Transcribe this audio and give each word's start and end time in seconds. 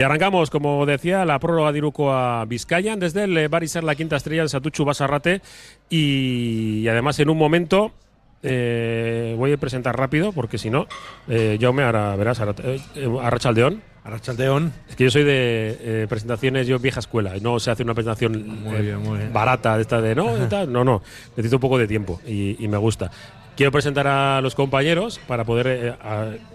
Y 0.00 0.02
arrancamos, 0.02 0.48
como 0.48 0.86
decía, 0.86 1.26
la 1.26 1.38
prórroga 1.38 1.72
de 1.72 1.78
Iruko 1.78 2.10
a 2.10 2.46
Vizcaya 2.46 2.96
desde 2.96 3.24
el 3.24 3.50
Barisar 3.50 3.84
la 3.84 3.94
quinta 3.94 4.16
estrella 4.16 4.40
de 4.40 4.48
Satuchu 4.48 4.86
Basarrate 4.86 5.42
y, 5.90 6.88
además 6.88 7.18
en 7.18 7.28
un 7.28 7.36
momento 7.36 7.92
eh, 8.42 9.34
voy 9.36 9.52
a 9.52 9.58
presentar 9.58 9.98
rápido 9.98 10.32
porque 10.32 10.56
si 10.56 10.70
no, 10.70 10.86
eh, 11.28 11.58
me 11.74 11.82
ahora 11.82 12.16
verás, 12.16 12.40
a 12.40 12.54
eh, 12.64 12.80
Arrachaldeón. 13.22 13.82
Arrachaldeón. 14.02 14.72
Es 14.88 14.96
que 14.96 15.04
yo 15.04 15.10
soy 15.10 15.22
de 15.24 15.76
eh, 15.78 16.06
presentaciones, 16.08 16.66
yo 16.66 16.78
vieja 16.78 17.00
escuela, 17.00 17.34
no 17.42 17.60
se 17.60 17.70
hace 17.70 17.82
una 17.82 17.92
presentación 17.92 18.64
barata 19.34 19.76
de 19.76 19.82
esta 19.82 20.00
de 20.00 20.14
no, 20.14 20.34
no, 20.66 20.82
no, 20.82 21.02
necesito 21.36 21.56
un 21.58 21.60
poco 21.60 21.76
de 21.76 21.86
tiempo 21.86 22.22
y, 22.26 22.56
me 22.68 22.78
gusta. 22.78 23.10
Quiero 23.54 23.70
presentar 23.70 24.06
a 24.06 24.40
los 24.40 24.54
compañeros 24.54 25.20
para 25.28 25.44
poder 25.44 25.98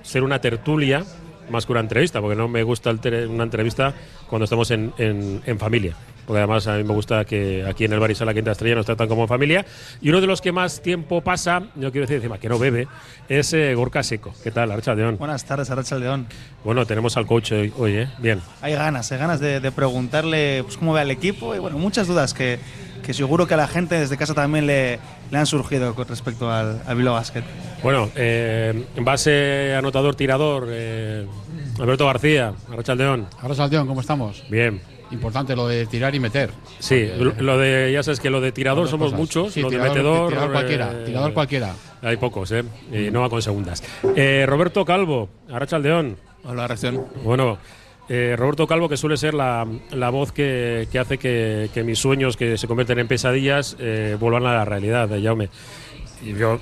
ser 0.02 0.24
una 0.24 0.42
tertulia 0.42 1.06
más 1.50 1.66
que 1.66 1.72
una 1.72 1.82
entrevista, 1.82 2.22
porque 2.22 2.36
no 2.36 2.48
me 2.48 2.64
gusta 2.64 2.92
una 2.92 3.44
entrevista 3.44 3.94
cuando 4.28 4.46
estamos 4.46 4.72
en, 4.72 4.94
en, 4.98 5.60
familia. 5.60 5.96
Porque 6.26 6.40
además 6.40 6.66
a 6.68 6.78
mí 6.78 6.84
me 6.84 6.94
gusta 6.94 7.24
que 7.24 7.64
aquí 7.68 7.86
en 7.86 7.94
el 7.94 8.00
Barisal, 8.00 8.26
la 8.26 8.34
Quinta 8.34 8.52
Estrella, 8.52 8.76
nos 8.76 8.86
tratan 8.86 9.08
como 9.08 9.28
familia. 9.28 9.64
Y 10.02 10.10
uno 10.10 10.22
de 10.22 10.28
los 10.28 10.42
que 10.42 10.52
más 10.52 10.82
tiempo 10.82 11.22
pasa, 11.22 11.64
yo 11.76 11.92
quiero 11.92 12.08
decir 12.08 12.16
encima 12.16 12.40
que 12.40 12.50
no 12.50 12.58
bebe, 12.58 12.88
es 13.30 13.54
eh, 13.54 13.76
Gorka 13.76 14.02
Seco. 14.02 14.34
¿Qué 14.44 14.50
tal, 14.50 14.72
Archa 14.72 14.96
León? 14.96 15.18
Buenas 15.18 15.46
tardes, 15.46 15.70
Archa 15.70 15.98
León. 15.98 16.26
Bueno, 16.64 16.86
tenemos 16.88 17.16
al 17.18 17.28
coach 17.28 17.52
hoy, 17.52 17.94
¿eh? 17.96 18.10
Bien. 18.18 18.42
Hay 18.62 18.74
ganas, 18.74 19.12
hay 19.12 19.20
ganas 19.20 19.40
de, 19.40 19.72
preguntarle 19.72 20.64
pues, 20.64 20.78
cómo 20.78 20.94
ve 20.94 21.02
al 21.02 21.12
equipo 21.12 21.54
y 21.54 21.60
bueno, 21.60 21.78
muchas 21.78 22.08
dudas 22.08 22.34
que, 22.34 22.60
que 23.04 23.14
seguro 23.14 23.48
que 23.48 23.54
a 23.54 23.58
la 23.58 23.68
gente 23.68 24.00
desde 24.00 24.18
casa 24.18 24.34
también 24.34 24.66
le, 24.66 25.00
le 25.32 25.38
han 25.38 25.46
surgido 25.46 25.94
con 25.96 26.08
respecto 26.08 26.52
al, 26.52 26.82
al 26.86 26.96
Bilbao 26.96 27.14
Basket. 27.16 27.44
Bueno, 27.84 28.10
eh, 28.16 28.86
base 29.02 29.76
anotador, 29.76 30.16
tirador, 30.16 30.68
eh, 30.70 31.26
Alberto 31.80 32.06
García, 32.06 32.54
Arrachaldeón. 32.72 33.28
Arrachaldeón, 33.42 33.88
¿cómo 33.88 34.02
estamos? 34.02 34.44
Bien. 34.50 34.82
Importante 35.12 35.56
lo 35.56 35.68
de 35.68 35.86
tirar 35.86 36.16
y 36.16 36.20
meter. 36.20 36.50
Sí, 36.80 37.08
lo 37.38 37.58
de, 37.60 37.92
ya 37.94 38.02
sabes 38.02 38.20
que 38.20 38.32
lo 38.32 38.42
de 38.42 38.52
tirador 38.52 38.88
somos 38.88 39.14
muchos, 39.14 39.56
lo 39.56 39.70
de 39.70 39.78
metedor. 39.78 40.30
Tirador 40.30 40.52
cualquiera, 40.52 40.92
eh, 40.92 41.04
tirador 41.06 41.34
cualquiera. 41.34 41.76
Hay 42.02 42.18
pocos, 42.18 42.52
¿eh? 42.52 42.64
Y 42.92 43.12
no 43.12 43.22
va 43.22 43.30
con 43.30 43.42
segundas. 43.42 43.84
Eh, 44.16 44.46
Roberto 44.48 44.84
Calvo, 44.84 45.30
Arrachaldeón. 45.50 46.18
Hola, 46.44 46.68
Reacción. 46.68 47.06
Bueno, 47.24 47.58
eh, 48.08 48.36
Roberto 48.38 48.68
Calvo, 48.68 48.88
que 48.88 48.98
suele 48.98 49.18
ser 49.18 49.34
la, 49.34 49.68
la 49.92 50.10
voz 50.10 50.32
que, 50.32 50.88
que 50.92 51.00
hace 51.00 51.18
que, 51.18 51.84
mis 51.84 52.00
sueños 52.00 52.38
que 52.38 52.58
se 52.58 52.68
convierten 52.68 53.00
en 53.00 53.08
pesadillas 53.08 53.76
eh, 53.80 54.16
vuelvan 54.20 54.46
a 54.46 54.54
la 54.54 54.66
realidad, 54.66 55.10
Jaume. 55.22 55.50
Y 56.24 56.34
yo, 56.34 56.60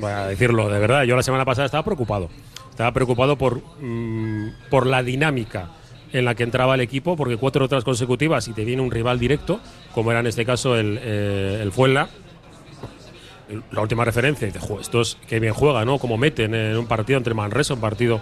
voy 0.00 0.10
a 0.10 0.26
decirlo 0.26 0.68
de 0.68 0.78
verdad, 0.78 1.04
yo 1.04 1.16
la 1.16 1.22
semana 1.22 1.44
pasada 1.44 1.66
estaba 1.66 1.84
preocupado. 1.84 2.30
Estaba 2.70 2.92
preocupado 2.92 3.36
por, 3.36 3.60
mm, 3.80 4.68
por 4.70 4.86
la 4.86 5.02
dinámica 5.02 5.70
en 6.12 6.24
la 6.24 6.36
que 6.36 6.44
entraba 6.44 6.76
el 6.76 6.80
equipo, 6.80 7.16
porque 7.16 7.36
cuatro 7.36 7.64
otras 7.64 7.82
consecutivas 7.82 8.46
y 8.46 8.52
te 8.52 8.64
viene 8.64 8.80
un 8.80 8.90
rival 8.90 9.18
directo, 9.18 9.60
como 9.92 10.12
era 10.12 10.20
en 10.20 10.28
este 10.28 10.44
caso 10.44 10.76
el, 10.76 10.98
eh, 11.02 11.58
el 11.60 11.72
Fuenla, 11.72 12.08
la 13.72 13.80
última 13.80 14.04
referencia, 14.04 14.46
y 14.46 14.52
dices, 14.52 14.70
esto 14.80 15.00
es 15.00 15.18
que 15.28 15.40
bien 15.40 15.52
juega, 15.52 15.84
¿no? 15.84 15.98
Como 15.98 16.16
meten 16.16 16.54
en 16.54 16.76
un 16.76 16.86
partido 16.86 17.16
entre 17.16 17.34
Manresa, 17.34 17.74
un 17.74 17.80
partido 17.80 18.20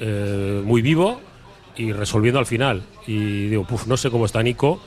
eh, 0.00 0.62
muy 0.64 0.82
vivo, 0.82 1.20
y 1.80 1.92
resolviendo 1.92 2.38
al 2.38 2.46
final. 2.46 2.82
Y 3.06 3.48
digo, 3.48 3.64
puf, 3.64 3.86
no 3.86 3.96
sé 3.96 4.10
cómo 4.10 4.26
está 4.26 4.42
Nico, 4.42 4.80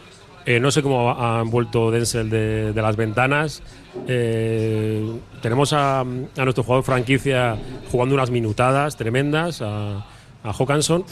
eh, 0.46 0.60
no 0.60 0.70
sé 0.70 0.84
cómo 0.84 1.12
han 1.12 1.50
vuelto 1.50 1.90
Denzel 1.90 2.30
de, 2.30 2.74
las 2.76 2.96
ventanas. 2.96 3.64
Eh, 4.08 5.04
tenemos 5.42 5.74
a, 5.74 6.04
nuestro 6.04 6.64
jugador 6.64 6.84
franquicia 6.84 7.58
jugando 7.92 8.14
unas 8.14 8.30
minutadas 8.30 8.96
tremendas, 8.96 9.62
a, 9.64 10.06
a 10.44 10.54
Hawkinson. 10.54 11.04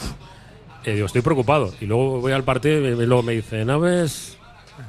Eh, 0.84 0.94
digo, 0.94 1.06
estoy 1.06 1.22
preocupado. 1.22 1.72
Y 1.80 1.86
luego 1.86 2.20
voy 2.20 2.32
al 2.32 2.44
partido 2.44 2.78
y 2.78 3.06
luego 3.06 3.24
me 3.24 3.32
dice, 3.32 3.64
¿no 3.64 3.80
ves? 3.80 4.38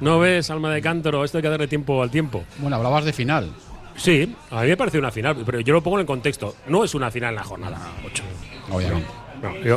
¿No 0.00 0.20
ves, 0.20 0.48
alma 0.50 0.72
de 0.72 0.80
cántaro? 0.80 1.24
Esto 1.24 1.38
hay 1.38 1.42
que 1.42 1.48
darle 1.48 1.66
tiempo 1.66 2.02
al 2.02 2.10
tiempo. 2.10 2.44
Bueno, 2.58 2.76
hablabas 2.76 3.04
de 3.04 3.12
final. 3.12 3.50
Sí, 3.96 4.32
a 4.50 4.62
mí 4.62 4.68
me 4.68 4.76
parece 4.76 4.98
una 4.98 5.10
final, 5.10 5.42
pero 5.44 5.60
yo 5.60 5.72
lo 5.72 5.82
pongo 5.82 5.98
en 5.98 6.06
contexto. 6.06 6.54
No 6.68 6.84
es 6.84 6.94
una 6.94 7.10
final 7.10 7.30
en 7.30 7.36
la 7.36 7.44
jornada 7.44 7.78
8. 8.04 8.22
Obviamente 8.70 9.23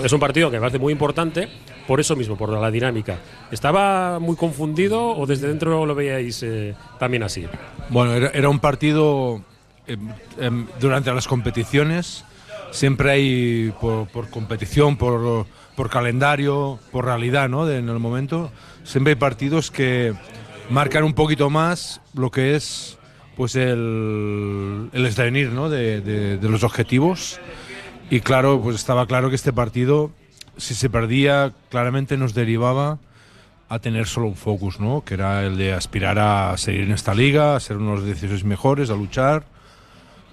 es 0.03 0.11
un 0.11 0.19
partido 0.19 0.49
que 0.49 0.57
me 0.57 0.61
parece 0.61 0.79
muy 0.79 0.93
importante 0.93 1.47
por 1.87 1.99
eso 1.99 2.15
mismo, 2.15 2.37
por 2.37 2.49
la 2.49 2.69
dinámica. 2.69 3.17
¿Estaba 3.51 4.19
muy 4.19 4.35
confundido 4.35 5.15
o 5.17 5.25
desde 5.25 5.47
dentro 5.47 5.85
lo 5.85 5.95
veíais 5.95 6.43
eh, 6.43 6.75
también 6.99 7.23
así? 7.23 7.45
Bueno, 7.89 8.13
era, 8.13 8.49
un 8.49 8.59
partido 8.59 9.41
em, 9.87 10.09
em, 10.39 10.67
durante 10.79 11.13
las 11.13 11.27
competiciones. 11.27 12.25
Siempre 12.71 13.11
hay 13.11 13.73
por, 13.79 14.29
competición, 14.29 14.97
por, 14.97 15.45
por, 15.75 15.89
calendario, 15.89 16.79
por 16.91 17.05
realidad, 17.05 17.47
¿no? 17.47 17.69
en 17.69 17.87
el 17.87 17.99
momento. 17.99 18.51
Siempre 18.83 19.11
hay 19.13 19.15
partidos 19.15 19.71
que 19.71 20.13
marcan 20.69 21.03
un 21.03 21.13
poquito 21.13 21.49
más 21.49 22.01
lo 22.13 22.29
que 22.29 22.55
es 22.55 22.97
pues 23.37 23.55
el, 23.55 24.89
el 24.91 25.55
¿no? 25.55 25.69
de 25.69 26.39
los 26.41 26.63
objetivos 26.63 27.39
y 28.09 28.21
claro, 28.21 28.61
pues 28.61 28.75
estaba 28.75 29.05
claro 29.05 29.29
que 29.29 29.35
este 29.35 29.53
partido, 29.53 30.11
si 30.57 30.75
se 30.75 30.89
perdía, 30.89 31.53
claramente 31.69 32.17
nos 32.17 32.33
derivaba 32.33 32.99
a 33.69 33.79
tener 33.79 34.07
solo 34.07 34.27
un 34.27 34.35
focus, 34.35 34.79
¿no? 34.79 35.03
Que 35.03 35.15
era 35.15 35.43
el 35.43 35.57
de 35.57 35.73
aspirar 35.73 36.17
a 36.19 36.55
seguir 36.57 36.81
en 36.81 36.91
esta 36.91 37.13
liga, 37.13 37.55
a 37.55 37.59
ser 37.59 37.77
unos 37.77 38.05
16 38.05 38.45
mejores, 38.45 38.89
a 38.89 38.95
luchar. 38.95 39.45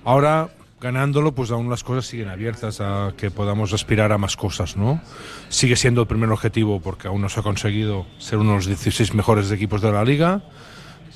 Ahora, 0.05 0.51
ganándolo, 0.81 1.35
pues 1.35 1.51
aún 1.51 1.69
las 1.69 1.83
cosas 1.83 2.07
siguen 2.07 2.29
abiertas 2.29 2.81
a 2.81 3.13
que 3.17 3.31
podamos 3.31 3.73
aspirar 3.73 4.13
a 4.13 4.19
más 4.19 4.37
cosas, 4.37 4.77
¿no? 4.77 5.01
Sigue 5.49 5.75
siendo 5.75 6.03
el 6.03 6.07
primer 6.07 6.31
objetivo 6.31 6.81
porque 6.81 7.09
aún 7.09 7.23
no 7.23 7.29
se 7.29 7.41
ha 7.41 7.43
conseguido 7.43 8.07
ser 8.19 8.39
unos 8.39 8.67
16 8.67 9.15
mejores 9.15 9.51
equipos 9.51 9.81
de 9.81 9.91
la 9.91 10.05
liga, 10.05 10.43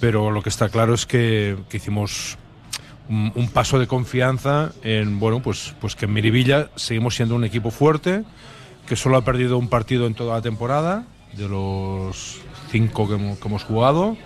pero 0.01 0.31
lo 0.33 0.43
que 0.43 0.49
está 0.49 0.71
claro 0.71 0.95
es 0.95 1.07
que, 1.07 1.57
que 1.69 1.77
hicimos 1.77 2.37
un, 3.09 3.49
paso 3.53 3.79
de 3.79 3.87
confianza 3.87 4.73
en 4.83 5.19
bueno 5.19 5.41
pues 5.41 5.75
pues 5.81 5.97
que 5.97 6.05
en 6.05 6.13
Miribilla 6.13 6.69
seguimos 6.77 7.17
siendo 7.17 7.35
un 7.35 7.45
equipo 7.45 7.71
fuerte 7.71 8.25
que 8.87 8.97
solo 8.97 9.17
ha 9.17 9.25
perdido 9.25 9.59
un 9.59 9.69
partido 9.69 10.07
en 10.07 10.15
toda 10.15 10.37
la 10.37 10.43
temporada 10.43 11.05
de 11.37 11.49
los 11.49 12.41
cinco 12.71 13.09
que 13.09 13.15
hemos, 13.15 13.65
jugado 13.65 14.17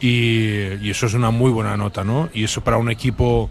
y, 0.00 0.88
eso 0.90 1.06
es 1.06 1.14
una 1.14 1.30
muy 1.30 1.50
buena 1.50 1.76
nota 1.76 2.02
no 2.02 2.28
y 2.34 2.44
eso 2.44 2.62
para 2.62 2.78
un 2.78 2.90
equipo 2.90 3.50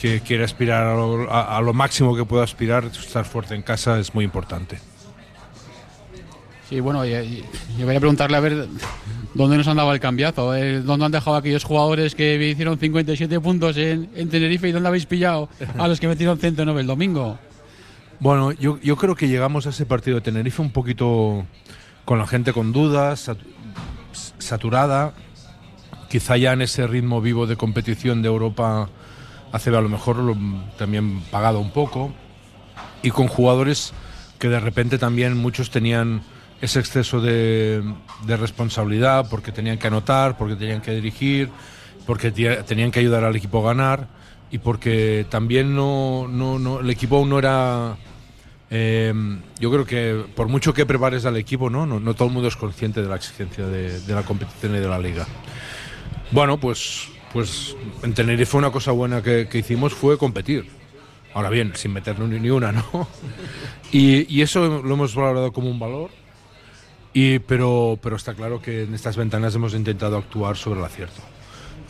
que 0.00 0.20
quiere 0.20 0.44
aspirar 0.44 0.86
a 0.86 1.60
lo, 1.60 1.72
máximo 1.72 2.16
que 2.16 2.24
pueda 2.24 2.42
aspirar 2.42 2.86
estar 2.86 3.24
fuerte 3.24 3.54
en 3.54 3.60
casa 3.60 3.98
es 3.98 4.14
muy 4.14 4.24
importante. 4.24 4.78
Sí 6.68 6.80
bueno 6.80 7.04
yo, 7.04 7.20
yo 7.78 7.84
a 7.84 8.00
preguntarle 8.00 8.36
a 8.36 8.40
ver 8.40 8.66
¿Dónde 9.34 9.56
nos 9.56 9.68
han 9.68 9.76
dado 9.76 9.92
el 9.92 10.00
cambiazo? 10.00 10.54
Eh, 10.54 10.80
¿Dónde 10.80 11.06
han 11.06 11.12
dejado 11.12 11.36
aquellos 11.36 11.62
jugadores 11.62 12.14
que 12.14 12.50
hicieron 12.50 12.78
57 12.78 13.40
puntos 13.40 13.76
en, 13.76 14.28
Tenerife 14.28 14.68
y 14.68 14.72
dónde 14.72 14.88
habéis 14.88 15.06
pillado 15.06 15.48
a 15.78 15.86
los 15.86 16.00
que 16.00 16.08
metieron 16.08 16.38
109 16.38 16.80
el 16.80 16.86
domingo? 16.86 17.38
Bueno, 18.18 18.52
yo, 18.52 18.96
creo 18.96 19.14
que 19.14 19.28
llegamos 19.28 19.66
a 19.66 19.70
ese 19.70 19.86
partido 19.86 20.16
de 20.16 20.20
Tenerife 20.20 20.60
un 20.60 20.70
poquito 20.70 21.46
con 22.04 22.18
la 22.18 22.26
gente 22.26 22.52
con 22.52 22.72
dudas, 22.72 23.30
saturada, 24.38 25.14
quizá 26.08 26.36
ya 26.36 26.52
en 26.52 26.62
ese 26.62 26.86
ritmo 26.86 27.20
vivo 27.20 27.46
de 27.46 27.56
competición 27.56 28.20
de 28.20 28.28
Europa 28.28 28.90
hace 29.52 29.70
a 29.70 29.80
lo 29.80 29.88
mejor 29.88 30.36
también 30.76 31.20
pagado 31.30 31.60
un 31.60 31.70
poco, 31.70 32.12
y 33.02 33.10
con 33.10 33.28
jugadores 33.28 33.92
que 34.38 34.48
de 34.48 34.60
repente 34.60 34.98
también 34.98 35.36
muchos 35.36 35.70
tenían 35.70 36.22
ese 36.60 36.78
exceso 36.78 37.20
de, 37.20 37.82
responsabilidad 38.26 39.28
porque 39.30 39.52
tenían 39.52 39.78
que 39.78 39.86
anotar, 39.86 40.36
porque 40.36 40.56
tenían 40.56 40.80
que 40.80 40.92
dirigir, 40.92 41.48
porque 42.06 42.30
tenían 42.30 42.90
que 42.90 43.00
ayudar 43.00 43.24
al 43.24 43.34
equipo 43.34 43.60
a 43.60 43.74
ganar 43.74 44.08
y 44.50 44.58
porque 44.58 45.26
también 45.28 45.74
no, 45.74 46.28
no, 46.28 46.80
el 46.80 46.90
equipo 46.90 47.24
no 47.24 47.38
era... 47.38 47.96
Eh, 48.72 49.12
yo 49.58 49.70
creo 49.70 49.84
que 49.84 50.24
por 50.36 50.46
mucho 50.46 50.72
que 50.72 50.86
prepares 50.86 51.24
al 51.24 51.36
equipo, 51.36 51.70
¿no? 51.70 51.86
No, 51.86 52.14
todo 52.14 52.28
el 52.28 52.34
mundo 52.34 52.48
es 52.48 52.56
consciente 52.56 53.02
de 53.02 53.08
la 53.08 53.16
exigencia 53.16 53.66
de, 53.66 54.00
la 54.06 54.22
competición 54.22 54.76
y 54.76 54.78
de 54.78 54.88
la 54.88 54.98
liga. 54.98 55.26
Bueno, 56.30 56.58
pues, 56.58 57.08
pues 57.32 57.76
en 58.04 58.14
Tenerife 58.14 58.56
una 58.56 58.70
cosa 58.70 58.92
buena 58.92 59.22
que, 59.22 59.48
hicimos 59.52 59.92
fue 59.92 60.18
competir. 60.18 60.68
Ahora 61.32 61.48
bien, 61.48 61.72
sin 61.74 61.92
meternos 61.92 62.28
ni, 62.28 62.50
una, 62.50 62.70
¿no? 62.72 62.84
Y, 63.92 64.40
eso 64.40 64.82
lo 64.84 64.94
hemos 64.94 65.16
valorado 65.16 65.52
como 65.52 65.68
un 65.68 65.80
valor 65.80 66.10
y, 67.12 67.38
pero, 67.40 67.98
pero 68.02 68.16
está 68.16 68.34
claro 68.34 68.60
que 68.62 68.84
en 68.84 68.94
estas 68.94 69.16
ventanas 69.16 69.54
hemos 69.54 69.74
intentado 69.74 70.16
actuar 70.16 70.56
sobre 70.56 70.80
el 70.80 70.86
acierto. 70.86 71.20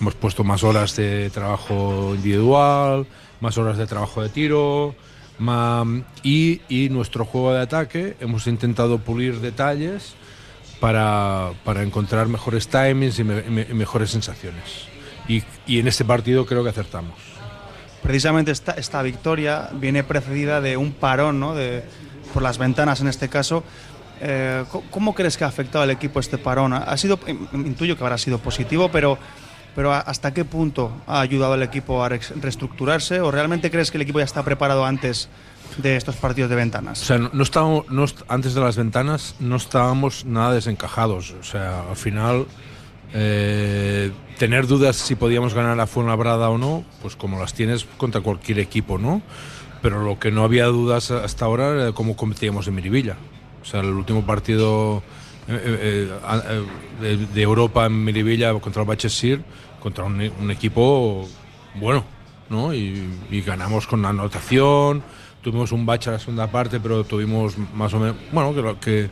Hemos 0.01 0.15
puesto 0.15 0.45
más 0.45 0.65
horas 0.65 0.97
de 0.97 1.29
trabajo 1.31 2.15
individual, 2.15 3.07
más 3.41 3.59
horas 3.59 3.77
de 3.77 3.87
trabajo 3.87 4.23
de 4.23 4.31
tiro, 4.31 4.95
y, 6.23 6.61
y, 6.69 6.89
nuestro 6.91 7.25
juego 7.25 7.55
de 7.55 7.61
ataque 7.61 8.17
hemos 8.21 8.47
intentado 8.47 8.99
pulir 8.99 9.41
detalles 9.41 10.15
para, 10.81 11.53
para 11.65 11.83
encontrar 11.83 12.29
mejores 12.29 12.69
timings 12.69 13.19
y, 13.19 13.25
mejores 13.25 14.11
sensaciones. 14.11 14.87
Y, 15.29 15.43
y, 15.67 15.79
en 15.79 15.89
este 15.89 16.05
partido 16.05 16.45
creo 16.45 16.63
que 16.63 16.71
acertamos. 16.71 17.15
Precisamente 18.03 18.51
esta, 18.51 18.73
esta 18.73 19.01
victoria 19.03 19.71
viene 19.73 20.05
precedida 20.05 20.61
de 20.61 20.77
un 20.77 20.93
parón 20.93 21.41
¿no? 21.41 21.55
de, 21.55 21.85
por 22.35 22.43
las 22.43 22.59
ventanas 22.59 23.01
en 23.01 23.09
este 23.09 23.29
caso 23.29 23.65
Eh, 24.21 24.65
¿Cómo 24.91 25.15
crees 25.15 25.37
que 25.37 25.45
ha 25.45 25.47
afectado 25.47 25.83
al 25.83 25.91
equipo 25.91 26.21
este 26.21 26.39
parón? 26.39 26.73
Ha 26.75 26.97
sido, 26.97 27.19
intuyo 27.53 27.97
que 27.97 28.05
habrá 28.05 28.19
sido 28.19 28.39
positivo, 28.39 28.91
pero, 28.91 29.19
pero 29.75 29.93
¿hasta 29.93 30.35
qué 30.35 30.45
punto 30.45 30.93
ha 31.07 31.21
ayudado 31.21 31.55
al 31.55 31.63
equipo 31.63 32.05
a 32.05 32.09
reestructurarse? 32.09 33.21
¿O 33.21 33.31
realmente 33.31 33.71
crees 33.71 33.91
que 33.91 33.99
el 33.99 34.03
equipo 34.03 34.19
ya 34.19 34.27
está 34.27 34.43
preparado 34.43 34.85
antes 34.85 35.29
de 35.79 35.97
estos 35.97 36.17
partidos 36.17 36.51
de 36.51 36.57
ventanas? 36.57 37.01
O 37.01 37.05
sea, 37.05 37.19
no, 37.19 37.43
estábamos, 37.43 37.89
no, 37.89 38.05
antes 38.29 38.55
de 38.55 38.61
las 38.61 38.77
ventanas 38.77 39.37
no 39.41 39.57
estábamos 39.57 40.27
nada 40.27 40.53
desencajados. 40.53 41.35
O 41.41 41.45
sea, 41.45 41.89
al 41.89 41.97
final, 41.97 42.47
eh, 43.15 44.13
tener 44.39 44.67
dudas 44.67 44.97
si 44.97 45.15
podíamos 45.15 45.55
ganar 45.55 45.81
a 45.81 45.87
Fuenlabrada 45.87 46.51
o 46.51 46.59
no, 46.59 46.85
pues 47.01 47.17
como 47.17 47.39
las 47.39 47.55
tienes 47.55 47.87
contra 47.97 48.21
cualquier 48.21 48.59
equipo, 48.59 48.99
¿no? 48.99 49.23
Pero 49.81 50.03
lo 50.03 50.19
que 50.19 50.31
no 50.31 50.45
había 50.45 50.67
dudas 50.67 51.11
hasta 51.11 51.47
ahora 51.47 51.71
era 51.71 51.93
cómo 51.93 52.17
competíamos 52.17 52.69
en 52.69 52.75
Miribilla. 52.75 53.17
O 53.63 53.65
sea, 53.65 53.81
el 53.81 53.91
último 53.91 54.25
partido 54.25 55.03
eh, 55.49 56.09
eh, 56.23 56.65
eh, 57.03 57.27
de, 57.35 57.43
Europa 57.43 57.87
en 57.87 58.05
Miribilla 58.05 58.53
contra 58.61 58.83
el 58.83 58.89
Bachesir, 58.89 59.43
contra 59.81 60.05
un, 60.05 60.51
equipo 60.51 61.27
bueno, 61.75 62.05
¿no? 62.49 62.73
Y, 62.73 63.43
ganamos 63.45 63.87
con 63.87 64.05
anotación, 64.05 65.03
tuvimos 65.43 65.73
un 65.73 65.87
bache 65.87 66.11
a 66.11 66.15
la 66.15 66.19
segunda 66.19 66.47
parte, 66.47 66.79
pero 66.79 67.05
tuvimos 67.05 67.57
más 67.75 67.93
o 67.95 67.99
menos, 67.99 68.17
bueno, 68.33 68.79
que, 68.81 69.11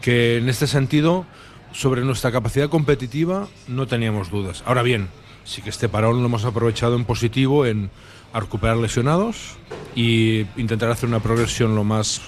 que, 0.00 0.38
en 0.38 0.48
este 0.48 0.66
sentido, 0.66 1.26
sobre 1.72 2.02
nuestra 2.02 2.32
capacidad 2.32 2.68
competitiva, 2.68 3.46
no 3.68 3.86
teníamos 3.86 4.30
dudas. 4.30 4.64
Ahora 4.66 4.82
bien, 4.82 5.08
sí 5.44 5.62
que 5.62 5.70
este 5.70 5.88
parón 5.88 6.20
lo 6.20 6.26
hemos 6.26 6.44
aprovechado 6.44 6.96
en 6.96 7.04
positivo 7.04 7.66
en 7.66 7.90
recuperar 8.34 8.76
lesionados 8.76 9.56
y 9.94 10.40
intentar 10.56 10.90
hacer 10.90 11.08
una 11.08 11.20
progresión 11.20 11.74
lo 11.74 11.84
más 11.84 12.20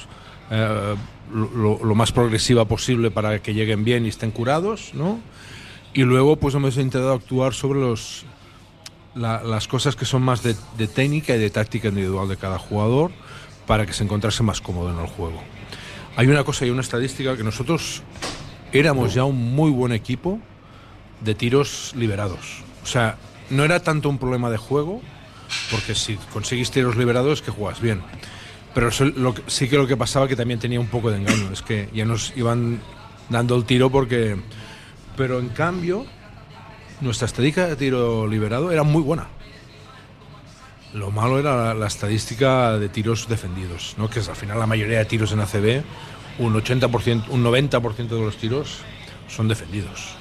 lo, 1.33 1.95
más 1.95 2.13
progresiva 2.13 2.65
posible 2.65 3.11
para 3.11 3.43
que 3.43 3.55
lleguen 3.55 3.85
bien 3.85 4.07
y 4.07 4.09
estén 4.09 4.31
curados, 4.31 4.93
¿no? 4.95 5.21
Y 5.93 6.03
luego 6.03 6.37
pues 6.37 6.55
hemos 6.55 6.77
intentado 6.77 7.13
actuar 7.13 7.55
sobre 7.55 7.81
los, 7.81 8.25
las 9.15 9.67
cosas 9.67 9.97
que 9.97 10.05
son 10.05 10.23
más 10.23 10.43
de, 10.43 10.55
técnica 10.87 11.35
y 11.35 11.39
de 11.39 11.51
táctica 11.51 11.89
individual 11.89 12.29
de 12.29 12.37
cada 12.37 12.59
jugador 12.59 13.11
para 13.67 13.87
que 13.87 13.93
se 13.93 14.05
encontrase 14.05 14.43
más 14.43 14.61
cómodo 14.61 14.91
en 14.91 14.99
el 14.99 15.07
juego. 15.07 15.43
Hay 16.17 16.29
una 16.29 16.45
cosa 16.45 16.67
y 16.67 16.71
una 16.71 16.81
estadística 16.81 17.37
que 17.37 17.45
nosotros 17.45 18.03
éramos 18.73 19.15
ya 19.15 19.25
un 19.25 19.55
muy 19.55 19.71
buen 19.71 19.93
equipo 19.93 20.39
de 21.21 21.35
tiros 21.35 21.93
liberados. 21.97 22.63
O 22.83 22.87
sea, 22.87 23.17
no 23.51 23.65
era 23.65 23.81
tanto 23.81 24.09
un 24.09 24.19
problema 24.19 24.51
de 24.51 24.57
juego, 24.57 25.01
porque 25.71 25.95
si 25.95 26.17
conseguís 26.33 26.71
tiros 26.71 26.97
liberados 26.97 27.41
es 27.41 27.43
que 27.43 27.51
juegas 27.51 27.81
bien 27.81 28.03
pero 28.75 28.91
sí 28.91 29.69
que 29.69 29.77
lo 29.77 29.87
que 29.87 29.97
pasaba 29.97 30.29
que 30.29 30.37
también 30.37 30.61
tenía 30.61 30.79
un 30.79 30.87
poco 30.87 31.11
de 31.11 31.19
engaño, 31.19 31.51
es 31.53 31.63
que 31.63 31.89
ya 31.93 32.05
nos 32.05 32.33
iban 32.37 32.81
dando 33.29 33.57
el 33.57 33.65
tiro 33.65 33.91
porque... 33.91 34.37
Pero 35.17 35.39
en 35.39 35.49
cambio, 35.49 36.07
nuestra 37.01 37.27
estadística 37.27 37.67
de 37.67 37.77
tiro 37.77 38.27
liberado 38.27 38.71
era 38.71 38.85
muy 38.85 39.03
buena. 39.03 39.27
Lo 40.95 41.11
malo 41.11 41.39
era 41.39 41.75
la, 41.75 41.87
estadística 41.87 42.79
de 42.79 42.89
tiros 42.89 43.29
defendidos, 43.29 43.95
¿no? 43.99 44.09
que 44.09 44.21
es 44.21 44.29
al 44.29 44.37
final 44.37 44.59
la 44.59 44.67
mayoría 44.67 44.99
de 44.99 45.05
tiros 45.05 45.33
en 45.33 45.41
ACB, 45.41 45.83
un 46.39 46.55
80%, 46.55 47.29
un 47.29 47.45
90% 47.45 48.09
de 48.09 48.21
los 48.21 48.37
tiros 48.37 48.79
son 49.29 49.47
defendidos. 49.47 50.15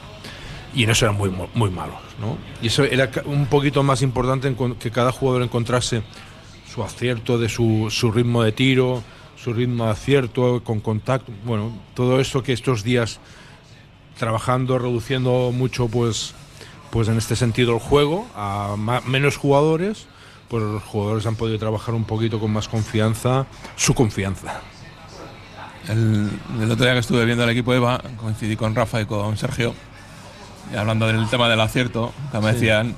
Y 0.76 0.84
en 0.84 0.92
eso 0.92 1.06
eran 1.06 1.18
muy, 1.18 1.32
muy 1.54 1.70
malos. 1.70 1.98
¿no? 2.20 2.38
Y 2.62 2.68
eso 2.68 2.84
era 2.84 3.10
un 3.26 3.48
poquito 3.48 3.82
más 3.84 4.02
importante 4.02 4.54
que 4.80 4.92
cada 4.92 5.12
jugador 5.12 5.44
encontrase 5.44 6.04
su 6.74 6.84
acierto 6.84 7.38
de 7.38 7.50
su, 7.50 7.88
su, 7.90 8.12
ritmo 8.12 8.44
de 8.44 8.52
tiro, 8.52 9.04
su 9.42 9.54
ritmo 9.54 9.86
de 9.86 9.92
acierto 9.92 10.64
con 10.64 10.80
contacto, 10.80 11.32
bueno, 11.46 11.72
todo 11.96 12.20
eso 12.20 12.44
que 12.44 12.54
estos 12.54 12.84
días 12.84 13.20
trabajando, 14.18 14.78
reduciendo 14.78 15.52
mucho 15.52 15.88
pues, 15.88 16.34
pues 16.92 17.08
en 17.08 17.18
este 17.18 17.36
sentido 17.36 17.74
el 17.74 17.80
juego 17.80 18.28
a 18.36 18.76
menos 19.06 19.38
jugadores, 19.38 20.08
pues 20.50 20.64
los 20.64 20.84
jugadores 20.84 21.26
han 21.26 21.36
podido 21.36 21.58
trabajar 21.58 21.96
un 21.96 22.04
poquito 22.04 22.40
con 22.40 22.52
más 22.52 22.68
confianza, 22.68 23.46
su 23.76 23.94
confianza. 23.94 24.62
El, 25.88 26.30
otro 26.70 26.86
día 26.86 26.94
que 26.94 27.00
estuve 27.00 27.26
viendo 27.26 27.44
el 27.44 27.50
equipo 27.50 27.74
EVA, 27.74 28.02
coincidí 28.18 28.56
con 28.56 28.76
Rafa 28.76 29.02
y 29.02 29.06
con 29.06 29.38
Sergio, 29.38 29.74
y 30.72 30.76
hablando 30.76 31.08
del 31.08 31.28
tema 31.30 31.50
del 31.50 31.62
acierto, 31.62 32.14
que 32.32 32.40
me 32.40 32.54
decían, 32.54 32.96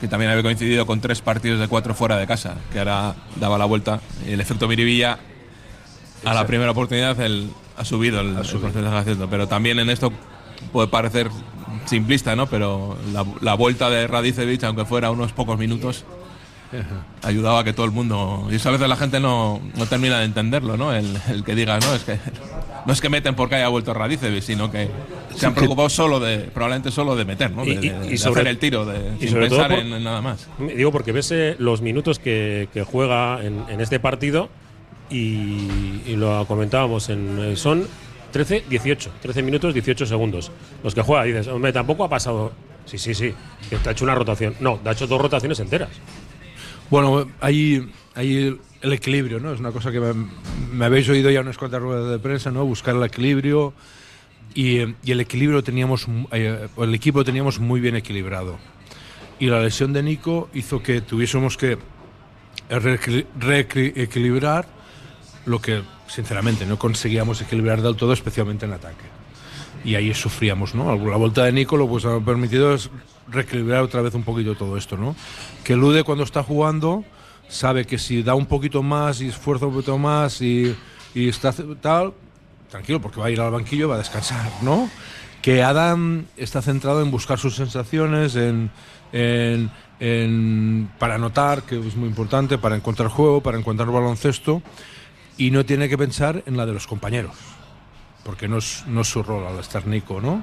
que 0.00 0.08
también 0.08 0.30
había 0.30 0.42
coincidido 0.42 0.86
con 0.86 1.00
tres 1.00 1.20
partidos 1.20 1.60
de 1.60 1.68
cuatro 1.68 1.94
fuera 1.94 2.16
de 2.16 2.26
casa, 2.26 2.56
que 2.72 2.78
ahora 2.78 3.14
daba 3.36 3.58
la 3.58 3.66
vuelta. 3.66 4.00
El 4.26 4.40
efecto 4.40 4.66
Miribilla, 4.66 5.18
a 6.24 6.34
la 6.34 6.46
primera 6.46 6.70
oportunidad, 6.70 7.16
ha 7.76 7.84
subido 7.84 8.20
el, 8.20 8.34
porcentaje 8.34 9.14
de 9.14 9.26
Pero 9.28 9.46
también 9.46 9.78
en 9.78 9.90
esto 9.90 10.12
puede 10.72 10.88
parecer 10.88 11.30
simplista, 11.86 12.34
¿no? 12.34 12.46
Pero 12.46 12.96
la, 13.40 13.54
vuelta 13.54 13.90
de 13.90 14.06
Radicevic, 14.06 14.64
aunque 14.64 14.84
fuera 14.84 15.10
unos 15.10 15.32
pocos 15.32 15.58
minutos, 15.58 16.04
ayudaba 17.22 17.60
a 17.60 17.64
que 17.64 17.72
todo 17.72 17.86
el 17.86 17.92
mundo. 17.92 18.48
Y 18.50 18.56
eso 18.56 18.68
a 18.68 18.72
veces 18.72 18.88
la 18.88 18.96
gente 18.96 19.20
no, 19.20 19.60
no 19.76 19.86
termina 19.86 20.18
de 20.18 20.24
entenderlo, 20.24 20.76
¿no? 20.76 20.92
El, 20.92 21.16
el, 21.28 21.44
que 21.44 21.54
diga, 21.54 21.78
no, 21.80 21.94
es 21.94 22.04
que 22.04 22.18
no 22.86 22.92
es 22.92 23.00
que 23.00 23.08
meten 23.08 23.34
porque 23.34 23.56
haya 23.56 23.68
vuelto 23.68 23.92
Radicevic, 23.94 24.42
sino 24.42 24.70
que 24.70 24.88
se 25.34 25.46
han 25.46 25.54
preocupado 25.54 25.88
solo 25.88 26.20
de, 26.20 26.38
probablemente 26.38 26.90
solo 26.90 27.16
de 27.16 27.24
meter, 27.24 27.50
¿no? 27.50 27.64
De, 27.64 28.14
hacer 28.14 28.46
el 28.46 28.58
tiro, 28.58 28.84
de, 28.84 29.18
sin 29.18 29.38
pensar 29.38 29.72
en, 29.72 30.02
nada 30.02 30.20
más. 30.20 30.48
Digo, 30.58 30.92
porque 30.92 31.12
ves 31.12 31.30
eh, 31.32 31.56
los 31.58 31.82
minutos 31.82 32.18
que, 32.18 32.68
juega 32.90 33.44
en, 33.44 33.80
este 33.80 34.00
partido 34.00 34.48
y, 35.10 36.14
lo 36.16 36.46
comentábamos, 36.46 37.08
en, 37.08 37.38
eh, 37.40 37.56
son 37.56 37.86
13, 38.32 38.64
18, 38.68 39.10
13 39.20 39.42
minutos, 39.42 39.74
18 39.74 40.06
segundos. 40.06 40.50
Los 40.82 40.94
que 40.94 41.02
juega, 41.02 41.24
dices, 41.24 41.48
hombre, 41.48 41.72
tampoco 41.72 42.04
ha 42.04 42.08
pasado. 42.08 42.52
Sí, 42.86 42.98
sí, 42.98 43.14
sí, 43.14 43.32
que 43.68 43.76
te 43.76 43.88
ha 43.88 43.92
hecho 43.92 44.04
una 44.04 44.14
rotación. 44.14 44.54
No, 44.60 44.76
te 44.78 44.88
ha 44.88 44.92
hecho 44.92 45.06
dos 45.06 45.20
rotaciones 45.20 45.60
enteras. 45.60 45.90
Bueno, 46.90 47.28
hay 47.40 47.88
el 48.82 48.92
equilibrio, 48.92 49.38
¿no? 49.40 49.52
Es 49.52 49.60
una 49.60 49.72
cosa 49.72 49.92
que 49.92 50.00
me, 50.00 50.84
habéis 50.84 51.08
oído 51.08 51.30
ya 51.30 51.40
unas 51.40 51.58
cuantas 51.58 51.80
ruedas 51.80 52.10
de 52.10 52.18
prensa, 52.18 52.50
¿no? 52.50 52.64
Buscar 52.64 52.96
el 52.96 53.02
equilibrio 53.04 53.72
y, 54.54 54.78
el 54.78 55.20
equilibrio 55.20 55.62
teníamos, 55.62 56.06
eh, 56.32 56.68
el 56.76 56.94
equipo 56.94 57.24
teníamos 57.24 57.60
muy 57.60 57.80
bien 57.80 57.96
equilibrado. 57.96 58.58
Y 59.38 59.46
la 59.46 59.60
lesión 59.60 59.92
de 59.92 60.02
Nico 60.02 60.50
hizo 60.52 60.82
que 60.82 61.00
tuviésemos 61.00 61.56
que 61.56 61.78
reequilibrar 62.68 64.66
lo 65.46 65.60
que, 65.60 65.82
sinceramente, 66.08 66.66
no 66.66 66.78
conseguíamos 66.78 67.40
equilibrar 67.40 67.82
del 67.82 67.96
todo, 67.96 68.12
especialmente 68.12 68.66
en 68.66 68.72
ataque. 68.72 69.04
Y 69.84 69.94
ahí 69.94 70.12
sufríamos, 70.12 70.74
¿no? 70.74 70.94
La 70.94 71.16
vuelta 71.16 71.44
de 71.44 71.52
Nico 71.52 71.76
lo 71.76 71.88
pues, 71.88 72.04
ha 72.04 72.20
permitido 72.20 72.76
reequilibrar 73.30 73.82
otra 73.82 74.02
vez 74.02 74.14
un 74.14 74.22
poquito 74.22 74.54
todo 74.54 74.76
esto, 74.76 74.96
¿no? 74.96 75.14
Que 75.64 75.76
Lude 75.76 76.04
cuando 76.04 76.24
está 76.24 76.42
jugando 76.42 77.04
sabe 77.48 77.84
que 77.84 77.98
si 77.98 78.22
da 78.22 78.34
un 78.34 78.46
poquito 78.46 78.82
más 78.82 79.20
y 79.20 79.28
esfuerza 79.28 79.66
un 79.66 79.74
poquito 79.74 79.98
más 79.98 80.40
y, 80.40 80.74
y 81.14 81.28
está 81.28 81.52
tal, 81.80 82.14
tranquilo, 82.70 83.00
porque 83.00 83.20
va 83.20 83.26
a 83.26 83.30
ir 83.30 83.40
al 83.40 83.50
banquillo, 83.50 83.88
va 83.88 83.96
a 83.96 83.98
descansar, 83.98 84.50
¿no? 84.62 84.88
Que 85.42 85.62
Adam 85.62 86.26
está 86.36 86.62
centrado 86.62 87.02
en 87.02 87.10
buscar 87.10 87.38
sus 87.38 87.56
sensaciones, 87.56 88.36
en, 88.36 88.70
en, 89.12 89.70
en, 89.98 90.90
para 90.98 91.16
anotar, 91.16 91.62
que 91.62 91.78
es 91.78 91.96
muy 91.96 92.08
importante, 92.08 92.58
para 92.58 92.76
encontrar 92.76 93.08
juego, 93.08 93.40
para 93.40 93.58
encontrar 93.58 93.90
baloncesto, 93.90 94.62
y 95.36 95.50
no 95.50 95.64
tiene 95.64 95.88
que 95.88 95.98
pensar 95.98 96.42
en 96.46 96.56
la 96.56 96.66
de 96.66 96.74
los 96.74 96.86
compañeros, 96.86 97.34
porque 98.24 98.46
no 98.46 98.58
es, 98.58 98.84
no 98.86 99.00
es 99.00 99.08
su 99.08 99.22
rol 99.22 99.46
al 99.46 99.58
estar 99.58 99.86
Nico, 99.86 100.20
¿no? 100.20 100.42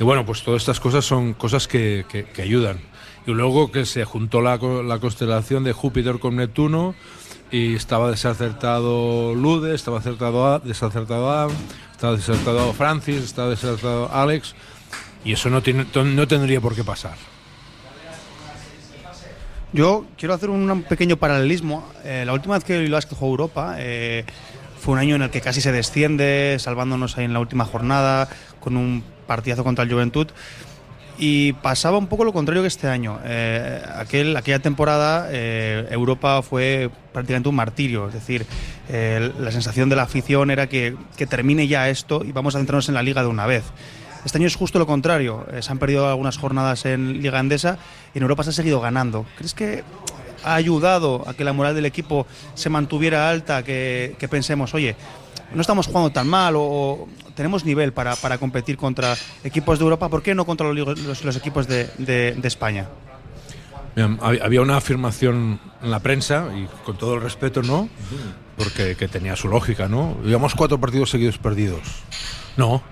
Y 0.00 0.02
bueno, 0.02 0.24
pues 0.24 0.42
todas 0.42 0.62
estas 0.62 0.80
cosas 0.80 1.04
son 1.04 1.34
cosas 1.34 1.68
que, 1.68 2.06
que, 2.08 2.42
ayudan 2.42 2.80
y 3.26 3.32
luego 3.32 3.70
que 3.70 3.84
se 3.84 4.06
juntó 4.06 4.40
la, 4.40 4.56
la 4.56 4.98
constelación 4.98 5.62
de 5.62 5.74
Júpiter 5.74 6.18
con 6.18 6.36
Neptuno 6.36 6.94
y 7.50 7.74
estaba 7.74 8.10
desacertado 8.10 9.34
Lude, 9.34 9.74
estaba 9.74 9.98
acertado 9.98 10.58
desacertado 10.60 11.30
Adam, 11.30 11.50
estaba 11.92 12.16
desacertado 12.16 12.72
Francis, 12.72 13.16
estaba 13.16 13.50
desacertado 13.50 14.10
Alex 14.10 14.54
y 15.22 15.34
eso 15.34 15.50
no, 15.50 15.62
tiene, 15.62 15.84
no 15.94 16.26
tendría 16.26 16.62
por 16.62 16.74
qué 16.74 16.82
pasar. 16.82 17.16
Yo 19.74 20.06
quiero 20.16 20.32
hacer 20.32 20.48
un 20.48 20.82
pequeño 20.88 21.18
paralelismo. 21.18 21.86
Eh, 22.04 22.24
la 22.24 22.32
última 22.32 22.54
vez 22.54 22.64
que 22.64 22.76
el 22.76 23.04
jugó 23.10 23.30
Europa 23.30 23.76
eh, 23.78 24.24
fue 24.80 24.94
un 24.94 24.98
año 24.98 25.16
en 25.16 25.22
el 25.22 25.30
que 25.30 25.42
casi 25.42 25.60
se 25.60 25.72
desciende, 25.72 26.56
salvándonos 26.58 27.18
ahí 27.18 27.26
en 27.26 27.34
la 27.34 27.40
última 27.40 27.66
jornada, 27.66 28.28
con 28.60 28.76
un 28.76 29.02
partidazo 29.26 29.64
contra 29.64 29.84
el 29.84 29.92
Juventud. 29.92 30.28
Y 31.22 31.52
pasaba 31.52 31.98
un 31.98 32.06
poco 32.06 32.24
lo 32.24 32.32
contrario 32.32 32.62
que 32.62 32.68
este 32.68 32.88
año. 32.88 33.20
Eh, 33.24 33.82
aquel, 33.94 34.34
aquella 34.38 34.58
temporada 34.58 35.28
eh, 35.30 35.86
Europa 35.90 36.40
fue 36.40 36.90
prácticamente 37.12 37.50
un 37.50 37.56
martirio, 37.56 38.08
es 38.08 38.14
decir, 38.14 38.46
eh, 38.88 39.30
la 39.38 39.52
sensación 39.52 39.90
de 39.90 39.96
la 39.96 40.04
afición 40.04 40.50
era 40.50 40.66
que, 40.66 40.96
termine 41.28 41.68
ya 41.68 41.90
esto 41.90 42.22
y 42.24 42.32
vamos 42.32 42.54
a 42.54 42.58
centrarnos 42.58 42.88
en 42.88 42.94
la 42.94 43.02
liga 43.02 43.20
de 43.20 43.28
una 43.28 43.44
vez. 43.44 43.64
Este 44.24 44.38
año 44.38 44.46
es 44.46 44.56
justo 44.56 44.78
lo 44.78 44.86
contrario, 44.86 45.46
se 45.60 45.70
han 45.70 45.78
perdido 45.78 46.08
algunas 46.08 46.38
jornadas 46.38 46.86
en 46.86 47.22
Liga 47.22 47.38
Andesa 47.38 47.76
y 48.14 48.18
en 48.18 48.22
Europa 48.22 48.42
se 48.42 48.50
ha 48.50 48.52
seguido 48.54 48.80
ganando. 48.80 49.26
¿Crees 49.36 49.52
que 49.52 49.84
ha 50.42 50.54
ayudado 50.54 51.24
a 51.26 51.34
que 51.34 51.44
la 51.44 51.52
moral 51.52 51.74
del 51.74 51.86
equipo 51.86 52.26
se 52.54 52.70
mantuviera 52.70 53.28
alta, 53.28 53.62
que 53.62 54.28
pensemos, 54.30 54.74
oye, 54.74 54.96
no 55.54 55.60
estamos 55.60 55.86
jugando 55.86 56.10
tan 56.10 56.28
mal 56.28 56.54
o, 56.56 57.08
tenemos 57.34 57.64
nivel 57.64 57.92
para, 57.92 58.16
para 58.16 58.38
competir 58.38 58.76
contra 58.76 59.16
equipos 59.44 59.78
de 59.78 59.84
Europa, 59.84 60.08
¿por 60.08 60.22
qué 60.22 60.34
no 60.34 60.44
contra 60.44 60.72
los, 60.72 61.36
equipos 61.36 61.66
de, 61.66 61.88
de- 61.98 62.34
España? 62.48 62.88
Había 64.20 64.62
una 64.62 64.76
afirmación 64.76 65.58
en 65.82 65.90
la 65.90 66.00
prensa, 66.00 66.46
y 66.56 66.66
con 66.84 66.96
todo 66.96 67.14
el 67.14 67.20
respeto, 67.22 67.62
¿no? 67.62 67.88
Porque 68.56 68.94
que 68.96 69.08
tenía 69.08 69.36
su 69.36 69.48
lógica, 69.48 69.88
¿no? 69.88 70.16
Llevamos 70.24 70.54
cuatro 70.54 70.78
partidos 70.78 71.10
seguidos 71.10 71.38
perdidos. 71.38 71.80
No. 72.56 72.82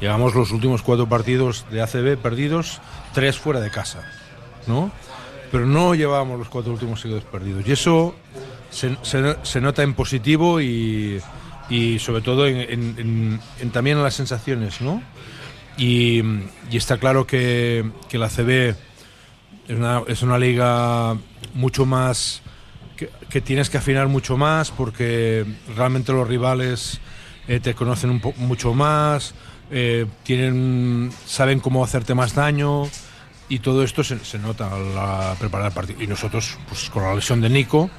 Llevamos 0.00 0.34
los 0.34 0.50
últimos 0.50 0.82
cuatro 0.82 1.08
partidos 1.08 1.66
de 1.70 1.82
ACB 1.82 2.16
perdidos, 2.16 2.80
tres 3.12 3.38
fuera 3.38 3.60
de 3.60 3.70
casa, 3.70 4.02
¿no? 4.66 4.90
Pero 5.52 5.66
no 5.66 5.94
llevábamos 5.94 6.38
los 6.38 6.48
cuatro 6.48 6.72
últimos 6.72 7.00
seguidos 7.00 7.24
perdidos. 7.24 7.66
Y 7.66 7.72
eso 7.72 8.14
se, 8.70 8.96
se- 9.02 9.36
se 9.42 9.60
nota 9.60 9.82
en 9.82 9.94
positivo 9.94 10.60
y, 10.60 11.20
y 11.70 11.98
sobre 11.98 12.22
todo 12.22 12.46
en, 12.46 12.56
en- 12.58 12.94
en- 12.98 13.40
en 13.60 13.70
también 13.70 13.96
en 13.98 14.02
las 14.04 14.14
sensaciones, 14.14 14.80
¿no? 14.80 15.02
Y, 15.76 16.22
y 16.70 16.76
está 16.76 16.98
claro 16.98 17.26
que, 17.26 17.90
que 18.08 18.18
la 18.18 18.26
ACB 18.26 18.74
es 19.68 19.76
una, 19.76 20.02
es 20.06 20.22
una 20.22 20.38
liga 20.38 21.16
mucho 21.54 21.84
más 21.86 22.42
que, 22.96 23.10
que 23.28 23.40
tienes 23.40 23.70
que 23.70 23.78
afinar 23.78 24.06
mucho 24.08 24.36
más 24.36 24.70
porque 24.70 25.44
realmente 25.76 26.12
los 26.12 26.28
rivales 26.28 27.00
eh, 27.48 27.58
te 27.60 27.74
conocen 27.74 28.10
un 28.10 28.22
mucho 28.36 28.72
más, 28.72 29.34
eh, 29.70 30.06
tienen, 30.22 31.10
saben 31.26 31.58
cómo 31.60 31.82
hacerte 31.82 32.14
más 32.14 32.34
daño 32.34 32.84
y 33.48 33.58
todo 33.58 33.82
esto 33.82 34.04
se, 34.04 34.18
se 34.24 34.38
nota 34.38 34.70
al 34.72 35.36
preparar 35.38 35.68
el 35.68 35.72
partido. 35.72 36.02
Y 36.02 36.06
nosotros, 36.06 36.56
pues 36.68 36.88
con 36.88 37.02
la 37.02 37.14
lesión 37.14 37.40
de 37.40 37.48
Nico, 37.50 37.90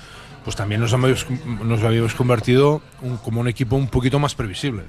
pues 0.45 0.55
también 0.55 0.79
nos 0.79 0.93
habíamos, 0.93 1.25
nos 1.63 1.83
habíamos 1.83 2.13
convertido 2.13 2.81
como 3.23 3.41
un 3.41 3.47
equipo 3.47 3.75
un 3.75 3.87
poquito 3.87 4.19
más 4.19 4.35
previsible. 4.35 4.83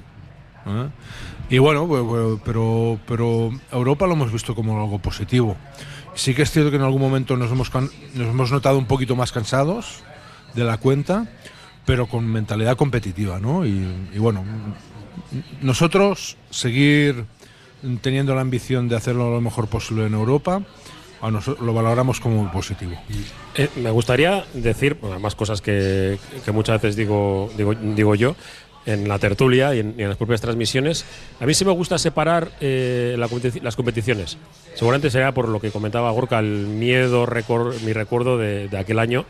¿eh? 0.67 0.87
Y 1.49 1.57
bueno, 1.57 1.87
pues, 1.87 2.03
pues, 2.07 2.39
pero, 2.45 2.99
pero 3.07 3.51
Europa 3.71 4.05
lo 4.05 4.13
hemos 4.13 4.31
visto 4.31 4.53
como 4.53 4.79
algo 4.79 4.99
positivo. 4.99 5.57
Sí 6.13 6.35
que 6.35 6.43
es 6.43 6.51
cierto 6.51 6.69
que 6.69 6.77
en 6.77 6.83
algún 6.83 7.01
momento 7.01 7.35
nos 7.35 7.51
hemos, 7.51 7.73
nos 7.73 7.89
hemos 8.15 8.51
notado 8.51 8.77
un 8.77 8.85
poquito 8.85 9.15
más 9.15 9.31
cansados 9.31 10.03
de 10.53 10.63
la 10.63 10.77
cuenta, 10.77 11.27
pero 11.85 12.05
con 12.05 12.25
mentalidad 12.27 12.77
competitiva, 12.77 13.39
¿no? 13.39 13.65
Y 13.65 14.17
bueno, 14.17 14.43
nosotros 15.61 16.37
seguir 16.51 17.25
teniendo 18.01 18.35
la 18.35 18.41
ambición 18.41 18.87
de 18.89 18.95
hacerlo 18.95 19.31
lo 19.31 19.41
mejor 19.41 19.67
posible 19.67 20.05
en 20.05 20.13
Europa, 20.13 20.61
a 21.21 21.31
nosotros 21.31 21.65
lo 21.65 21.73
valoramos 21.73 22.19
como 22.19 22.43
muy 22.43 22.51
positivo. 22.51 22.93
Eh, 23.55 23.69
me 23.77 23.91
gustaría 23.91 24.45
decir, 24.53 24.97
bueno, 25.01 25.19
más 25.19 25.35
cosas 25.35 25.61
que, 25.61 26.17
que 26.43 26.51
muchas 26.51 26.81
veces 26.81 26.95
digo, 26.95 27.49
digo, 27.57 27.73
digo 27.73 28.15
yo 28.15 28.35
en 28.85 29.07
la 29.07 29.19
tertulia 29.19 29.75
y 29.75 29.79
en, 29.79 29.95
y 29.97 30.03
en 30.03 30.09
las 30.09 30.17
propias 30.17 30.41
transmisiones. 30.41 31.05
A 31.39 31.45
mí 31.45 31.53
sí 31.53 31.65
me 31.65 31.71
gusta 31.71 31.97
separar 31.97 32.51
eh, 32.61 33.15
la 33.17 33.27
las 33.61 33.75
competiciones. 33.75 34.37
Seguramente 34.75 35.09
será 35.09 35.33
por 35.33 35.49
lo 35.49 35.59
que 35.59 35.71
comentaba 35.71 36.09
Gorka, 36.11 36.39
el 36.39 36.67
miedo, 36.67 37.27
mi 37.85 37.93
recuerdo 37.93 38.37
de, 38.37 38.69
de 38.69 38.77
aquel 38.77 38.99
año 38.99 39.25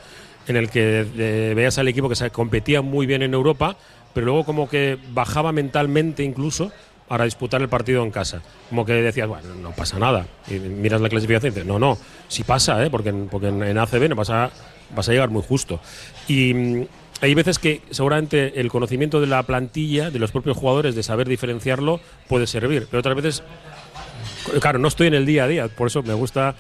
en 0.47 0.55
el 0.55 0.69
que 0.69 1.05
eh, 1.17 1.53
veías 1.55 1.77
al 1.77 1.87
equipo 1.87 2.07
que 2.07 2.15
se 2.15 2.29
competía 2.29 2.81
muy 2.81 3.05
bien 3.05 3.21
en 3.21 3.33
Europa, 3.33 3.77
pero 4.13 4.27
luego 4.27 4.45
como 4.45 4.69
que 4.69 4.97
bajaba 5.11 5.51
mentalmente 5.51 6.23
incluso 6.23 6.71
para 7.07 7.25
disputar 7.25 7.61
el 7.61 7.69
partido 7.69 8.03
en 8.03 8.11
casa. 8.11 8.41
Como 8.69 8.85
que 8.85 8.93
decías, 8.93 9.27
bueno, 9.27 9.55
no 9.55 9.71
pasa 9.71 9.97
nada. 9.99 10.27
Y 10.49 10.53
miras 10.53 11.01
la 11.01 11.09
clasificación 11.09 11.51
y 11.51 11.55
dices, 11.55 11.67
no, 11.67 11.79
no, 11.79 11.97
sí 12.27 12.43
pasa, 12.43 12.83
¿eh? 12.85 12.89
porque, 12.89 13.09
en, 13.09 13.27
porque 13.27 13.47
en, 13.47 13.77
ACB 13.77 14.09
no 14.09 14.15
pasa, 14.15 14.51
vas 14.95 15.07
a 15.09 15.11
llegar 15.11 15.29
muy 15.29 15.41
justo. 15.41 15.79
Y 16.27 16.53
mm, 16.53 16.87
hay 17.21 17.33
veces 17.33 17.59
que 17.59 17.81
seguramente 17.91 18.59
el 18.59 18.69
conocimiento 18.69 19.21
de 19.21 19.27
la 19.27 19.43
plantilla, 19.43 20.11
de 20.11 20.19
los 20.19 20.31
propios 20.31 20.57
jugadores, 20.57 20.95
de 20.95 21.03
saber 21.03 21.27
diferenciarlo, 21.27 21.99
puede 22.27 22.47
servir. 22.47 22.87
Pero 22.89 22.99
otras 22.99 23.15
veces 23.15 23.43
Claro, 24.61 24.79
no 24.79 24.87
estoy 24.87 25.07
en 25.07 25.13
el 25.13 25.25
día 25.25 25.43
a 25.43 25.47
día, 25.47 25.67
por 25.67 25.87
eso 25.87 26.03
me 26.03 26.13
gusta 26.13 26.55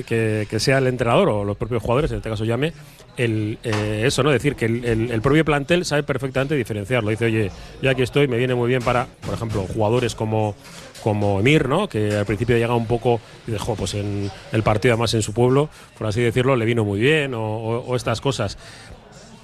que, 0.00 0.46
sea 0.58 0.78
el 0.78 0.86
entrenador 0.86 1.28
o 1.28 1.44
los 1.44 1.56
propios 1.56 1.82
jugadores, 1.82 2.10
en 2.10 2.18
este 2.18 2.30
caso 2.30 2.44
llame, 2.44 2.72
el, 3.16 3.58
eh, 3.62 4.04
eso, 4.06 4.22
¿no? 4.22 4.30
Decir 4.30 4.54
que 4.56 4.64
el, 4.64 5.10
el- 5.10 5.20
propio 5.20 5.44
plantel 5.44 5.84
sabe 5.84 6.02
perfectamente 6.02 6.54
diferenciarlo. 6.54 7.10
Dice, 7.10 7.26
oye, 7.26 7.50
ya 7.82 7.90
aquí 7.90 8.02
estoy, 8.02 8.26
me 8.26 8.38
viene 8.38 8.54
muy 8.54 8.68
bien 8.68 8.82
para, 8.82 9.06
por 9.24 9.34
ejemplo, 9.34 9.66
jugadores 9.72 10.14
como, 10.14 10.54
como 11.02 11.38
Emir, 11.40 11.68
¿no? 11.68 11.88
Que 11.88 12.16
al 12.16 12.24
principio 12.24 12.56
llega 12.56 12.74
un 12.74 12.86
poco 12.86 13.20
y 13.46 13.50
dejó, 13.50 13.76
pues 13.76 13.94
en 13.94 14.30
el 14.52 14.62
partido, 14.62 14.94
además 14.94 15.12
en 15.14 15.22
su 15.22 15.34
pueblo, 15.34 15.68
por 15.98 16.06
así 16.06 16.22
decirlo, 16.22 16.56
le 16.56 16.64
vino 16.64 16.84
muy 16.84 17.00
bien 17.00 17.32
o, 17.34 17.94
estas 17.94 18.20
cosas. 18.22 18.56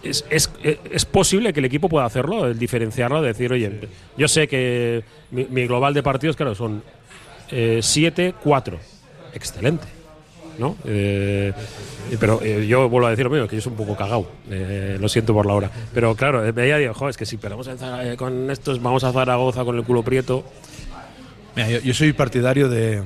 Es, 0.02 0.24
es, 0.30 0.50
es 0.62 1.04
posible 1.04 1.52
que 1.52 1.60
el 1.60 1.66
equipo 1.66 1.88
pueda 1.88 2.06
hacerlo, 2.06 2.46
el 2.46 2.58
diferenciarlo, 2.58 3.20
decir, 3.20 3.52
oye, 3.52 3.88
yo 4.16 4.28
sé 4.28 4.48
que 4.48 5.02
mi, 5.30 5.66
global 5.66 5.92
de 5.92 6.02
partidos, 6.02 6.36
claro, 6.36 6.54
son 6.54 6.82
7-4. 7.50 8.78
Excelente. 9.34 9.97
¿No? 10.58 10.76
Eh, 10.84 11.52
pero 12.18 12.40
eh, 12.42 12.66
yo 12.66 12.88
vuelvo 12.88 13.06
a 13.06 13.10
decir 13.10 13.24
lo 13.24 13.30
mismo, 13.30 13.46
que 13.46 13.56
yo 13.56 13.62
soy 13.62 13.70
un 13.72 13.78
poco 13.78 13.96
cagao. 13.96 14.28
Eh, 14.50 14.96
lo 15.00 15.08
siento 15.08 15.32
por 15.32 15.46
la 15.46 15.54
hora. 15.54 15.70
Pero 15.94 16.14
claro, 16.16 16.52
veía 16.52 16.78
digo, 16.78 16.94
"Jo, 16.94 17.08
es 17.08 17.16
que 17.16 17.24
si 17.26 17.36
perdemos 17.36 17.68
con 18.16 18.50
estos, 18.50 18.82
vamos 18.82 19.04
a 19.04 19.12
Zaragoza 19.12 19.64
con 19.64 19.76
el 19.76 19.84
culo 19.84 20.02
prieto. 20.02 20.44
Mira, 21.54 21.68
yo, 21.70 21.78
yo 21.80 21.94
soy 21.94 22.12
partidario 22.12 22.68
de, 22.68 23.04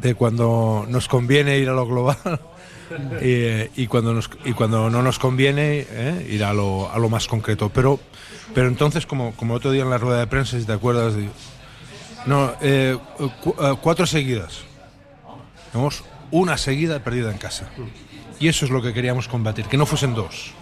de 0.00 0.14
cuando 0.14 0.86
nos 0.88 1.08
conviene 1.08 1.58
ir 1.58 1.68
a 1.68 1.72
lo 1.72 1.86
global 1.86 2.16
y, 3.22 3.82
y 3.82 3.86
cuando, 3.88 4.14
nos, 4.14 4.30
y 4.44 4.52
cuando 4.52 4.88
no 4.88 5.02
nos 5.02 5.18
conviene 5.18 5.84
ir 6.28 6.44
a 6.44 6.52
lo, 6.52 6.90
a 6.92 6.98
lo 6.98 7.08
más 7.08 7.26
concreto. 7.26 7.70
Pero, 7.70 7.98
pero 8.54 8.68
entonces, 8.68 9.04
como, 9.06 9.32
como 9.34 9.54
otro 9.54 9.72
día 9.72 9.82
en 9.82 9.90
la 9.90 9.98
rueda 9.98 10.20
de 10.20 10.26
prensa, 10.28 10.58
si 10.60 10.64
te 10.64 10.72
acuerdas, 10.72 11.16
de- 11.16 11.28
no, 12.26 12.52
eh, 12.60 12.96
cu- 13.42 13.54
cuatro 13.80 14.06
seguidas. 14.06 14.60
Tenemos 15.72 16.04
una 16.30 16.56
seguida 16.56 17.00
perdida 17.00 17.30
en 17.30 17.38
casa. 17.38 17.68
Y 18.38 18.48
eso 18.48 18.64
es 18.64 18.70
lo 18.70 18.82
que 18.82 18.92
queríamos 18.92 19.28
combatir, 19.28 19.66
que 19.66 19.76
no 19.76 19.86
fuesen 19.86 20.14
dos. 20.14 20.52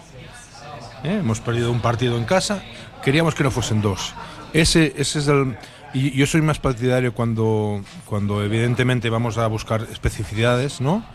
¿eh? 1.03 1.17
Hemos 1.19 1.39
perdido 1.39 1.71
un 1.71 1.81
partido 1.81 2.17
en 2.17 2.25
casa, 2.25 2.63
queríamos 3.03 3.35
que 3.35 3.43
no 3.43 3.51
fuesen 3.51 3.81
dos. 3.81 4.13
Ese, 4.53 4.93
ese 4.97 5.19
es 5.19 5.27
el. 5.27 5.57
Y 5.93 6.11
yo 6.11 6.25
soy 6.27 6.41
más 6.41 6.59
partidario 6.59 7.13
cuando, 7.13 7.81
cuando 8.05 8.43
evidentemente 8.43 9.09
vamos 9.09 9.37
a 9.37 9.47
buscar 9.47 9.87
especificidades, 9.91 10.81
¿no? 10.81 11.05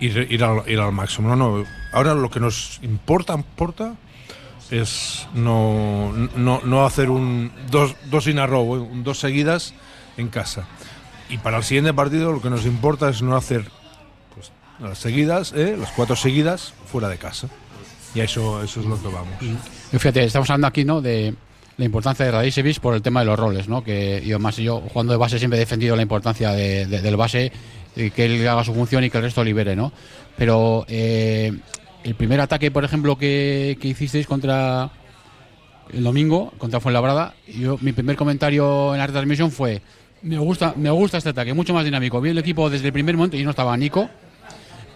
Ir, 0.00 0.26
ir, 0.30 0.42
al, 0.42 0.68
ir 0.68 0.80
al 0.80 0.92
máximo. 0.92 1.28
No, 1.28 1.36
no. 1.36 1.64
Ahora 1.92 2.14
lo 2.14 2.30
que 2.30 2.40
nos 2.40 2.80
importa, 2.82 3.34
importa, 3.34 3.94
es 4.70 5.26
no, 5.34 6.12
no, 6.36 6.60
no 6.64 6.86
hacer 6.86 7.10
un 7.10 7.52
dos, 7.70 7.96
dos 8.10 8.26
in 8.26 8.38
a 8.38 8.44
¿eh? 8.44 8.88
dos 9.02 9.18
seguidas 9.18 9.74
en 10.16 10.28
casa. 10.28 10.66
Y 11.28 11.38
para 11.38 11.58
el 11.58 11.64
siguiente 11.64 11.92
partido 11.92 12.32
lo 12.32 12.40
que 12.40 12.50
nos 12.50 12.66
importa 12.66 13.08
es 13.08 13.22
no 13.22 13.36
hacer 13.36 13.70
las 14.80 14.98
seguidas, 14.98 15.52
¿eh? 15.56 15.76
las 15.78 15.90
cuatro 15.92 16.16
seguidas 16.16 16.72
fuera 16.86 17.08
de 17.08 17.18
casa. 17.18 17.48
Y 18.14 18.20
a 18.20 18.24
eso, 18.24 18.62
eso 18.62 18.80
es 18.80 18.86
lo 18.86 19.00
que 19.00 19.08
vamos. 19.08 19.34
Fíjate, 19.90 20.24
estamos 20.24 20.48
hablando 20.50 20.68
aquí, 20.68 20.84
¿no? 20.84 21.00
De 21.00 21.34
la 21.76 21.84
importancia 21.84 22.24
de 22.24 22.30
Radicevich 22.30 22.78
por 22.80 22.94
el 22.94 23.02
tema 23.02 23.20
de 23.20 23.26
los 23.26 23.38
roles, 23.38 23.68
¿no? 23.68 23.82
Que 23.82 24.22
yo 24.24 24.38
más 24.38 24.56
yo 24.56 24.80
jugando 24.92 25.12
de 25.12 25.16
base 25.18 25.38
siempre 25.38 25.56
he 25.58 25.60
defendido 25.60 25.96
la 25.96 26.02
importancia 26.02 26.52
de- 26.52 26.86
de- 26.86 27.02
del 27.02 27.16
base 27.16 27.50
y 27.96 28.10
que 28.10 28.24
él 28.26 28.46
haga 28.46 28.62
su 28.64 28.72
función 28.74 29.02
y 29.02 29.10
que 29.10 29.18
el 29.18 29.24
resto 29.24 29.42
libere, 29.42 29.74
¿no? 29.74 29.92
Pero 30.36 30.84
eh, 30.88 31.52
el 32.04 32.14
primer 32.14 32.40
ataque, 32.40 32.70
por 32.70 32.84
ejemplo, 32.84 33.16
que, 33.18 33.76
que 33.80 33.88
hicisteis 33.88 34.26
contra 34.28 34.90
el 35.92 36.02
domingo 36.04 36.52
contra 36.58 36.78
Fuenlabrada, 36.80 37.34
yo 37.48 37.78
mi 37.80 37.92
primer 37.92 38.16
comentario 38.16 38.92
en 38.94 38.98
la 39.00 39.06
retransmisión 39.06 39.50
fue 39.50 39.82
me 40.22 40.38
gusta, 40.38 40.72
me 40.76 40.90
gusta 40.90 41.18
este 41.18 41.30
ataque, 41.30 41.52
mucho 41.52 41.74
más 41.74 41.84
dinámico. 41.84 42.20
Vi 42.20 42.30
el 42.30 42.38
equipo 42.38 42.70
desde 42.70 42.86
el 42.86 42.92
primer 42.92 43.16
momento 43.16 43.36
y 43.36 43.42
no 43.44 43.50
estaba 43.50 43.76
Nico, 43.76 44.08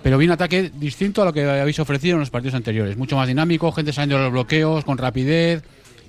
pero 0.02 0.18
vi 0.18 0.26
un 0.26 0.32
ataque 0.32 0.70
distinto 0.74 1.22
a 1.22 1.24
lo 1.26 1.32
que 1.32 1.44
habéis 1.44 1.78
ofrecido 1.78 2.14
en 2.14 2.20
los 2.20 2.30
partidos 2.30 2.54
anteriores. 2.54 2.96
Mucho 2.96 3.16
más 3.16 3.26
dinámico, 3.28 3.70
gente 3.72 3.92
saliendo 3.92 4.16
de 4.16 4.22
los 4.24 4.32
bloqueos, 4.32 4.84
con 4.84 4.98
rapidez. 4.98 5.62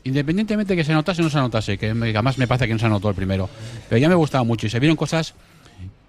Independientemente 0.05 0.73
de 0.73 0.77
que 0.77 0.83
se 0.85 0.93
notase 0.93 1.21
o 1.21 1.25
no 1.25 1.29
se 1.29 1.37
notase, 1.37 1.77
que 1.77 1.89
además 1.89 2.37
me 2.37 2.47
parece 2.47 2.67
que 2.67 2.73
no 2.73 2.79
se 2.79 2.87
notó 2.87 3.09
el 3.09 3.15
primero. 3.15 3.49
Pero 3.89 3.99
ya 3.99 4.07
me 4.07 4.15
gustaba 4.15 4.43
mucho 4.45 4.65
y 4.65 4.69
se 4.69 4.79
vieron 4.79 4.95
cosas. 4.95 5.33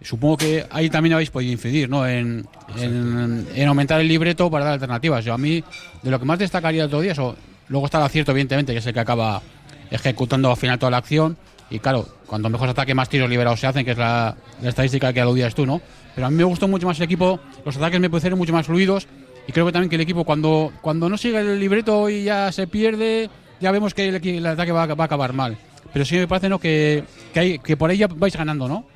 Supongo 0.03 0.37
que 0.39 0.65
ahí 0.71 0.89
también 0.89 1.13
habéis 1.15 1.31
podido 1.31 1.53
incidir, 1.53 1.89
¿no? 1.91 2.07
En, 2.07 2.47
en- 2.79 3.47
en 3.55 3.69
aumentar 3.69 4.01
el 4.01 4.09
libreto 4.09 4.51
para 4.51 4.65
dar 4.65 4.75
alternativas. 4.75 5.25
Yo 5.25 5.35
a 5.35 5.39
mí, 5.39 5.63
de 6.03 6.11
lo 6.11 6.19
que 6.19 6.25
más 6.25 6.39
destacaría 6.39 6.83
el 6.83 6.87
otro 6.87 7.01
día, 7.01 7.13
eso, 7.13 7.37
luego 7.69 7.87
está 7.87 7.99
el 7.99 8.05
acierto, 8.05 8.31
evidentemente, 8.31 8.73
que 8.73 8.79
es 8.79 8.87
el 8.87 8.95
que 8.95 9.01
acaba 9.01 9.43
ejecutando 9.91 10.51
al 10.51 10.57
final 10.57 10.79
toda 10.79 10.91
la 10.91 10.97
acción. 10.99 11.37
Y 11.69 11.81
claro, 11.81 12.09
cuanto 12.27 12.49
mejor 12.49 12.69
ataque, 12.69 12.95
más 12.95 13.09
tiros 13.09 13.29
liberados 13.29 13.61
se 13.61 13.67
hacen, 13.67 13.85
que 13.85 13.91
es 13.91 13.99
la, 13.99 14.35
la 14.63 14.69
estadística 14.69 15.13
que 15.13 15.21
aludías 15.21 15.55
tú, 15.55 15.67
¿no? 15.67 15.81
Pero 16.15 16.27
a 16.27 16.31
mí 16.31 16.37
me 16.37 16.45
gustó 16.45 16.69
mucho 16.69 16.87
más 16.87 16.99
el 16.99 17.05
equipo, 17.05 17.41
los 17.65 17.77
ataques 17.77 18.01
me 18.01 18.11
parecieron 18.11 18.39
mucho 18.39 18.53
más 18.53 18.67
fluidos. 18.67 19.07
Y 19.47 19.53
creo 19.53 19.67
que 19.67 19.73
también 19.73 19.89
que 19.89 19.97
el 19.97 20.03
equipo, 20.03 20.25
cuando, 20.25 20.73
cuando 20.81 21.09
no 21.09 21.17
sigue 21.17 21.41
el 21.41 21.59
libreto 21.59 22.09
y 22.09 22.25
ya 22.25 22.53
se 22.53 22.67
pierde, 22.67 23.31
ya 23.61 23.71
vemos 23.73 23.95
que 23.95 24.09
el, 24.09 24.15
el 24.17 24.47
ataque 24.47 24.73
va, 24.73 24.87
va 24.87 25.05
a 25.05 25.07
acabar 25.07 25.33
mal. 25.33 25.57
Pero 25.93 26.05
sí 26.05 26.17
me 26.17 26.29
parece 26.29 26.49
¿no? 26.49 26.59
que, 26.59 27.05
que, 27.33 27.41
hay, 27.41 27.59
que 27.59 27.77
por 27.77 27.91
ahí 27.91 27.99
ya 27.99 28.07
vais 28.07 28.37
ganando, 28.37 28.69
¿no? 28.69 28.87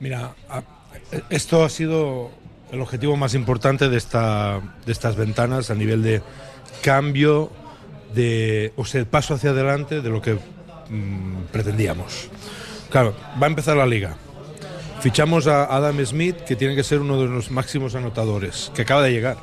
Mira, 0.00 0.34
esto 1.30 1.64
ha 1.64 1.68
sido 1.68 2.30
el 2.70 2.80
objetivo 2.80 3.16
más 3.16 3.34
importante 3.34 3.88
de, 3.88 3.96
esta, 3.96 4.60
de 4.84 4.92
estas 4.92 5.16
ventanas 5.16 5.70
a 5.70 5.74
nivel 5.74 6.02
de 6.02 6.20
cambio 6.82 7.50
de, 8.14 8.72
o 8.76 8.84
sea, 8.84 9.00
el 9.00 9.06
paso 9.06 9.34
hacia 9.34 9.50
adelante 9.50 10.00
de 10.00 10.10
lo 10.10 10.20
que 10.20 10.34
mm, 10.34 11.44
pretendíamos. 11.52 12.28
Claro, 12.90 13.14
va 13.40 13.46
a 13.46 13.50
empezar 13.50 13.76
la 13.76 13.86
liga. 13.86 14.16
Fichamos 15.06 15.46
a 15.46 15.66
Adam 15.72 16.04
Smith, 16.04 16.34
que 16.38 16.56
tiene 16.56 16.74
que 16.74 16.82
ser 16.82 16.98
uno 16.98 17.16
de 17.20 17.28
los 17.28 17.52
máximos 17.52 17.94
anotadores, 17.94 18.72
que 18.74 18.82
acaba 18.82 19.02
de 19.02 19.12
llegar. 19.12 19.36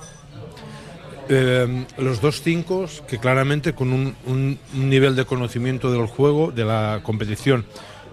Eh, 1.30 1.86
los 2.00 2.20
dos 2.20 2.42
cinco, 2.42 2.86
que 3.08 3.18
claramente 3.18 3.72
con 3.72 3.94
un, 3.94 4.14
un- 4.26 4.60
nivel 4.74 5.16
de 5.16 5.24
conocimiento 5.24 5.90
del 5.90 6.06
juego, 6.08 6.52
de 6.52 6.66
la 6.66 7.00
competición 7.02 7.66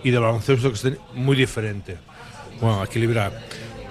y 0.05 0.11
del 0.13 0.21
baloncesto 0.21 0.71
que 0.71 0.77
es 0.91 0.97
muy 1.15 1.35
diferente. 1.35 1.97
Bueno, 2.61 2.85
equilibrar. 2.85 3.33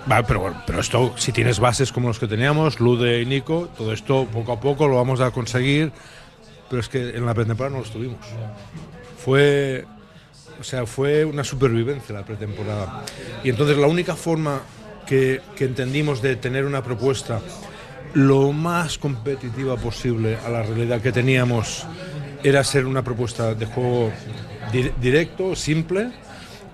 Vale, 0.06 0.24
pero, 0.26 0.56
pero 0.66 0.80
esto, 0.80 1.14
si 1.18 1.34
tienes 1.34 1.60
bases 1.60 1.92
como 1.92 2.08
los 2.08 2.18
que 2.18 2.28
teníamos, 2.28 2.80
Lude 2.80 3.22
y 3.22 3.26
Nico, 3.26 3.68
todo 3.78 3.92
esto 3.92 4.26
poco 4.32 4.54
a 4.54 4.60
poco 4.62 4.88
lo 4.88 4.96
vamos 4.96 5.20
a 5.20 5.32
conseguir. 5.32 5.92
Pero 6.70 6.80
es 6.80 6.88
que 6.88 7.10
en 7.10 7.26
la 7.26 7.34
pretemporada 7.34 7.76
no 7.76 7.82
los 7.82 7.92
tuvimos. 7.92 8.26
Fue, 9.22 9.84
o 10.60 10.64
sea, 10.64 10.86
fue 10.86 11.26
una 11.26 11.44
supervivencia 11.44 12.14
la 12.14 12.26
pretemporada. 12.26 13.06
Y 13.44 13.50
entonces 13.50 13.78
la 13.78 13.88
única 13.88 14.16
forma 14.16 14.62
que, 15.08 15.42
que 15.56 15.66
entendimos 15.66 16.22
de 16.22 16.36
tener 16.36 16.66
una 16.66 16.84
propuesta 16.84 17.42
lo 18.14 18.52
más 18.52 18.98
competitiva 18.98 19.78
posible 19.78 20.38
a 20.46 20.50
la 20.50 20.64
realidad 20.64 21.02
que 21.02 21.12
teníamos 21.12 21.86
era 22.44 22.64
ser 22.64 22.86
una 22.86 23.04
propuesta 23.04 23.54
de 23.54 23.66
juego 23.66 24.12
di- 24.72 24.92
directo, 25.00 25.56
simple 25.56 26.12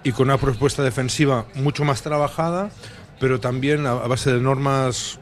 y 0.03 0.11
con 0.11 0.27
una 0.29 0.37
propuesta 0.37 0.83
defensiva 0.83 1.45
mucho 1.55 1.83
más 1.83 2.01
trabajada, 2.01 2.69
pero 3.19 3.39
también 3.39 3.85
a 3.85 3.93
base 3.93 4.31
de 4.31 4.39
normas 4.39 5.19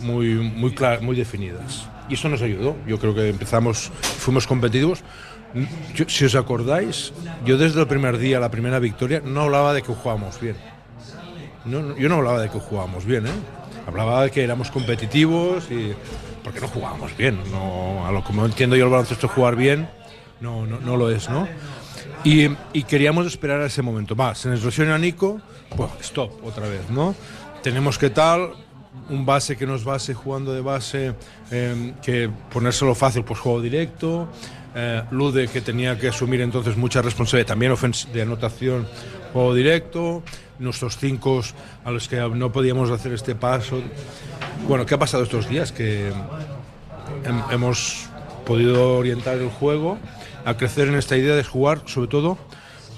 muy, 0.00 0.34
muy, 0.34 0.72
clar- 0.74 1.00
muy 1.02 1.16
definidas. 1.16 1.86
Y 2.08 2.14
eso 2.14 2.28
nos 2.28 2.42
ayudó. 2.42 2.76
Yo 2.86 2.98
creo 2.98 3.14
que 3.14 3.28
empezamos, 3.28 3.90
fuimos 4.02 4.46
competitivos. 4.46 5.02
Si 6.08 6.24
os 6.24 6.34
acordáis, 6.34 7.12
yo 7.44 7.56
desde 7.56 7.80
el 7.80 7.86
primer 7.86 8.18
día, 8.18 8.40
la 8.40 8.50
primera 8.50 8.78
victoria, 8.80 9.22
no 9.24 9.42
hablaba 9.42 9.72
de 9.72 9.82
que 9.82 9.92
jugábamos 9.94 10.40
bien. 10.40 10.56
No, 11.64 11.96
yo 11.96 12.08
no 12.08 12.16
hablaba 12.16 12.40
de 12.42 12.50
que 12.50 12.58
jugábamos 12.58 13.04
bien, 13.04 13.26
¿eh? 13.26 13.30
Hablaba 13.86 14.24
de 14.24 14.30
que 14.30 14.42
éramos 14.42 14.70
competitivos 14.70 15.70
y. 15.70 15.94
porque 16.42 16.60
no 16.60 16.68
jugábamos 16.68 17.16
bien. 17.16 17.38
No, 17.50 18.06
a 18.06 18.12
lo 18.12 18.22
como 18.24 18.44
entiendo 18.44 18.76
yo 18.76 18.84
el 18.86 18.90
baloncesto 18.90 19.28
jugar 19.28 19.56
bien, 19.56 19.88
no, 20.40 20.66
no, 20.66 20.80
no 20.80 20.96
lo 20.96 21.10
es, 21.10 21.28
¿no? 21.30 21.46
Y, 22.24 22.48
y 22.72 22.82
queríamos 22.82 23.26
esperar 23.26 23.60
a 23.60 23.66
ese 23.66 23.80
momento. 23.82 24.16
Va, 24.16 24.34
se 24.34 24.48
nos 24.48 24.62
lesiona 24.64 24.98
Nico, 24.98 25.40
pues 25.76 25.90
stop, 26.00 26.44
otra 26.44 26.66
vez, 26.68 26.90
¿no? 26.90 27.14
Tenemos 27.62 27.96
que 27.98 28.10
tal, 28.10 28.50
un 29.10 29.26
base 29.26 29.56
que 29.56 29.66
nos 29.66 29.84
base 29.84 30.14
jugando 30.14 30.52
de 30.52 30.60
base, 30.60 31.14
eh, 31.50 31.92
que 32.02 32.30
ponérselo 32.52 32.94
fácil, 32.94 33.24
pues 33.24 33.38
juego 33.40 33.60
directo. 33.60 34.28
Eh, 34.74 35.02
Lude, 35.10 35.46
que 35.48 35.60
tenía 35.60 35.98
que 35.98 36.08
asumir 36.08 36.40
entonces 36.40 36.76
mucha 36.76 37.00
responsabilidad 37.02 37.48
también 37.48 37.74
de 38.12 38.22
anotación, 38.22 38.86
juego 39.32 39.54
directo. 39.54 40.22
Nuestros 40.58 40.96
cinco 40.98 41.42
a 41.84 41.90
los 41.90 42.08
que 42.08 42.16
no 42.16 42.50
podíamos 42.52 42.90
hacer 42.90 43.12
este 43.12 43.34
paso. 43.34 43.82
Bueno, 44.68 44.86
¿qué 44.86 44.94
ha 44.94 44.98
pasado 44.98 45.24
estos 45.24 45.48
días? 45.48 45.72
Que 45.72 46.10
hem- 47.24 47.44
hemos 47.52 48.06
podido 48.46 48.96
orientar 48.96 49.38
el 49.38 49.48
juego 49.48 49.98
a 50.44 50.56
crecer 50.56 50.88
en 50.88 50.94
esta 50.94 51.16
idea 51.16 51.34
de 51.34 51.42
jugar, 51.44 51.82
sobre 51.86 52.08
todo, 52.08 52.38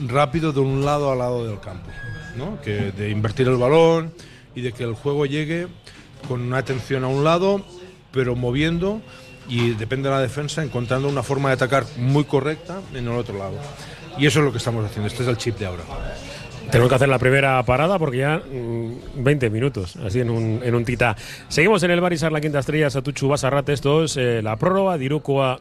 rápido 0.06 0.52
de 0.52 0.60
un 0.60 0.84
lado 0.84 1.10
a 1.10 1.16
lado 1.16 1.46
del 1.46 1.58
campo, 1.60 1.88
¿no? 2.36 2.60
que 2.60 2.92
de 2.92 3.10
invertir 3.10 3.48
el 3.48 3.56
balón 3.56 4.12
y 4.54 4.60
de 4.60 4.72
que 4.72 4.82
el 4.84 4.94
juego 4.94 5.24
llegue 5.26 5.68
con 6.28 6.40
una 6.42 6.58
atención 6.58 7.04
a 7.04 7.08
un 7.08 7.24
lado, 7.24 7.64
pero 8.12 8.34
moviendo 8.36 9.00
y 9.48 9.70
depende 9.70 10.08
de 10.08 10.14
la 10.14 10.20
defensa, 10.20 10.62
encontrando 10.62 11.08
una 11.08 11.22
forma 11.22 11.50
de 11.50 11.54
atacar 11.54 11.84
muy 11.96 12.24
correcta 12.24 12.80
en 12.94 13.06
el 13.06 13.12
otro 13.12 13.38
lado. 13.38 13.56
Y 14.18 14.26
eso 14.26 14.40
es 14.40 14.44
lo 14.44 14.52
que 14.52 14.58
estamos 14.58 14.84
haciendo. 14.84 15.08
Este 15.08 15.22
es 15.22 15.28
el 15.28 15.36
chip 15.36 15.58
de 15.58 15.66
ahora. 15.66 15.84
Tenemos 16.70 16.88
que 16.88 16.94
hacer 16.96 17.08
la 17.08 17.18
primera 17.18 17.62
parada 17.62 17.98
porque 17.98 18.18
ya 18.18 18.38
mm, 18.38 19.22
20 19.22 19.50
minutos, 19.50 19.96
así 19.96 20.20
en 20.20 20.30
un, 20.30 20.60
en 20.64 20.74
un 20.74 20.84
tita. 20.84 21.16
Seguimos 21.48 21.82
en 21.84 21.92
el 21.92 22.00
Barisar 22.00 22.32
La 22.32 22.40
Quinta 22.40 22.58
Estrella, 22.58 22.90
Satuchu 22.90 23.28
Basarrate. 23.28 23.72
Esto 23.72 24.04
es 24.04 24.16
eh, 24.16 24.42
la 24.42 24.56
prórroga 24.56 24.98
de 24.98 25.04
Irukoa 25.04 25.60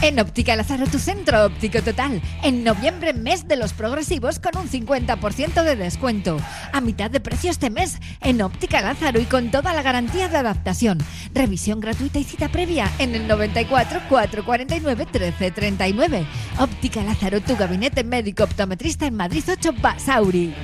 En 0.00 0.20
Óptica 0.20 0.54
Lázaro, 0.54 0.86
tu 0.86 1.00
centro 1.00 1.46
óptico 1.46 1.82
total. 1.82 2.22
En 2.44 2.62
noviembre, 2.62 3.12
mes 3.12 3.48
de 3.48 3.56
los 3.56 3.72
progresivos 3.72 4.38
con 4.38 4.56
un 4.56 4.68
50% 4.68 5.64
de 5.64 5.74
descuento. 5.74 6.36
A 6.72 6.80
mitad 6.80 7.10
de 7.10 7.18
precio 7.18 7.50
este 7.50 7.68
mes 7.68 7.98
en 8.20 8.40
Óptica 8.40 8.80
Lázaro 8.80 9.20
y 9.20 9.24
con 9.24 9.50
toda 9.50 9.74
la 9.74 9.82
garantía 9.82 10.28
de 10.28 10.36
adaptación. 10.36 10.98
Revisión 11.34 11.80
gratuita 11.80 12.20
y 12.20 12.24
cita 12.24 12.48
previa 12.48 12.88
en 13.00 13.16
el 13.16 13.26
94 13.26 14.02
449 14.08 15.04
1339. 15.04 16.26
Óptica 16.60 17.02
Lázaro, 17.02 17.40
tu 17.40 17.56
gabinete 17.56 18.04
médico 18.04 18.44
optometrista 18.44 19.06
en 19.06 19.16
Madrid 19.16 19.42
8 19.50 19.72
Basauri. 19.82 20.54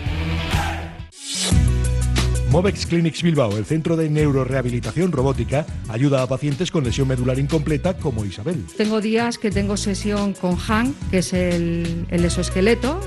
Movex 2.55 2.87
Clinics 2.87 3.21
Bilbao, 3.25 3.57
el 3.57 3.65
centro 3.65 3.97
de 3.97 4.09
neurorehabilitación 4.09 5.11
robótica, 5.11 5.67
ayuda 5.89 6.23
a 6.23 6.29
pacientes 6.29 6.71
con 6.71 6.85
lesión 6.85 7.09
medular 7.09 7.37
incompleta 7.41 7.97
como 7.97 8.25
Isabel. 8.25 8.65
Tengo 8.77 9.01
días 9.01 9.39
que 9.39 9.51
tengo 9.51 9.77
sesión 9.77 10.35
con 10.35 10.57
Han, 10.69 10.95
que 11.11 11.19
es 11.19 11.33
el, 11.33 12.07
el 12.09 12.25
exoesqueleto, 12.25 13.01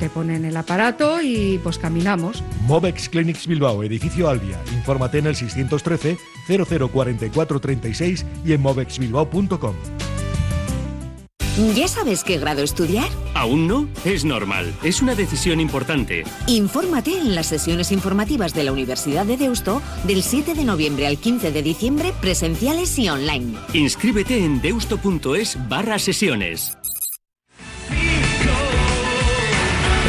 te 0.00 0.08
ponen 0.08 0.46
el 0.46 0.56
aparato 0.56 1.20
y 1.20 1.60
pues 1.62 1.76
caminamos. 1.76 2.42
Movex 2.66 3.10
Clinics 3.10 3.46
Bilbao, 3.46 3.82
edificio 3.84 4.30
Albia. 4.30 4.58
Infórmate 4.72 5.18
en 5.18 5.26
el 5.26 5.36
613 5.36 6.16
004436 6.48 8.24
y 8.46 8.54
en 8.54 8.62
movexbilbao.com. 8.62 9.74
¿Ya 11.56 11.86
sabes 11.86 12.24
qué 12.24 12.36
grado 12.38 12.64
estudiar? 12.64 13.06
¿Aún 13.34 13.68
no? 13.68 13.88
Es 14.04 14.24
normal. 14.24 14.74
Es 14.82 15.00
una 15.02 15.14
decisión 15.14 15.60
importante. 15.60 16.24
Infórmate 16.48 17.16
en 17.16 17.36
las 17.36 17.46
sesiones 17.46 17.92
informativas 17.92 18.54
de 18.54 18.64
la 18.64 18.72
Universidad 18.72 19.24
de 19.24 19.36
Deusto 19.36 19.80
del 20.02 20.24
7 20.24 20.54
de 20.54 20.64
noviembre 20.64 21.06
al 21.06 21.16
15 21.16 21.52
de 21.52 21.62
diciembre, 21.62 22.12
presenciales 22.20 22.98
y 22.98 23.08
online. 23.08 23.56
Inscríbete 23.72 24.44
en 24.44 24.60
deusto.es 24.60 25.56
barra 25.68 26.00
sesiones. 26.00 26.76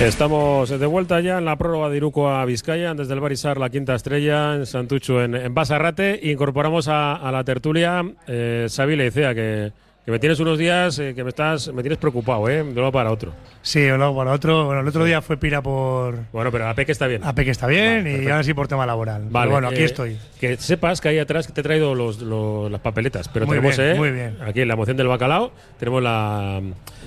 Estamos 0.02 0.70
de 0.72 0.86
vuelta 0.88 1.22
ya 1.22 1.38
en 1.38 1.46
la 1.46 1.58
prórroga 1.58 1.90
de 1.90 1.98
Iruko 1.98 2.28
a 2.28 2.44
Vizcaya, 2.46 2.96
desde 2.96 3.14
el 3.14 3.20
Barisar, 3.20 3.60
la 3.60 3.70
quinta 3.70 3.94
estrella, 3.94 4.56
en 4.56 4.66
Santucho, 4.66 5.24
en, 5.24 5.36
en 5.36 5.54
Basarrate. 5.54 6.20
Incorporamos 6.24 6.88
a, 6.88 7.14
a 7.14 7.32
la 7.32 7.44
tertulia 7.44 8.04
eh, 8.28 8.66
Xavi 8.68 8.96
Leicea, 8.96 9.36
que, 9.36 9.72
que 10.06 10.12
me 10.12 10.20
tienes 10.20 10.40
unos 10.40 10.60
días 10.60 11.00
eh, 11.00 11.14
que 11.16 11.24
me 11.24 11.30
estás 11.30 11.74
me 11.74 11.82
tienes 11.82 11.98
preocupado, 11.98 12.48
¿eh? 12.48 12.64
De 12.64 12.80
uno 12.80 12.92
para 12.92 13.12
otro. 13.12 13.34
Sí, 13.68 13.88
luego 13.88 14.16
para 14.16 14.32
otro. 14.32 14.66
Bueno, 14.66 14.82
el 14.82 14.88
otro 14.88 15.04
día 15.06 15.24
fue 15.24 15.38
Pira 15.38 15.60
por. 15.64 16.16
Bueno, 16.32 16.52
pero 16.52 16.68
AP 16.70 16.86
que 16.86 16.92
está 16.92 17.08
bien. 17.08 17.24
AP 17.24 17.38
que 17.44 17.50
está 17.50 17.66
bien 17.66 18.04
Vale, 18.04 18.24
y 18.24 18.30
ahora 18.30 18.44
sí 18.44 18.54
por 18.54 18.68
tema 18.68 18.86
laboral. 18.86 19.22
Pero 19.24 19.32
Vale, 19.34 19.52
bueno, 19.52 19.68
aquí 19.70 19.82
eh, 19.82 19.86
estoy. 19.86 20.18
Que 20.40 20.56
sepas 20.58 21.02
que 21.02 21.10
ahí 21.10 21.18
atrás 21.18 21.48
que 21.48 21.54
te 21.54 21.62
he 21.62 21.64
traído 21.64 21.96
los, 21.96 22.22
los- 22.22 22.70
las 22.72 22.80
papeletas, 22.82 23.28
pero 23.28 23.48
Muy 23.48 23.56
tenemos 23.58 23.76
bien, 23.76 23.90
eh, 23.90 23.96
muy 23.96 24.12
bien. 24.12 24.38
aquí 24.46 24.62
en 24.62 24.68
la 24.68 24.76
moción 24.76 24.96
del 24.98 25.08
bacalao, 25.08 25.52
tenemos 25.80 26.04
la 26.04 26.62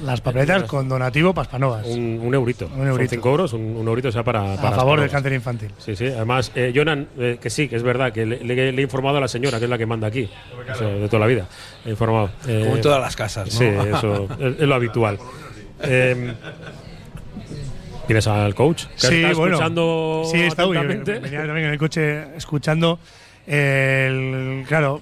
Las 0.04 0.20
papeletas 0.20 0.64
con 0.64 0.88
donativo 0.88 1.32
Paspanovas. 1.32 1.86
un, 1.86 2.18
un 2.24 2.34
eurito. 2.34 2.66
Un 2.66 2.72
Son 2.78 2.88
eurito. 2.88 3.10
cinco 3.10 3.30
euros, 3.30 3.52
un, 3.52 3.76
un 3.76 3.86
eurito 3.86 4.10
sea 4.10 4.24
para, 4.24 4.54
a 4.54 4.56
favor 4.72 5.00
del 5.00 5.10
cáncer 5.10 5.32
infantil. 5.34 5.70
Sí, 5.78 5.94
sí. 5.94 6.06
Además, 6.06 6.50
eh, 6.56 6.72
Jonan, 6.74 7.06
eh, 7.18 7.38
que 7.40 7.50
sí, 7.50 7.68
que 7.68 7.76
es 7.76 7.84
verdad, 7.84 8.12
que 8.12 8.26
le, 8.26 8.42
le- 8.42 8.72
le 8.72 8.80
he 8.80 8.82
informado 8.84 9.18
a 9.18 9.20
la 9.20 9.28
señora, 9.28 9.60
que 9.60 9.66
es 9.66 9.70
la 9.70 9.78
que 9.78 9.86
manda 9.86 10.08
aquí, 10.08 10.28
o 10.72 10.74
sea, 10.74 10.88
de 10.88 11.06
toda 11.06 11.20
la 11.20 11.26
vida. 11.28 11.46
He 11.86 11.90
informado. 11.90 12.30
Eh, 12.48 12.62
Como 12.64 12.74
en 12.76 12.82
todas 12.82 13.00
las 13.00 13.14
casas, 13.14 13.46
¿no? 13.46 13.52
Sí, 13.60 13.64
eso 13.64 14.28
es, 14.40 14.54
es 14.60 14.66
lo 14.66 14.74
habitual. 14.74 15.18
Eh, 15.82 16.34
¿Tienes 18.06 18.26
al 18.26 18.54
coach? 18.54 18.84
Sí, 18.96 19.22
está 19.22 19.34
bueno. 19.34 19.54
escuchando 19.56 20.22
Sí, 20.30 20.40
está? 20.40 20.66
Venía 20.66 21.02
también 21.46 21.66
en 21.66 21.72
el 21.72 21.78
coche 21.78 22.36
escuchando. 22.36 22.98
El, 23.46 24.64
claro, 24.66 25.00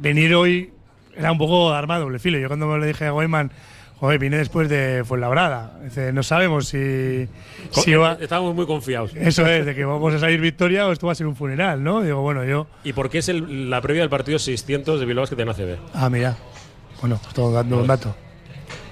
venir 0.00 0.34
hoy 0.34 0.70
era 1.16 1.32
un 1.32 1.38
poco 1.38 1.72
arma 1.72 1.94
de 1.96 2.00
doble 2.04 2.18
filo. 2.18 2.38
Yo 2.38 2.48
cuando 2.48 2.66
me 2.66 2.78
lo 2.78 2.84
dije 2.84 3.06
a 3.06 3.14
Weyman, 3.14 3.50
joder, 3.98 4.18
vine 4.18 4.36
después 4.36 4.68
de 4.68 5.02
Fuenlabrada. 5.06 5.78
Dice, 5.82 6.12
no 6.12 6.22
sabemos 6.22 6.68
si, 6.68 7.26
si 7.70 7.94
va- 7.94 8.18
Estábamos 8.20 8.54
muy 8.54 8.66
confiados. 8.66 9.12
Eso 9.14 9.46
es, 9.46 9.64
de 9.64 9.74
que 9.74 9.84
vamos 9.86 10.12
a 10.14 10.18
salir 10.18 10.40
victoria 10.40 10.86
o 10.86 10.92
esto 10.92 11.06
va 11.06 11.12
a 11.12 11.16
ser 11.16 11.26
un 11.26 11.36
funeral, 11.36 11.82
¿no? 11.82 12.02
Digo, 12.02 12.20
bueno, 12.20 12.44
yo. 12.44 12.66
¿Y 12.84 12.92
por 12.92 13.08
qué 13.08 13.18
es 13.18 13.28
el- 13.30 13.70
la 13.70 13.80
previa 13.80 14.02
del 14.02 14.10
partido 14.10 14.38
600 14.38 15.00
de 15.00 15.06
Bilbao 15.06 15.26
que 15.26 15.36
tiene 15.36 15.50
ACB? 15.50 15.76
Ah, 15.94 16.10
mira. 16.10 16.36
Bueno, 17.00 17.18
estoy 17.28 17.52
dando 17.54 17.78
un 17.80 17.86
dato. 17.86 18.14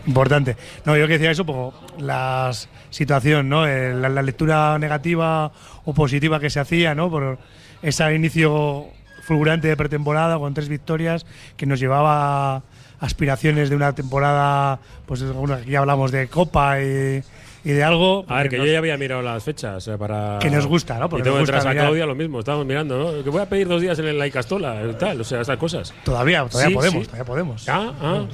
Importante. 0.07 0.57
No, 0.85 0.97
yo 0.97 1.07
que 1.07 1.15
decía 1.15 1.31
eso, 1.31 1.45
pues 1.47 1.75
la 1.99 2.51
situación, 2.91 3.49
¿no? 3.49 3.67
Eh, 3.67 3.95
La, 3.95 4.09
la 4.09 4.23
lectura 4.23 4.79
negativa 4.79 5.51
o 5.85 5.95
positiva 5.95 6.39
que 6.41 6.51
se 6.51 6.61
hacía, 6.61 6.95
¿no? 6.95 7.11
Por 7.11 7.39
ese 7.83 8.15
inicio 8.15 8.87
fulgurante 9.23 9.69
de 9.69 9.77
pretemporada 9.77 10.39
con 10.39 10.53
tres 10.53 10.69
victorias 10.69 11.25
que 11.57 11.65
nos 11.67 11.81
llevaba 11.81 12.57
a 12.57 12.63
aspiraciones 13.01 13.71
de 13.71 13.77
una 13.77 13.95
temporada, 13.95 14.79
pues 15.07 15.23
aquí 15.53 15.75
hablamos 15.75 16.11
de 16.13 16.29
Copa 16.29 16.81
y, 16.81 17.23
y 17.65 17.71
de 17.71 17.83
algo. 17.85 18.25
A 18.29 18.37
ver, 18.39 18.49
que 18.51 18.59
nos- 18.59 18.67
yo 18.67 18.73
ya 18.73 18.79
había 18.79 18.97
mirado 18.99 19.23
las 19.23 19.43
fechas 19.43 19.91
para. 19.99 20.39
Que 20.41 20.51
nos 20.51 20.67
gusta, 20.67 20.99
¿no? 20.99 21.09
Porque 21.09 21.23
y 21.23 21.25
tengo 21.25 21.39
nos 21.39 21.51
gusta 21.51 21.71
a. 21.71 21.73
Claudia 21.75 22.05
lo 22.07 22.15
mismo, 22.15 22.41
estábamos 22.41 22.67
mirando, 22.67 22.99
¿no? 22.99 23.25
Que 23.25 23.31
voy 23.31 23.41
a 23.41 23.49
pedir 23.49 23.67
dos 23.69 23.81
días 23.81 23.99
en 23.99 24.19
la 24.19 24.27
Icastola, 24.27 24.83
y 24.91 24.93
tal, 24.95 25.21
o 25.21 25.25
sea, 25.25 25.41
estas 25.41 25.57
cosas. 25.59 25.95
Todavía, 26.05 26.45
todavía 26.45 26.69
Sí, 26.69 26.75
podemos, 26.75 27.01
sí. 27.01 27.07
todavía 27.07 27.25
podemos. 27.25 27.69
Ah, 27.69 27.93
ah. 28.03 28.25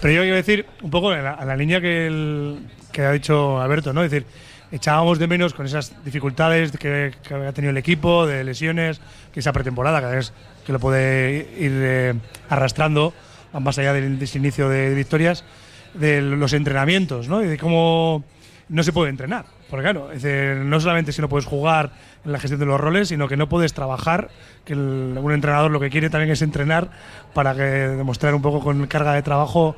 Pero 0.00 0.14
yo 0.14 0.20
quiero 0.22 0.36
decir, 0.36 0.66
un 0.82 0.90
poco 0.90 1.12
en 1.12 1.24
la, 1.24 1.44
la 1.44 1.56
línea 1.56 1.80
que, 1.80 2.56
que 2.92 3.02
ha 3.02 3.12
dicho 3.12 3.60
Alberto, 3.60 3.92
¿no? 3.92 4.04
Es 4.04 4.10
decir, 4.10 4.26
echábamos 4.72 5.18
de 5.18 5.26
menos 5.26 5.54
con 5.54 5.66
esas 5.66 5.92
dificultades 6.04 6.72
que, 6.72 7.12
que 7.26 7.34
ha 7.34 7.52
tenido 7.52 7.70
el 7.70 7.76
equipo, 7.76 8.26
de 8.26 8.44
lesiones, 8.44 9.00
que 9.32 9.40
esa 9.40 9.52
pretemporada, 9.52 10.00
cada 10.00 10.14
vez 10.14 10.32
que 10.64 10.72
lo 10.72 10.80
puede 10.80 11.48
ir 11.58 11.72
eh, 11.74 12.14
arrastrando, 12.48 13.12
más 13.52 13.78
allá 13.78 13.92
del, 13.92 14.18
de 14.18 14.24
ese 14.24 14.38
inicio 14.38 14.68
de 14.68 14.94
victorias, 14.94 15.44
de 15.94 16.20
los 16.20 16.52
entrenamientos, 16.52 17.28
¿no? 17.28 17.42
Y 17.42 17.46
de 17.46 17.58
cómo 17.58 18.24
no 18.68 18.82
se 18.82 18.92
puede 18.92 19.10
entrenar. 19.10 19.44
Porque 19.70 19.82
claro, 19.84 20.10
es 20.12 20.22
decir, 20.22 20.56
no 20.64 20.80
solamente 20.80 21.12
si 21.12 21.20
no 21.20 21.28
puedes 21.28 21.46
jugar 21.46 21.90
en 22.24 22.32
la 22.32 22.38
gestión 22.38 22.60
de 22.60 22.66
los 22.66 22.80
roles, 22.80 23.08
sino 23.08 23.28
que 23.28 23.36
no 23.36 23.48
puedes 23.48 23.72
trabajar, 23.74 24.30
que 24.64 24.72
el- 24.72 25.16
un 25.20 25.32
entrenador 25.32 25.70
lo 25.70 25.80
que 25.80 25.90
quiere 25.90 26.10
también 26.10 26.30
es 26.32 26.42
entrenar 26.42 26.90
para 27.34 27.54
que 27.54 27.62
demostrar 27.62 28.34
un 28.34 28.42
poco 28.42 28.60
con 28.60 28.86
carga 28.86 29.12
de 29.14 29.22
trabajo, 29.22 29.76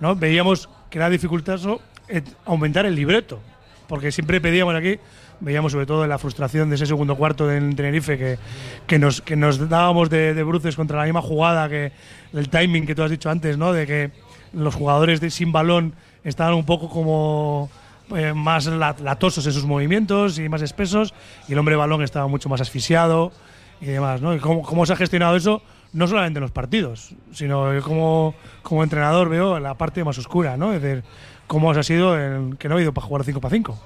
¿no? 0.00 0.14
Veíamos 0.16 0.68
que 0.90 0.98
era 0.98 1.08
dificultoso 1.10 1.80
eh, 2.08 2.22
aumentar 2.44 2.86
el 2.86 2.94
libreto, 2.94 3.40
porque 3.88 4.12
siempre 4.12 4.40
pedíamos 4.40 4.74
aquí, 4.74 4.98
veíamos 5.40 5.72
sobre 5.72 5.86
todo 5.86 6.06
la 6.06 6.18
frustración 6.18 6.68
de 6.70 6.76
ese 6.76 6.86
segundo 6.86 7.16
cuarto 7.16 7.50
en 7.50 7.74
Tenerife, 7.74 8.16
que, 8.16 8.38
que, 8.86 8.98
nos, 8.98 9.20
que 9.22 9.36
nos 9.36 9.68
dábamos 9.68 10.08
de, 10.08 10.32
de 10.34 10.42
bruces 10.44 10.76
contra 10.76 10.98
la 10.98 11.04
misma 11.04 11.20
jugada, 11.22 11.68
que 11.68 11.92
el 12.32 12.48
timing 12.48 12.86
que 12.86 12.94
tú 12.94 13.02
has 13.02 13.10
dicho 13.10 13.28
antes, 13.30 13.58
¿no? 13.58 13.72
De 13.72 13.86
que 13.86 14.10
los 14.52 14.74
jugadores 14.74 15.20
de, 15.20 15.30
sin 15.30 15.52
balón 15.52 15.94
estaban 16.24 16.54
un 16.54 16.64
poco 16.64 16.88
como 16.88 17.68
eh, 18.14 18.32
más 18.34 18.66
la- 18.66 18.94
latosos 19.02 19.46
en 19.46 19.52
sus 19.52 19.64
movimientos 19.64 20.38
y 20.38 20.48
más 20.48 20.62
espesos, 20.62 21.14
y 21.48 21.52
el 21.52 21.58
hombre 21.58 21.76
balón 21.76 22.02
estaba 22.02 22.26
mucho 22.28 22.48
más 22.48 22.60
asfixiado 22.60 23.32
y 23.80 23.86
demás, 23.86 24.20
¿no? 24.20 24.34
Y 24.34 24.38
cómo, 24.38 24.62
cómo 24.62 24.86
se 24.86 24.92
ha 24.92 24.96
gestionado 24.96 25.36
eso, 25.36 25.62
no 25.92 26.06
solamente 26.06 26.38
en 26.38 26.42
los 26.42 26.50
partidos, 26.50 27.10
sino 27.32 27.70
como, 27.82 28.34
como 28.62 28.82
entrenador 28.82 29.28
veo 29.28 29.58
la 29.60 29.74
parte 29.74 30.04
más 30.04 30.18
oscura, 30.18 30.56
¿no? 30.56 30.72
Es 30.72 30.82
decir, 30.82 31.04
cómo 31.46 31.70
ha 31.70 31.82
sido 31.82 32.16
el, 32.18 32.56
que 32.58 32.68
no 32.68 32.76
ha 32.76 32.82
ido 32.82 32.92
para 32.92 33.06
jugar 33.06 33.24
5 33.24 33.40
para 33.40 33.54
5. 33.54 33.78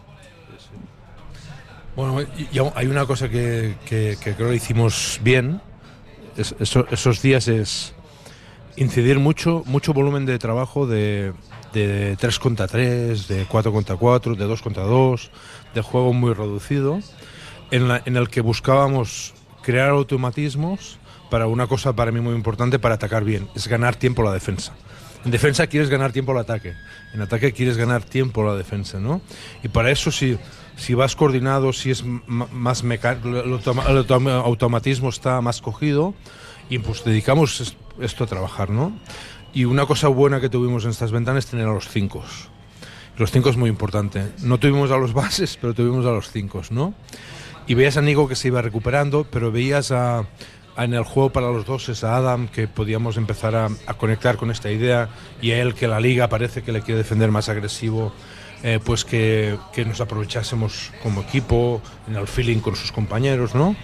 Bueno, 1.97 2.21
y 2.23 2.59
hay 2.75 2.87
una 2.87 3.05
cosa 3.05 3.29
que, 3.29 3.75
que- 3.85 4.17
que 4.23 4.35
creo 4.35 4.51
que 4.51 4.57
hicimos 4.57 5.21
bien 5.23 5.61
es- 6.37 6.55
eso- 6.61 6.87
esos 6.91 7.21
días 7.21 7.49
es 7.49 7.95
incidir 8.77 9.19
mucho, 9.19 9.63
mucho 9.67 9.93
volumen 9.93 10.25
de 10.25 10.39
trabajo 10.39 10.87
de, 10.87 11.33
de 11.73 12.17
3 12.19 12.39
contra 12.39 12.67
3, 12.67 13.29
de 13.29 13.45
4 13.47 13.73
contra 13.73 13.97
4, 13.97 14.35
de 14.35 14.45
2 14.45 14.63
contra 14.63 14.83
2, 14.85 15.31
de 15.75 15.83
juego 15.83 16.13
muy 16.13 16.33
reducido, 16.35 17.01
en, 17.71 17.91
el 18.17 18.29
que 18.29 18.41
buscábamos 18.41 19.35
crear 19.63 19.91
automatismos 19.91 20.99
para 21.31 21.47
una 21.47 21.67
cosa 21.69 21.93
para 21.95 22.11
mí 22.11 22.21
muy 22.21 22.35
importante 22.35 22.79
para 22.79 22.97
atacar 22.97 23.23
bien, 23.25 23.49
es 23.55 23.69
ganar 23.69 23.95
tiempo 23.97 24.23
la 24.23 24.33
defensa. 24.33 24.73
En 25.25 25.31
defensa 25.31 25.67
quieres 25.67 25.91
ganar 25.91 26.13
tiempo 26.13 26.33
al 26.33 26.39
ataque, 26.39 26.75
en 27.13 27.21
ataque 27.21 27.53
quieres 27.53 27.77
ganar 27.77 28.03
tiempo 28.03 28.43
la 28.43 28.55
defensa, 28.57 28.99
¿no? 28.99 29.21
Y 29.63 29.69
para 29.69 29.91
eso 29.91 30.11
si, 30.11 30.39
si 30.77 30.95
vas 30.95 31.15
coordinado, 31.15 31.73
si 31.75 31.91
es 31.91 32.03
más 32.27 32.83
mecánico, 32.83 33.29
el, 33.29 33.53
automa- 33.53 33.85
el 33.89 33.99
automa- 33.99 34.41
automatismo 34.43 35.11
está 35.11 35.41
más 35.43 35.61
cogido, 35.61 36.15
y 36.71 36.79
pues 36.79 37.05
dedicamos 37.05 37.61
es- 37.61 37.77
esto 38.01 38.25
a 38.25 38.27
trabajar, 38.27 38.71
¿no? 38.71 38.93
Y 39.53 39.65
una 39.65 39.87
cosa 39.87 40.09
buena 40.09 40.41
que 40.41 40.49
tuvimos 40.49 40.85
en 40.85 40.91
estas 40.91 41.11
ventanas 41.11 41.45
es 41.45 41.51
tener 41.51 41.67
a 41.67 41.73
los 41.73 41.89
cinco. 41.89 42.23
Los 43.17 43.31
cinco 43.31 43.51
es 43.51 43.57
muy 43.57 43.69
importante. 43.69 44.33
No 44.43 44.59
tuvimos 44.59 44.91
a 44.91 44.97
los 44.97 45.13
bases, 45.13 45.59
pero 45.61 45.75
tuvimos 45.75 46.07
a 46.07 46.11
los 46.11 46.31
cinco, 46.31 46.63
¿no? 46.71 46.95
Y 47.67 47.75
veías 47.75 47.97
a 47.97 48.03
Nico 48.03 48.29
que 48.29 48.37
se 48.37 48.49
iba 48.49 48.63
recuperando, 48.63 49.27
pero 49.31 49.53
veías 49.53 49.91
a, 49.91 50.25
a 50.77 50.85
en 50.85 50.95
el 50.95 51.05
juego 51.05 51.31
para 51.31 51.51
los 51.51 51.67
dos 51.67 51.89
es 51.89 52.05
a 52.05 52.17
Adam 52.17 52.49
que 52.49 52.69
podíamos 52.69 53.17
empezar 53.17 53.55
a, 53.55 53.69
a 53.87 53.95
conectar 53.95 54.37
con 54.37 54.51
esta 54.51 54.71
idea 54.71 55.09
y 55.43 55.51
a 55.51 55.61
él 55.61 55.75
que 55.75 55.87
la 55.87 56.01
liga 56.01 56.29
parece 56.29 56.63
que 56.63 56.73
le 56.73 56.81
quiere 56.81 56.99
defender 56.99 57.31
más 57.31 57.49
agresivo, 57.49 58.13
eh, 58.63 58.79
pues 58.83 59.05
que, 59.05 59.59
que 59.73 59.85
nos 59.85 60.01
aprovechásemos 60.01 60.93
como 61.03 61.23
equipo 61.23 61.83
en 62.09 62.17
el 62.17 62.27
feeling 62.27 62.59
con 62.61 62.77
sus 62.77 62.93
compañeros, 62.93 63.55
¿no? 63.55 63.77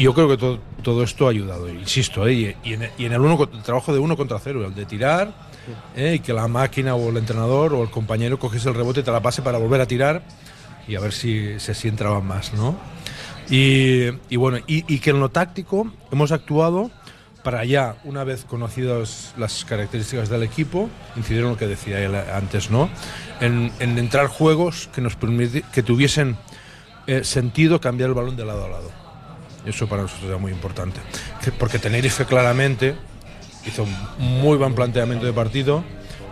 Yo 0.00 0.14
creo 0.14 0.28
que 0.28 0.36
todo, 0.36 0.58
todo 0.82 1.02
esto 1.02 1.26
ha 1.26 1.30
ayudado, 1.30 1.68
insisto, 1.68 2.26
¿eh? 2.26 2.56
y, 2.64 2.72
en, 2.72 2.88
y 2.96 3.04
en 3.04 3.12
el, 3.12 3.20
uno, 3.20 3.48
el 3.52 3.62
trabajo 3.62 3.92
de 3.92 3.98
uno 3.98 4.16
contra 4.16 4.38
cero, 4.38 4.64
el 4.66 4.74
de 4.74 4.86
tirar, 4.86 5.32
¿eh? 5.94 6.14
y 6.16 6.18
que 6.20 6.32
la 6.32 6.48
máquina 6.48 6.94
o 6.94 7.10
el 7.10 7.18
entrenador 7.18 7.74
o 7.74 7.82
el 7.82 7.90
compañero 7.90 8.38
cogiese 8.38 8.68
el 8.70 8.74
rebote 8.74 9.00
y 9.00 9.02
te 9.02 9.12
la 9.12 9.20
pase 9.20 9.42
para 9.42 9.58
volver 9.58 9.80
a 9.80 9.86
tirar 9.86 10.22
y 10.88 10.94
a 10.96 11.00
ver 11.00 11.12
si 11.12 11.60
se 11.60 11.74
si 11.74 11.88
entraban 11.88 12.26
más, 12.26 12.54
¿no? 12.54 12.76
Y, 13.50 14.06
y 14.28 14.36
bueno, 14.36 14.58
y, 14.66 14.84
y 14.92 15.00
que 15.00 15.10
en 15.10 15.20
lo 15.20 15.28
táctico 15.28 15.92
hemos 16.10 16.32
actuado 16.32 16.90
para 17.42 17.64
ya, 17.64 17.96
una 18.04 18.22
vez 18.24 18.44
conocidas 18.44 19.34
las 19.36 19.64
características 19.64 20.28
del 20.28 20.42
equipo, 20.42 20.88
incidir 21.16 21.42
en 21.42 21.50
lo 21.50 21.56
que 21.56 21.66
decía 21.66 21.98
él 22.00 22.14
antes, 22.14 22.70
¿no? 22.70 22.88
En, 23.40 23.72
en 23.80 23.98
entrar 23.98 24.28
juegos 24.28 24.88
que 24.94 25.00
nos 25.00 25.18
permiti- 25.18 25.64
que 25.72 25.82
tuviesen 25.82 26.36
eh, 27.06 27.24
sentido 27.24 27.80
cambiar 27.80 28.10
el 28.10 28.14
balón 28.14 28.36
de 28.36 28.44
lado 28.44 28.64
a 28.64 28.68
lado. 28.68 28.99
Eso 29.66 29.86
para 29.88 30.02
nosotros 30.02 30.28
era 30.28 30.38
muy 30.38 30.52
importante. 30.52 31.00
Que- 31.42 31.52
Porque 31.52 31.78
Tenerife 31.78 32.24
claramente 32.24 32.94
hizo 33.66 33.82
un 33.84 33.96
muy 34.18 34.56
buen 34.56 34.74
planteamiento 34.74 35.26
de 35.26 35.32
partido 35.32 35.84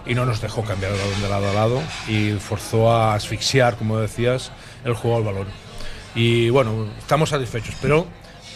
y 0.06 0.14
no 0.14 0.24
nos 0.24 0.40
dejó 0.40 0.62
cambiar 0.64 0.92
el 0.92 0.98
balón 0.98 1.20
de 1.22 1.28
lado 1.28 1.50
a 1.50 1.52
lado 1.52 1.82
y 2.08 2.32
forzó 2.40 2.90
a 2.90 3.14
asfixiar, 3.14 3.76
como 3.76 3.98
decías, 3.98 4.50
el 4.84 4.94
juego 4.94 5.18
al 5.18 5.24
balón. 5.24 5.46
Y 6.14 6.48
bueno, 6.50 6.86
estamos 6.98 7.28
satisfechos, 7.28 7.74
pero 7.82 8.06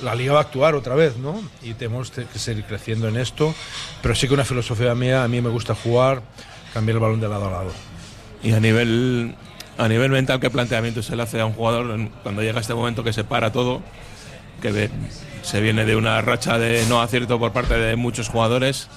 la 0.02 0.14
liga 0.14 0.32
va 0.32 0.38
a 0.38 0.42
actuar 0.42 0.74
otra 0.74 0.94
vez, 0.94 1.18
¿no? 1.18 1.40
Y 1.62 1.74
tenemos 1.74 2.10
que 2.10 2.24
seguir 2.38 2.64
creciendo 2.64 3.06
en 3.08 3.18
esto, 3.18 3.54
pero 4.00 4.14
sí 4.14 4.26
que 4.26 4.34
una 4.34 4.44
filosofía 4.46 4.94
mía, 4.94 5.22
a 5.22 5.28
mí 5.28 5.40
me 5.42 5.50
gusta 5.50 5.74
jugar, 5.74 6.22
cambiar 6.72 6.96
el 6.96 7.00
balón 7.02 7.20
de 7.20 7.28
lado 7.28 7.48
a 7.48 7.50
lado. 7.50 7.72
Y 8.42 8.52
a 8.52 8.58
nivel, 8.60 9.36
a 9.76 9.86
nivel 9.88 10.10
mental, 10.10 10.40
¿qué 10.40 10.48
planteamiento 10.50 11.02
se 11.02 11.14
le 11.14 11.22
hace 11.22 11.40
a 11.40 11.46
un 11.46 11.52
jugador 11.52 12.08
cuando 12.22 12.40
llega 12.42 12.58
este 12.60 12.74
momento 12.74 13.04
que 13.04 13.12
se 13.12 13.22
para 13.24 13.52
todo? 13.52 13.82
Que 14.62 14.88
se 15.42 15.60
viene 15.60 15.84
de 15.84 15.96
una 15.96 16.20
racha 16.22 16.58
de 16.58 16.84
no 16.88 17.02
acierto 17.02 17.38
por 17.38 17.52
parte 17.52 17.74
de 17.74 17.96
muchos 17.96 18.28
jugadores. 18.28 18.88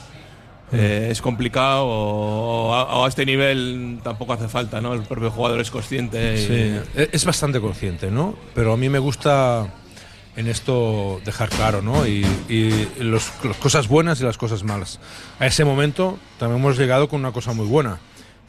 Eh, 0.71 1.09
es 1.11 1.21
complicado 1.21 1.85
o, 1.85 2.73
a, 2.73 2.97
o 2.97 3.05
a 3.05 3.07
este 3.07 3.25
nivel 3.25 3.99
tampoco 4.03 4.33
hace 4.33 4.47
falta, 4.47 4.81
¿no? 4.81 4.93
El 4.93 5.03
propio 5.03 5.29
jugador 5.31 5.59
es 5.61 5.69
consciente. 5.71 6.35
y- 6.35 6.37
Sí, 6.47 6.89
e- 7.01 7.09
es 7.11 7.23
bastante 7.25 7.59
consciente, 7.61 8.09
¿no? 8.09 8.35
Pero 8.55 8.73
a 8.73 8.77
mí 8.77 8.89
me 8.89 8.97
gusta 8.99 9.67
en 10.35 10.47
esto 10.47 11.21
dejar 11.23 11.49
claro, 11.49 11.81
¿no? 11.83 12.05
Y, 12.07 12.25
y 12.49 12.87
los- 12.99 13.31
las 13.43 13.57
cosas 13.57 13.87
buenas 13.87 14.19
y 14.21 14.23
las 14.23 14.37
cosas 14.37 14.63
malas. 14.63 14.99
A 15.39 15.45
ese 15.45 15.63
momento 15.65 16.17
también 16.39 16.59
hemos 16.61 16.77
llegado 16.77 17.07
con 17.09 17.19
una 17.19 17.31
cosa 17.31 17.53
muy 17.53 17.67
buena, 17.67 17.99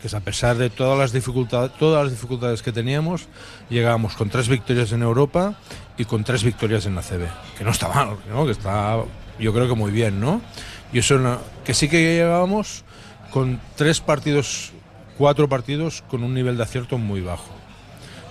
que 0.03 0.15
a 0.15 0.21
pesar 0.21 0.57
de 0.57 0.69
todas 0.71 0.99
las 0.99 1.13
dificultades, 1.13 1.73
todas 1.79 2.05
las 2.05 2.13
dificultades 2.13 2.63
que 2.63 2.71
teníamos, 2.73 3.29
llegábamos 3.71 4.15
con 4.15 4.29
tres 4.29 4.49
victorias 4.49 4.93
en 4.93 5.03
Europa 5.03 5.55
y 5.97 6.05
con 6.05 6.23
tres 6.25 6.45
victorias 6.45 6.87
en 6.87 6.95
la 6.95 7.03
CB, 7.03 7.27
que 7.57 7.65
no 7.65 7.71
está 7.71 7.89
mal, 7.89 8.17
¿no? 8.31 8.45
Que 8.45 8.53
está, 8.53 8.99
yo 9.39 9.53
creo 9.55 9.69
que 9.69 9.75
muy 9.75 9.91
bien, 9.91 10.21
¿no? 10.21 10.41
Y 10.93 10.99
eso, 10.99 11.41
que 11.65 11.75
sí 11.75 11.89
que 11.89 12.01
llegábamos 12.03 12.85
con 13.31 13.59
tres 13.75 14.01
partidos, 14.01 14.73
cuatro 15.19 15.49
partidos 15.49 16.03
con 16.09 16.23
un 16.23 16.35
nivel 16.35 16.57
de 16.57 16.63
acierto 16.63 16.99
muy 16.99 17.21
bajo. 17.23 17.51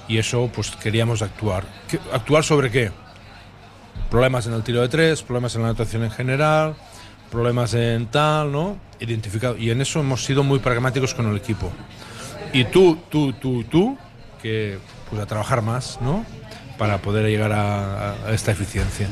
Y 0.07 0.19
eso, 0.19 0.49
pues 0.53 0.69
queríamos 0.71 1.21
actuar. 1.23 1.65
¿Qué- 1.89 1.99
¿Actuar 2.13 2.43
sobre 2.43 2.69
qué? 2.69 2.91
Problemas 4.09 4.45
en 4.45 4.53
el 4.53 4.63
tiro 4.63 4.81
de 4.81 4.87
tres, 4.87 5.23
problemas 5.23 5.55
en 5.55 5.63
la 5.63 5.69
anotación 5.69 6.03
en 6.03 6.11
general, 6.11 6.75
problemas 7.35 7.73
en 7.73 8.07
tal, 8.07 8.51
¿no? 8.51 8.77
Identificado. 8.99 9.57
Y 9.57 9.69
en 9.69 9.81
eso 9.81 9.99
hemos 9.99 10.23
sido 10.23 10.43
muy 10.43 10.59
pragmáticos 10.59 11.13
con 11.13 11.29
el 11.29 11.37
equipo. 11.37 11.71
Y 12.53 12.63
tú, 12.65 12.97
tú, 13.09 13.33
tú, 13.33 13.63
tú, 13.65 13.97
que 14.41 14.79
pues 15.09 15.21
a 15.21 15.25
trabajar 15.25 15.61
más, 15.61 15.99
¿no? 16.01 16.25
Para 16.77 17.01
poder 17.01 17.27
llegar 17.27 17.51
a, 17.51 18.13
a 18.13 18.33
esta 18.33 18.51
eficiencia. 18.51 19.07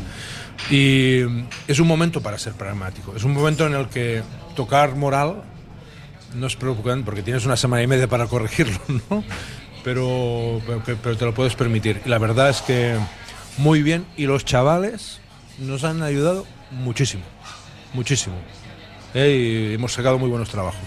Y 0.69 1.21
es 1.67 1.79
un 1.79 1.87
momento 1.87 2.21
para 2.21 2.37
ser 2.37 2.53
pragmático. 2.53 3.15
Es 3.15 3.23
un 3.23 3.33
momento 3.33 3.67
en 3.67 3.73
el 3.73 3.87
que 3.89 4.23
tocar 4.55 4.95
moral 4.95 5.43
no 6.35 6.47
es 6.47 6.55
preocupante 6.55 7.05
porque 7.05 7.21
tienes 7.21 7.45
una 7.45 7.57
semana 7.57 7.83
y 7.83 7.87
media 7.87 8.07
para 8.07 8.27
corregirlo, 8.27 8.79
¿no? 9.09 9.23
Pero, 9.83 10.61
pero, 10.85 11.17
te 11.17 11.25
lo 11.25 11.33
puedes 11.33 11.55
permitir. 11.55 12.01
Y 12.05 12.09
la 12.09 12.17
verdad 12.17 12.49
es 12.49 12.61
que 12.61 12.97
muy 13.57 13.83
bien. 13.83 14.05
Y 14.15 14.27
los 14.27 14.45
chavales 14.45 15.19
nos 15.59 15.83
han 15.83 16.01
ayudado 16.03 16.45
muchísimo. 16.71 17.23
Muchísimo. 17.93 18.35
Eh, 19.13 19.69
y 19.71 19.73
hemos 19.75 19.93
sacado 19.93 20.17
muy 20.17 20.29
buenos 20.29 20.49
trabajos. 20.49 20.81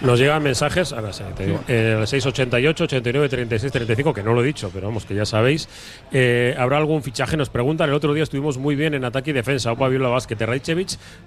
Nos 0.00 0.18
llegan 0.18 0.42
mensajes 0.42 0.94
a 0.94 1.02
las 1.02 1.20
eh, 1.20 1.96
al 1.98 2.08
688 2.08 2.84
89 2.84 3.28
36 3.28 3.70
35, 3.70 4.14
que 4.14 4.22
no 4.22 4.32
lo 4.32 4.42
he 4.42 4.46
dicho, 4.46 4.70
pero 4.72 4.86
vamos, 4.86 5.04
que 5.04 5.14
ya 5.14 5.26
sabéis. 5.26 5.68
Eh, 6.10 6.54
¿Habrá 6.58 6.78
algún 6.78 7.02
fichaje? 7.02 7.36
Nos 7.36 7.50
preguntan. 7.50 7.90
El 7.90 7.94
otro 7.94 8.14
día 8.14 8.22
estuvimos 8.22 8.56
muy 8.56 8.76
bien 8.76 8.94
en 8.94 9.04
ataque 9.04 9.30
y 9.30 9.32
defensa. 9.34 9.72
Opa 9.72 9.88
Viola 9.88 10.08
Vázquez. 10.08 10.38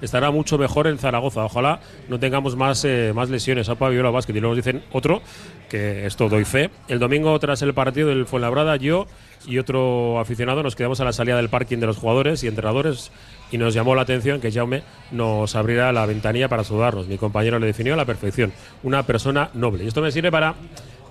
Estará 0.02 0.32
mucho 0.32 0.58
mejor 0.58 0.88
en 0.88 0.98
Zaragoza. 0.98 1.46
Ojalá 1.46 1.82
no 2.10 2.20
tengamos 2.20 2.56
más, 2.56 2.84
eh, 2.84 3.12
más 3.14 3.30
lesiones. 3.30 3.70
Opa 3.70 3.90
Viola 3.90 4.10
Vázquez. 4.10 4.36
Y 4.36 4.40
luego 4.40 4.56
nos 4.56 4.66
dicen 4.66 4.84
otro, 4.92 5.22
que 5.70 6.08
esto 6.08 6.28
doy 6.28 6.44
fe. 6.44 6.72
El 6.88 6.98
domingo, 6.98 7.38
tras 7.38 7.62
el 7.62 7.76
partido 7.76 8.10
del 8.10 8.26
Fuenlabrada, 8.26 8.78
yo 8.78 9.06
y 9.47 9.58
otro 9.60 10.19
aficionado 10.19 10.63
nos 10.63 10.75
quedamos 10.75 10.99
a 10.99 11.06
la 11.06 11.13
salida 11.13 11.36
del 11.38 11.49
parking 11.49 11.77
de 11.79 11.86
los 11.88 11.97
jugadores 11.97 12.43
y 12.43 12.47
entrenadores 12.47 13.12
y 13.51 13.58
nos 13.58 13.73
llamó 13.73 13.93
la 13.95 14.01
atención 14.03 14.39
que 14.41 14.51
Jaume 14.51 14.84
nos 15.12 15.56
abriera 15.56 15.91
la 15.91 16.06
ventanilla 16.06 16.47
para 16.49 16.63
saludarnos. 16.63 17.08
Mi 17.08 17.17
compañero 17.17 17.60
le 17.60 17.67
definió 17.67 17.93
a 17.93 17.97
la 17.97 18.06
perfección. 18.06 18.51
Una 18.84 19.03
persona 19.03 19.49
noble. 19.53 19.84
Y 19.84 19.88
esto 19.88 20.01
me 20.01 20.12
sirve 20.12 20.32
para. 20.32 20.56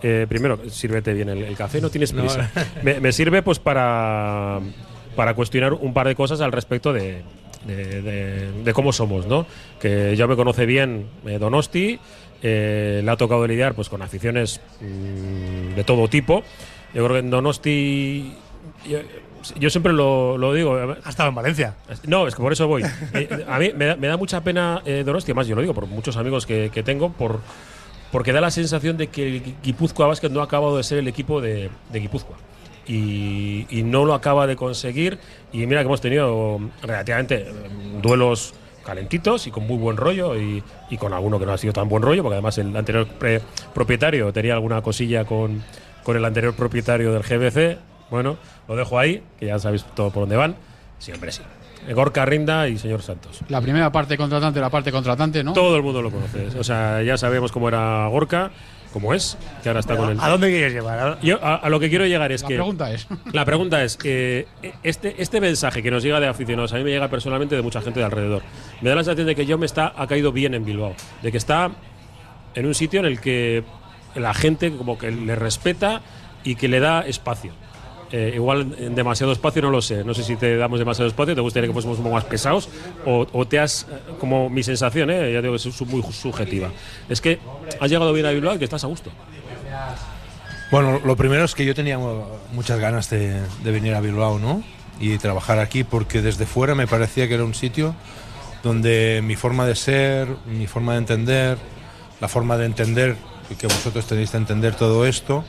Eh, 0.02 0.26
primero, 0.28 0.58
sírvete 0.68 1.12
bien 1.12 1.28
el, 1.28 1.44
el 1.44 1.56
café, 1.56 1.80
no 1.80 1.88
tienes 1.90 2.12
No. 2.12 2.22
prisa. 2.22 2.50
me, 2.82 2.98
me 3.00 3.12
sirve 3.12 3.42
pues 3.42 3.58
para, 3.60 4.58
para 5.14 5.34
cuestionar 5.34 5.74
un 5.74 5.94
par 5.94 6.08
de 6.08 6.16
cosas 6.16 6.40
al 6.40 6.50
respecto 6.50 6.92
de, 6.92 7.22
de, 7.66 8.02
de- 8.02 8.52
de 8.64 8.72
cómo 8.72 8.92
somos, 8.92 9.26
¿no? 9.26 9.46
Que 9.80 10.16
ya 10.16 10.26
me 10.26 10.34
conoce 10.34 10.66
bien 10.66 11.06
eh, 11.24 11.38
Donosti, 11.38 12.00
eh, 12.42 13.00
le 13.04 13.08
ha 13.12 13.16
tocado 13.16 13.46
lidiar 13.46 13.74
pues 13.74 13.88
con 13.88 14.02
aficiones 14.02 14.60
mm, 14.80 15.74
de 15.76 15.84
todo 15.84 16.08
tipo. 16.08 16.42
Yo 16.94 17.04
creo 17.04 17.08
que 17.14 17.18
en 17.18 17.30
Donosti. 17.30 18.34
Yo, 18.88 18.98
yo 19.58 19.70
siempre 19.70 19.92
lo, 19.92 20.38
lo 20.38 20.52
digo. 20.52 20.76
Ha 21.04 21.08
estado 21.08 21.28
en 21.30 21.34
Valencia. 21.34 21.74
No, 22.06 22.26
es 22.26 22.34
que 22.34 22.42
por 22.42 22.52
eso 22.52 22.66
voy. 22.68 22.82
Eh, 23.14 23.44
a 23.48 23.58
mí 23.58 23.70
me 23.76 23.86
da, 23.86 23.96
me 23.96 24.06
da 24.08 24.16
mucha 24.16 24.42
pena 24.42 24.82
eh, 24.84 25.02
Donosti, 25.04 25.30
además 25.32 25.46
yo 25.46 25.54
lo 25.54 25.60
digo 25.62 25.74
por 25.74 25.86
muchos 25.86 26.16
amigos 26.16 26.46
que, 26.46 26.70
que 26.72 26.82
tengo, 26.82 27.10
por, 27.12 27.40
porque 28.10 28.32
da 28.32 28.40
la 28.40 28.50
sensación 28.50 28.96
de 28.96 29.08
que 29.08 29.36
el 29.36 29.54
Guipúzcoa 29.62 30.06
Basket 30.06 30.30
no 30.30 30.40
ha 30.40 30.44
acabado 30.44 30.76
de 30.76 30.82
ser 30.84 30.98
el 30.98 31.08
equipo 31.08 31.40
de, 31.40 31.70
de 31.90 32.00
Guipúzcoa. 32.00 32.36
Y, 32.86 33.66
y 33.70 33.82
no 33.84 34.04
lo 34.04 34.14
acaba 34.14 34.46
de 34.46 34.56
conseguir. 34.56 35.18
Y 35.52 35.66
mira 35.66 35.80
que 35.82 35.86
hemos 35.86 36.00
tenido 36.00 36.58
relativamente 36.82 37.46
eh, 37.48 37.52
duelos 38.02 38.54
calentitos 38.84 39.46
y 39.46 39.50
con 39.52 39.64
muy 39.66 39.76
buen 39.76 39.96
rollo 39.96 40.36
y, 40.36 40.62
y 40.90 40.96
con 40.96 41.12
alguno 41.12 41.38
que 41.38 41.46
no 41.46 41.52
ha 41.52 41.58
sido 41.58 41.72
tan 41.72 41.88
buen 41.88 42.02
rollo, 42.02 42.22
porque 42.22 42.34
además 42.34 42.58
el 42.58 42.76
anterior 42.76 43.06
pre- 43.06 43.40
propietario 43.72 44.32
tenía 44.32 44.54
alguna 44.54 44.82
cosilla 44.82 45.24
con, 45.24 45.62
con 46.02 46.16
el 46.16 46.24
anterior 46.24 46.54
propietario 46.54 47.12
del 47.12 47.22
GBC. 47.22 47.78
Bueno, 48.10 48.36
lo 48.68 48.76
dejo 48.76 48.98
ahí, 48.98 49.22
que 49.38 49.46
ya 49.46 49.58
sabéis 49.58 49.84
todo 49.94 50.10
por 50.10 50.22
dónde 50.22 50.36
van. 50.36 50.56
Siempre 50.98 51.32
sí. 51.32 51.42
Gorka 51.94 52.24
Rinda 52.24 52.68
y 52.68 52.78
señor 52.78 53.02
Santos. 53.02 53.40
La 53.48 53.60
primera 53.60 53.90
parte 53.90 54.16
contratante, 54.16 54.60
la 54.60 54.70
parte 54.70 54.92
contratante, 54.92 55.42
¿no? 55.42 55.52
Todo 55.52 55.76
el 55.76 55.82
mundo 55.82 56.00
lo 56.00 56.10
conoce. 56.10 56.46
O 56.58 56.64
sea, 56.64 57.02
ya 57.02 57.16
sabemos 57.16 57.50
cómo 57.50 57.68
era 57.68 58.06
Gorka, 58.06 58.52
cómo 58.92 59.12
es, 59.14 59.36
que 59.62 59.68
ahora 59.68 59.80
está 59.80 59.96
con 59.96 60.10
el. 60.10 60.20
¿A 60.20 60.28
dónde 60.28 60.48
quieres 60.50 60.72
llevar? 60.72 61.18
Yo 61.22 61.42
a, 61.42 61.56
a 61.56 61.68
lo 61.68 61.80
que 61.80 61.88
quiero 61.88 62.06
llegar 62.06 62.30
es 62.30 62.42
La 62.42 62.48
que. 62.48 62.54
pregunta 62.54 62.92
es. 62.92 63.08
La 63.32 63.44
pregunta 63.44 63.82
es, 63.82 63.98
eh, 64.04 64.46
este, 64.84 65.20
este 65.20 65.40
mensaje 65.40 65.82
que 65.82 65.90
nos 65.90 66.04
llega 66.04 66.20
de 66.20 66.28
aficionados, 66.28 66.72
a 66.72 66.76
mí 66.76 66.84
me 66.84 66.90
llega 66.90 67.08
personalmente 67.08 67.56
de 67.56 67.62
mucha 67.62 67.80
gente 67.82 67.98
de 67.98 68.06
alrededor. 68.06 68.42
Me 68.80 68.90
da 68.90 68.96
la 68.96 69.02
sensación 69.02 69.26
de 69.26 69.34
que 69.34 69.44
yo 69.46 69.58
me 69.58 69.66
está, 69.66 69.92
ha 69.96 70.06
caído 70.06 70.30
bien 70.30 70.54
en 70.54 70.64
Bilbao, 70.64 70.94
de 71.20 71.32
que 71.32 71.38
está 71.38 71.72
en 72.54 72.66
un 72.66 72.74
sitio 72.74 73.00
en 73.00 73.06
el 73.06 73.20
que 73.20 73.64
la 74.14 74.34
gente 74.34 74.72
como 74.76 74.98
que 74.98 75.10
le 75.10 75.34
respeta 75.36 76.00
y 76.44 76.54
que 76.56 76.68
le 76.68 76.80
da 76.80 77.00
espacio. 77.06 77.52
Eh, 78.10 78.32
igual 78.34 78.74
en 78.78 78.94
demasiado 78.94 79.32
espacio 79.32 79.62
no 79.62 79.70
lo 79.70 79.80
sé. 79.80 80.04
No 80.04 80.12
sé 80.12 80.22
si 80.22 80.36
te 80.36 80.56
damos 80.58 80.78
demasiado 80.78 81.08
espacio, 81.08 81.34
te 81.34 81.40
gustaría 81.40 81.66
que 81.68 81.72
fuésemos 81.72 81.96
un 81.96 82.04
poco 82.04 82.14
más 82.16 82.24
pesados 82.24 82.68
o, 83.06 83.26
o 83.32 83.46
te 83.46 83.58
has, 83.58 83.86
eh, 83.90 84.12
como 84.20 84.50
mi 84.50 84.62
sensación, 84.62 85.08
eh, 85.10 85.32
ya 85.32 85.40
digo 85.40 85.54
que 85.54 85.68
es 85.68 85.80
muy 85.86 86.02
subjetiva, 86.12 86.70
es 87.08 87.22
que 87.22 87.38
has 87.80 87.90
llegado 87.90 88.12
bien 88.12 88.26
a 88.26 88.30
Bilbao 88.30 88.54
y 88.54 88.58
que 88.58 88.64
estás 88.64 88.84
a 88.84 88.86
gusto. 88.86 89.10
Bueno, 90.70 91.00
lo 91.04 91.16
primero 91.16 91.44
es 91.44 91.54
que 91.54 91.64
yo 91.64 91.74
tenía 91.74 91.98
mu- 91.98 92.24
muchas 92.52 92.78
ganas 92.78 93.10
de, 93.10 93.40
de 93.62 93.70
venir 93.70 93.94
a 93.94 94.00
Bilbao, 94.00 94.38
¿no? 94.38 94.62
Y 95.00 95.18
trabajar 95.18 95.58
aquí 95.58 95.84
porque 95.84 96.22
desde 96.22 96.46
fuera 96.46 96.74
me 96.74 96.86
parecía 96.86 97.28
que 97.28 97.34
era 97.34 97.44
un 97.44 97.54
sitio 97.54 97.94
donde 98.62 99.20
mi 99.24 99.36
forma 99.36 99.66
de 99.66 99.74
ser, 99.74 100.28
mi 100.46 100.66
forma 100.66 100.92
de 100.92 100.98
entender, 100.98 101.58
la 102.20 102.28
forma 102.28 102.56
de 102.56 102.66
entender 102.66 103.16
que 103.54 103.66
vosotros 103.66 104.06
tenéis 104.06 104.30
que 104.30 104.36
entender 104.36 104.74
todo 104.74 105.06
esto, 105.06 105.44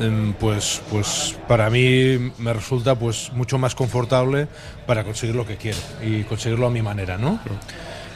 em, 0.00 0.32
pues, 0.34 0.82
pues 0.90 1.36
para 1.48 1.70
mí 1.70 2.32
me 2.38 2.52
resulta 2.52 2.94
pues 2.94 3.32
mucho 3.32 3.58
más 3.58 3.74
confortable 3.74 4.48
para 4.86 5.04
conseguir 5.04 5.34
lo 5.34 5.46
que 5.46 5.56
quiero 5.56 5.78
y 6.02 6.24
conseguirlo 6.24 6.66
a 6.66 6.70
mi 6.70 6.82
manera, 6.82 7.18
¿no? 7.18 7.40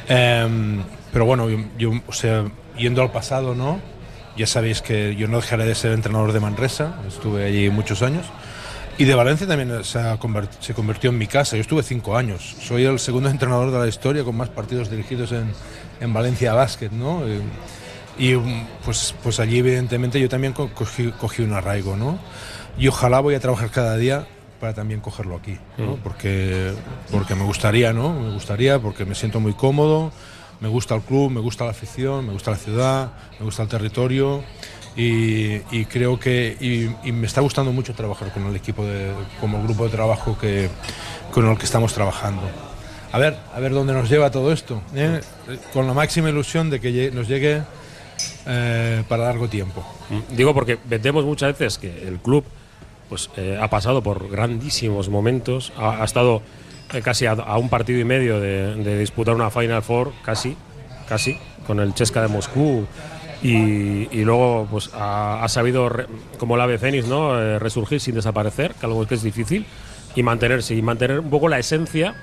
Em, 0.08 0.82
pero 1.12 1.24
bueno, 1.24 1.48
yo, 1.48 1.58
yo, 1.78 1.92
o 2.06 2.12
sea, 2.12 2.44
yendo 2.76 3.02
al 3.02 3.10
pasado, 3.10 3.54
¿no? 3.54 3.80
Ya 4.36 4.46
sabéis 4.46 4.82
que 4.82 5.16
yo 5.16 5.28
no 5.28 5.38
dejaré 5.38 5.64
de 5.64 5.74
ser 5.74 5.92
entrenador 5.92 6.32
de 6.32 6.40
Manresa, 6.40 6.96
estuve 7.08 7.46
allí 7.46 7.70
muchos 7.70 8.02
años. 8.02 8.26
Y 8.98 9.04
de 9.04 9.14
Valencia 9.14 9.46
también 9.46 9.84
se, 9.84 10.00
se 10.60 10.74
convirtió 10.74 11.10
en 11.10 11.18
mi 11.18 11.26
casa. 11.26 11.56
Yo 11.56 11.60
estuve 11.60 11.82
cinco 11.82 12.16
años. 12.16 12.56
Soy 12.62 12.84
el 12.84 12.98
segundo 12.98 13.28
entrenador 13.28 13.70
de 13.70 13.78
la 13.78 13.88
historia 13.88 14.24
con 14.24 14.36
más 14.36 14.48
partidos 14.48 14.90
dirigidos 14.90 15.32
en, 15.32 15.52
en 16.00 16.12
Valencia 16.12 16.54
Basket, 16.54 16.90
¿no? 16.90 17.26
Eh, 17.26 17.40
Y 18.18 18.34
um, 18.34 18.64
pues, 18.84 19.14
pues 19.22 19.40
allí, 19.40 19.58
evidentemente, 19.58 20.18
yo 20.20 20.28
también 20.28 20.52
co- 20.52 20.70
cogí, 20.74 21.12
cogí 21.12 21.42
un 21.42 21.52
arraigo, 21.52 21.96
¿no? 21.96 22.18
Y 22.78 22.88
ojalá 22.88 23.20
voy 23.20 23.34
a 23.34 23.40
trabajar 23.40 23.70
cada 23.70 23.96
día 23.96 24.26
para 24.60 24.72
también 24.74 25.00
cogerlo 25.00 25.36
aquí, 25.36 25.58
¿no? 25.76 25.92
Mm. 25.96 26.00
Porque, 26.02 26.72
porque 27.10 27.34
me 27.34 27.44
gustaría, 27.44 27.92
¿no? 27.92 28.14
Me 28.14 28.32
gustaría 28.32 28.78
porque 28.78 29.04
me 29.04 29.14
siento 29.14 29.38
muy 29.40 29.52
cómodo, 29.52 30.12
me 30.60 30.68
gusta 30.68 30.94
el 30.94 31.02
club, 31.02 31.30
me 31.30 31.40
gusta 31.40 31.64
la 31.64 31.70
afición, 31.72 32.26
me 32.26 32.32
gusta 32.32 32.52
la 32.52 32.56
ciudad, 32.56 33.10
me 33.38 33.44
gusta 33.44 33.62
el 33.64 33.68
territorio 33.68 34.42
y, 34.96 35.56
y 35.70 35.84
creo 35.84 36.18
que 36.18 36.56
y, 36.58 36.88
y 37.06 37.12
me 37.12 37.26
está 37.26 37.42
gustando 37.42 37.70
mucho 37.72 37.92
trabajar 37.92 38.32
con 38.32 38.46
el 38.46 38.56
equipo 38.56 38.82
de, 38.84 39.12
como 39.42 39.62
grupo 39.62 39.84
de 39.84 39.90
trabajo 39.90 40.38
que 40.38 40.70
con 41.32 41.46
el 41.46 41.58
que 41.58 41.66
estamos 41.66 41.92
trabajando. 41.92 42.40
A 43.12 43.18
ver, 43.18 43.36
a 43.54 43.60
ver 43.60 43.72
dónde 43.72 43.92
nos 43.92 44.08
lleva 44.08 44.30
todo 44.30 44.52
esto, 44.52 44.80
¿eh? 44.94 45.20
con 45.74 45.86
la 45.86 45.92
máxima 45.92 46.30
ilusión 46.30 46.70
de 46.70 46.80
que 46.80 47.10
nos 47.12 47.28
llegue 47.28 47.62
eh, 48.46 49.02
para 49.08 49.24
largo 49.24 49.48
tiempo. 49.48 49.84
Digo 50.30 50.54
porque 50.54 50.78
vemos 50.84 51.24
muchas 51.24 51.58
veces 51.58 51.78
que 51.78 52.06
el 52.06 52.18
club 52.18 52.44
pues 53.08 53.28
eh, 53.36 53.58
ha 53.60 53.68
pasado 53.68 54.02
por 54.02 54.28
grandísimos 54.28 55.08
momentos, 55.08 55.72
ha, 55.76 56.04
estado 56.04 56.42
eh, 56.92 57.02
casi 57.02 57.26
a, 57.26 57.34
un 57.56 57.68
partido 57.68 57.98
y 57.98 58.04
medio 58.04 58.40
de, 58.40 58.98
disputar 58.98 59.34
una 59.34 59.50
Final 59.50 59.82
Four, 59.82 60.12
casi, 60.24 60.56
casi, 61.08 61.38
con 61.66 61.80
el 61.80 61.92
Chesca 61.94 62.22
de 62.22 62.28
Moscú. 62.28 62.86
Y, 63.42 64.24
luego 64.24 64.66
pues 64.70 64.90
ha, 64.94 65.46
sabido, 65.48 65.88
re- 65.88 66.06
como 66.38 66.54
el 66.54 66.60
ave 66.60 66.78
fénix, 66.78 67.06
¿no? 67.06 67.58
Resurgir 67.58 68.00
sin 68.00 68.14
desaparecer, 68.14 68.74
algo 68.82 69.06
que 69.06 69.14
es 69.14 69.22
difícil, 69.22 69.66
y 70.16 70.22
mantenerse, 70.22 70.74
y 70.74 70.82
mantener 70.82 71.20
un 71.20 71.30
poco 71.30 71.48
la 71.48 71.58
esencia 71.58 72.14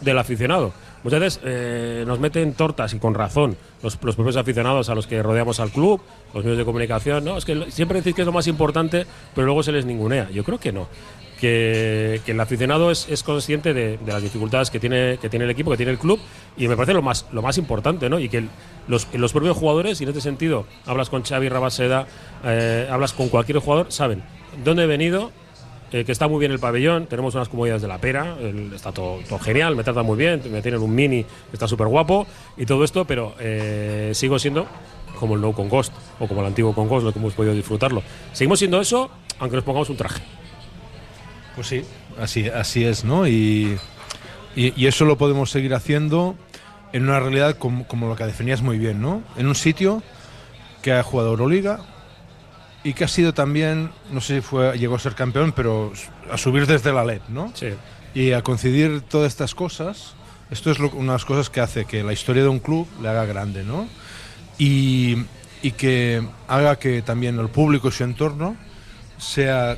del 0.00 0.18
aficionado. 0.18 0.72
Muchas 1.04 1.20
veces 1.20 1.40
eh, 1.44 2.04
nos 2.06 2.18
meten 2.18 2.54
tortas 2.54 2.92
y 2.92 2.98
con 2.98 3.14
razón 3.14 3.56
los, 3.82 3.96
propios 3.96 4.36
aficionados 4.36 4.88
a 4.88 4.94
los 4.94 5.06
que 5.06 5.22
rodeamos 5.22 5.60
al 5.60 5.70
club, 5.70 6.00
los 6.34 6.42
medios 6.42 6.58
de 6.58 6.64
comunicación. 6.64 7.24
No, 7.24 7.38
es 7.38 7.44
que 7.44 7.70
siempre 7.70 7.98
decís 7.98 8.14
que 8.14 8.22
es 8.22 8.26
lo 8.26 8.32
más 8.32 8.46
importante, 8.46 9.06
pero 9.34 9.46
luego 9.46 9.62
se 9.62 9.72
les 9.72 9.84
ningunea. 9.84 10.28
Yo 10.30 10.44
creo 10.44 10.58
que 10.58 10.72
no. 10.72 10.88
Que, 11.40 12.20
el 12.26 12.40
aficionado 12.40 12.90
es, 12.90 13.08
es 13.08 13.22
consciente 13.22 13.72
de, 13.72 13.98
las 14.04 14.22
dificultades 14.22 14.70
que 14.70 14.80
tiene, 14.80 15.18
que 15.18 15.28
tiene 15.28 15.44
el 15.44 15.50
equipo, 15.52 15.70
que 15.70 15.76
tiene 15.76 15.92
el 15.92 15.98
club, 15.98 16.18
y 16.56 16.66
me 16.66 16.74
parece 16.74 16.94
lo 16.94 17.02
más, 17.02 17.26
lo 17.30 17.42
más 17.42 17.58
importante, 17.58 18.10
¿no? 18.10 18.18
Y 18.18 18.28
que 18.28 18.44
los, 18.88 19.06
los 19.14 19.32
propios 19.32 19.56
jugadores, 19.56 20.00
y 20.00 20.04
en 20.04 20.10
este 20.10 20.20
sentido, 20.20 20.66
hablas 20.84 21.10
con 21.10 21.22
Xavi 21.22 21.48
Rabaseda, 21.48 22.08
eh, 22.44 22.88
hablas 22.90 23.12
con 23.12 23.28
cualquier 23.28 23.58
jugador, 23.58 23.92
saben 23.92 24.24
dónde 24.64 24.82
he 24.82 24.86
venido, 24.86 25.30
eh, 25.92 26.04
que 26.04 26.12
está 26.12 26.28
muy 26.28 26.38
bien 26.40 26.52
el 26.52 26.58
pabellón, 26.58 27.06
tenemos 27.06 27.34
unas 27.34 27.48
comodidades 27.48 27.82
de 27.82 27.88
la 27.88 27.98
pera, 27.98 28.36
está 28.74 28.92
todo, 28.92 29.18
genial, 29.40 29.74
me 29.76 29.82
tratan 29.84 30.04
muy 30.06 30.16
bien, 30.18 30.42
me 30.50 30.60
tienen 30.62 30.80
un 30.80 30.94
mini 30.94 31.24
está 31.52 31.66
súper 31.66 31.86
guapo 31.86 32.26
y 32.56 32.66
todo 32.66 32.84
esto, 32.84 33.04
pero 33.04 33.34
eh, 33.40 34.10
sigo 34.14 34.38
siendo 34.38 34.66
como 35.18 35.34
el 35.34 35.40
No 35.40 35.52
con 35.52 35.68
Ghost 35.68 35.92
o 36.20 36.28
como 36.28 36.40
el 36.42 36.46
antiguo 36.46 36.74
con 36.74 36.88
Ghost, 36.88 37.12
que 37.12 37.18
hemos 37.18 37.34
podido 37.34 37.52
disfrutarlo. 37.54 38.02
Seguimos 38.32 38.58
siendo 38.60 38.80
eso, 38.80 39.10
aunque 39.40 39.56
nos 39.56 39.64
pongamos 39.64 39.90
un 39.90 39.96
traje. 39.96 40.22
Pues 41.54 41.66
sí, 41.66 41.84
así, 42.20 42.48
así 42.48 42.84
es, 42.84 43.04
¿no? 43.04 43.26
Y, 43.26 43.76
y- 44.54 44.72
y 44.76 44.86
eso 44.86 45.04
lo 45.04 45.18
podemos 45.18 45.50
seguir 45.50 45.74
haciendo 45.74 46.36
en 46.92 47.02
una 47.02 47.18
realidad 47.18 47.56
como, 47.58 47.86
como 47.88 48.06
lo 48.08 48.14
que 48.16 48.24
definías 48.24 48.62
muy 48.62 48.78
bien, 48.78 49.00
¿no? 49.02 49.22
En 49.36 49.46
un 49.48 49.54
sitio 49.56 50.02
que 50.82 50.92
ha 50.92 51.02
jugado 51.02 51.30
Euroliga, 51.30 51.80
y 52.84 52.92
que 52.94 53.04
ha 53.04 53.08
sido 53.08 53.34
también, 53.34 53.90
no 54.12 54.20
sé 54.20 54.36
si 54.36 54.40
fue, 54.40 54.78
llegó 54.78 54.96
a 54.96 54.98
ser 54.98 55.14
campeón, 55.14 55.52
pero 55.52 55.92
a 56.30 56.38
subir 56.38 56.66
desde 56.66 56.92
la 56.92 57.04
LED, 57.04 57.20
¿no? 57.28 57.52
Sí. 57.54 57.68
Y 58.14 58.32
a 58.32 58.42
coincidir 58.42 59.02
todas 59.02 59.28
estas 59.32 59.54
cosas, 59.54 60.14
esto 60.50 60.70
es 60.70 60.78
lo- 60.78 60.90
una 60.90 61.12
de 61.12 61.16
las 61.18 61.24
cosas 61.24 61.50
que 61.50 61.60
hace 61.60 61.84
que 61.84 62.02
la 62.02 62.12
historia 62.12 62.42
de 62.42 62.48
un 62.48 62.58
club 62.60 62.86
le 63.02 63.08
haga 63.08 63.24
grande, 63.26 63.64
¿no? 63.64 63.86
Y, 64.58 65.16
y 65.62 65.72
que 65.72 66.22
haga 66.46 66.76
que 66.78 67.02
también 67.02 67.38
el 67.38 67.48
público 67.48 67.88
y 67.88 67.92
su 67.92 68.04
entorno 68.04 68.56
sea 69.18 69.76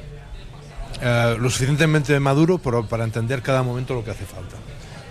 eh, 1.03 1.37
lo 1.39 1.49
suficientemente 1.51 2.19
maduro 2.21 2.59
por- 2.59 2.87
para 2.87 3.05
entender 3.05 3.43
cada 3.43 3.63
momento 3.63 3.95
lo 3.95 4.05
que 4.05 4.11
hace 4.11 4.27
falta. 4.27 4.57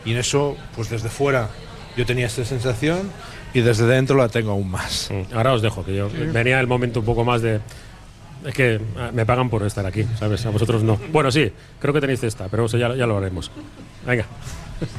Y 0.05 0.11
en 0.11 0.17
eso, 0.17 0.55
pues 0.75 0.89
desde 0.89 1.09
fuera 1.09 1.49
yo 1.97 2.05
tenía 2.05 2.27
esta 2.27 2.45
sensación 2.45 3.11
y 3.53 3.61
desde 3.61 3.85
dentro 3.85 4.17
la 4.17 4.29
tengo 4.29 4.51
aún 4.51 4.69
más. 4.69 5.09
Ahora 5.33 5.53
os 5.53 5.61
dejo, 5.61 5.83
que 5.83 5.95
yo 5.95 6.09
venía 6.33 6.59
el 6.59 6.67
momento 6.67 6.99
un 6.99 7.05
poco 7.05 7.23
más 7.23 7.41
de. 7.41 7.59
Es 8.45 8.53
que 8.53 8.79
ah, 8.97 9.11
me 9.13 9.25
pagan 9.25 9.49
por 9.49 9.63
estar 9.63 9.85
aquí, 9.85 10.05
¿sabes? 10.17 10.45
A 10.45 10.49
vosotros 10.49 10.83
no. 10.83 10.97
Bueno, 11.11 11.29
sí, 11.31 11.51
creo 11.79 11.93
que 11.93 11.99
tenéis 11.99 12.23
esta, 12.23 12.47
pero 12.47 12.65
eso 12.65 12.77
ya, 12.77 12.95
ya 12.95 13.05
lo 13.05 13.17
haremos. 13.17 13.51
Venga. 14.05 14.25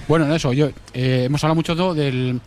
Bueno, 0.09 0.27
en 0.27 0.33
eso, 0.33 0.53
yo 0.53 0.69
eh, 0.93 1.25
hemos 1.25 1.43
hablado 1.43 1.55
mucho 1.55 1.95
del 1.95 2.41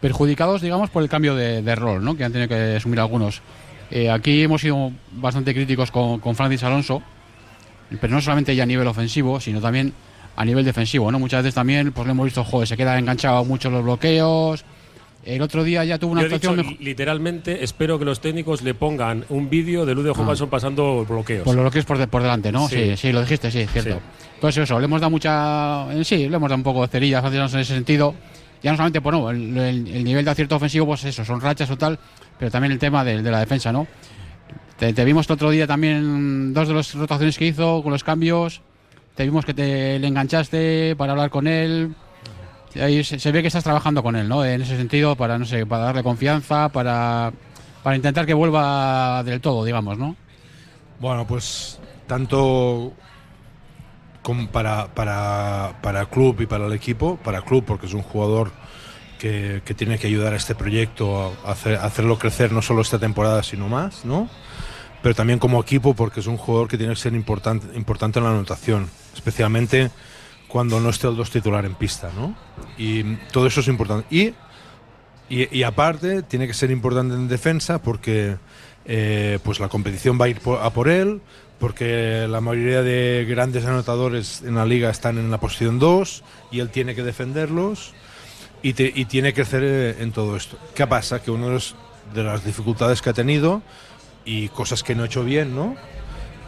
perjudicados, 0.00 0.62
digamos, 0.62 0.90
por 0.90 1.02
el 1.02 1.08
cambio 1.08 1.34
de, 1.34 1.62
de 1.62 1.74
rol, 1.74 2.04
¿no? 2.04 2.16
Que 2.16 2.24
han 2.24 2.32
tenido 2.32 2.48
que 2.48 2.76
asumir 2.76 3.00
algunos. 3.00 3.42
Eh, 3.90 4.10
aquí 4.10 4.42
hemos 4.42 4.60
sido 4.60 4.92
bastante 5.12 5.54
críticos 5.54 5.90
con, 5.90 6.20
con 6.20 6.36
Francis 6.36 6.62
Alonso, 6.62 7.02
pero 8.00 8.14
no 8.14 8.20
solamente 8.20 8.54
ya 8.54 8.64
a 8.64 8.66
nivel 8.66 8.86
ofensivo, 8.86 9.40
sino 9.40 9.60
también 9.60 9.92
a 10.36 10.44
nivel 10.44 10.64
defensivo, 10.64 11.10
¿no? 11.10 11.18
Muchas 11.18 11.42
veces 11.42 11.54
también, 11.54 11.92
pues 11.92 12.06
lo 12.06 12.12
hemos 12.12 12.26
visto, 12.26 12.44
joder, 12.44 12.68
se 12.68 12.76
queda 12.76 12.98
enganchado 12.98 13.44
mucho 13.44 13.70
los 13.70 13.82
bloqueos. 13.82 14.64
El 15.26 15.42
otro 15.42 15.64
día 15.64 15.84
ya 15.84 15.98
tuvo 15.98 16.12
una 16.12 16.20
Yo 16.22 16.28
he 16.28 16.30
dicho, 16.30 16.50
actuación 16.50 16.66
mejor. 16.74 16.82
literalmente, 16.84 17.64
espero 17.64 17.98
que 17.98 18.04
los 18.04 18.20
técnicos 18.20 18.62
le 18.62 18.74
pongan 18.74 19.24
un 19.28 19.50
vídeo 19.50 19.84
de 19.84 19.92
Lude 19.94 20.12
Johansson 20.14 20.48
pasando 20.48 21.04
bloqueos. 21.04 21.42
Por 21.42 21.56
los 21.56 21.64
bloqueos 21.64 21.84
por, 21.84 21.98
de- 21.98 22.06
por 22.06 22.22
delante, 22.22 22.52
¿no? 22.52 22.68
Sí. 22.68 22.76
Sí. 22.90 22.96
sí, 22.96 23.12
lo 23.12 23.20
dijiste, 23.22 23.50
sí, 23.50 23.66
cierto. 23.66 23.94
Sí. 23.96 24.26
Entonces 24.36 24.62
eso, 24.62 24.78
le 24.78 24.84
hemos 24.84 25.00
dado 25.00 25.10
mucha... 25.10 25.86
Sí, 26.04 26.28
le 26.28 26.36
hemos 26.36 26.48
dado 26.48 26.56
un 26.56 26.62
poco 26.62 26.82
de 26.82 26.88
cerillas 26.88 27.24
a 27.24 27.28
en 27.28 27.42
ese 27.42 27.64
sentido. 27.64 28.14
Ya 28.62 28.70
no 28.70 28.76
solamente 28.76 29.00
por 29.00 29.14
no, 29.14 29.28
el, 29.30 29.56
el- 29.58 29.88
el 29.88 30.04
nivel 30.04 30.24
de 30.24 30.30
acierto 30.30 30.54
ofensivo, 30.56 30.86
pues 30.86 31.04
eso, 31.04 31.24
son 31.24 31.40
rachas 31.40 31.70
o 31.70 31.76
tal, 31.76 31.98
pero 32.38 32.50
también 32.50 32.70
el 32.72 32.78
tema 32.78 33.04
de, 33.04 33.20
de 33.20 33.30
la 33.30 33.40
defensa, 33.40 33.72
¿no? 33.72 33.86
Te, 34.78 34.92
te 34.92 35.04
vimos 35.04 35.26
el 35.28 35.32
otro 35.32 35.50
día 35.50 35.66
también 35.66 36.54
dos 36.54 36.68
de 36.68 36.74
las 36.74 36.94
rotaciones 36.94 37.36
que 37.36 37.46
hizo 37.46 37.82
con 37.82 37.90
los 37.92 38.04
cambios. 38.04 38.60
Te 39.16 39.24
vimos 39.24 39.44
que 39.44 39.54
te 39.54 39.98
le 39.98 40.06
enganchaste 40.06 40.94
para 40.96 41.12
hablar 41.12 41.30
con 41.30 41.46
él. 41.48 41.94
Ahí 42.80 43.02
se, 43.04 43.18
se 43.18 43.32
ve 43.32 43.42
que 43.42 43.48
estás 43.48 43.64
trabajando 43.64 44.02
con 44.02 44.16
él, 44.16 44.28
¿no? 44.28 44.44
En 44.44 44.62
ese 44.62 44.76
sentido, 44.76 45.16
para, 45.16 45.38
no 45.38 45.44
sé, 45.46 45.66
para 45.66 45.84
darle 45.84 46.02
confianza, 46.02 46.68
para, 46.68 47.32
para 47.82 47.96
intentar 47.96 48.26
que 48.26 48.34
vuelva 48.34 49.22
del 49.24 49.40
todo, 49.40 49.64
digamos, 49.64 49.98
¿no? 49.98 50.16
Bueno, 51.00 51.26
pues 51.26 51.78
tanto 52.06 52.92
como 54.22 54.48
para, 54.48 54.88
para, 54.88 55.76
para 55.82 56.00
el 56.00 56.08
club 56.08 56.40
y 56.40 56.46
para 56.46 56.66
el 56.66 56.72
equipo, 56.72 57.16
para 57.22 57.38
el 57.38 57.44
club 57.44 57.64
porque 57.64 57.86
es 57.86 57.94
un 57.94 58.02
jugador 58.02 58.50
que, 59.18 59.62
que 59.64 59.74
tiene 59.74 59.98
que 59.98 60.08
ayudar 60.08 60.32
a 60.32 60.36
este 60.36 60.54
proyecto 60.54 61.32
a, 61.44 61.52
hacer- 61.52 61.76
a 61.76 61.84
hacerlo 61.84 62.18
crecer 62.18 62.52
no 62.52 62.60
solo 62.62 62.82
esta 62.82 62.98
temporada 62.98 63.42
sino 63.42 63.68
más, 63.68 64.04
¿no? 64.04 64.28
Pero 65.02 65.14
también 65.14 65.38
como 65.38 65.60
equipo 65.60 65.94
porque 65.94 66.20
es 66.20 66.26
un 66.26 66.36
jugador 66.38 66.66
que 66.68 66.76
tiene 66.76 66.94
que 66.94 67.00
ser 67.00 67.14
importante, 67.14 67.76
importante 67.76 68.18
en 68.18 68.24
la 68.24 68.30
anotación, 68.32 68.88
especialmente 69.14 69.90
cuando 70.56 70.80
no 70.80 70.88
esté 70.88 71.06
el 71.06 71.16
dos 71.16 71.28
titular 71.30 71.66
en 71.66 71.74
pista, 71.74 72.10
¿no? 72.16 72.34
Y 72.78 73.02
todo 73.30 73.46
eso 73.46 73.60
es 73.60 73.68
importante. 73.68 74.06
Y 74.10 74.32
y, 75.28 75.54
y 75.58 75.64
aparte, 75.64 76.22
tiene 76.22 76.46
que 76.46 76.54
ser 76.54 76.70
importante 76.70 77.14
en 77.14 77.28
defensa 77.28 77.82
porque 77.82 78.36
eh, 78.86 79.38
pues 79.44 79.60
la 79.60 79.68
competición 79.68 80.18
va 80.18 80.24
a 80.24 80.28
ir 80.30 80.40
por- 80.40 80.62
a 80.62 80.70
por 80.70 80.88
él, 80.88 81.20
porque 81.58 82.26
la 82.26 82.40
mayoría 82.40 82.80
de 82.82 83.26
grandes 83.28 83.66
anotadores 83.66 84.40
en 84.46 84.54
la 84.54 84.64
liga 84.64 84.88
están 84.88 85.18
en 85.18 85.30
la 85.30 85.38
posición 85.38 85.78
2 85.78 86.24
y 86.52 86.60
él 86.60 86.70
tiene 86.70 86.94
que 86.94 87.02
defenderlos 87.02 87.92
y, 88.62 88.72
te- 88.72 88.90
y 88.94 89.04
tiene 89.04 89.34
que 89.34 89.42
crecer 89.42 89.62
eh, 89.62 89.96
en 90.02 90.12
todo 90.12 90.36
esto. 90.38 90.56
¿Qué 90.74 90.86
pasa? 90.86 91.20
Que 91.20 91.30
una 91.30 91.48
de, 91.48 91.52
los- 91.52 91.74
de 92.14 92.22
las 92.24 92.46
dificultades 92.46 93.02
que 93.02 93.10
ha 93.10 93.12
tenido 93.12 93.60
y 94.24 94.48
cosas 94.48 94.82
que 94.82 94.94
no 94.94 95.02
ha 95.02 95.06
hecho 95.06 95.22
bien, 95.22 95.54
¿no? 95.54 95.76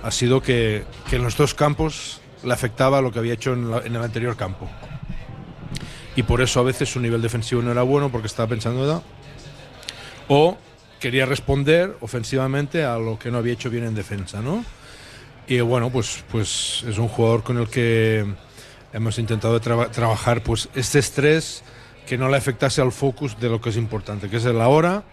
Ha 0.02 0.10
sido 0.12 0.40
que, 0.40 0.84
que 1.10 1.16
en 1.16 1.24
los 1.24 1.36
dos 1.36 1.52
campos 1.52 2.22
le 2.44 2.52
afectaba 2.52 3.00
lo 3.00 3.10
que 3.12 3.18
había 3.18 3.34
hecho 3.34 3.52
en, 3.52 3.70
la- 3.70 3.78
en 3.80 3.94
el 3.96 4.02
anterior 4.02 4.36
campo 4.36 4.68
y 6.16 6.22
por 6.22 6.40
eso 6.40 6.60
a 6.60 6.62
veces 6.64 6.88
su 6.90 7.00
nivel 7.00 7.22
defensivo 7.22 7.62
no 7.62 7.70
era 7.72 7.82
bueno 7.82 8.10
porque 8.10 8.26
estaba 8.26 8.48
pensando 8.48 8.80
¿verdad? 8.80 9.02
o 10.28 10.56
quería 11.00 11.26
responder 11.26 11.96
ofensivamente 12.00 12.84
a 12.84 12.98
lo 12.98 13.18
que 13.18 13.30
no 13.30 13.38
había 13.38 13.52
hecho 13.52 13.70
bien 13.70 13.84
en 13.84 13.94
defensa, 13.94 14.40
¿no? 14.42 14.64
Y 15.46 15.60
bueno, 15.60 15.90
pues, 15.90 16.24
pues 16.30 16.84
es 16.88 16.98
un 16.98 17.08
jugador 17.08 17.42
con 17.44 17.56
el 17.58 17.68
que 17.68 18.26
hemos 18.92 19.18
intentado 19.18 19.60
traba- 19.60 19.90
trabajar 19.90 20.42
pues 20.42 20.68
este 20.74 20.98
estrés 20.98 21.62
que 22.06 22.18
no 22.18 22.28
le 22.28 22.36
afectase 22.36 22.80
al 22.82 22.90
focus 22.92 23.38
de 23.38 23.48
lo 23.48 23.60
que 23.60 23.70
es 23.70 23.76
importante, 23.76 24.28
que 24.28 24.38
es 24.38 24.44
el 24.44 24.60
ahora 24.60 25.04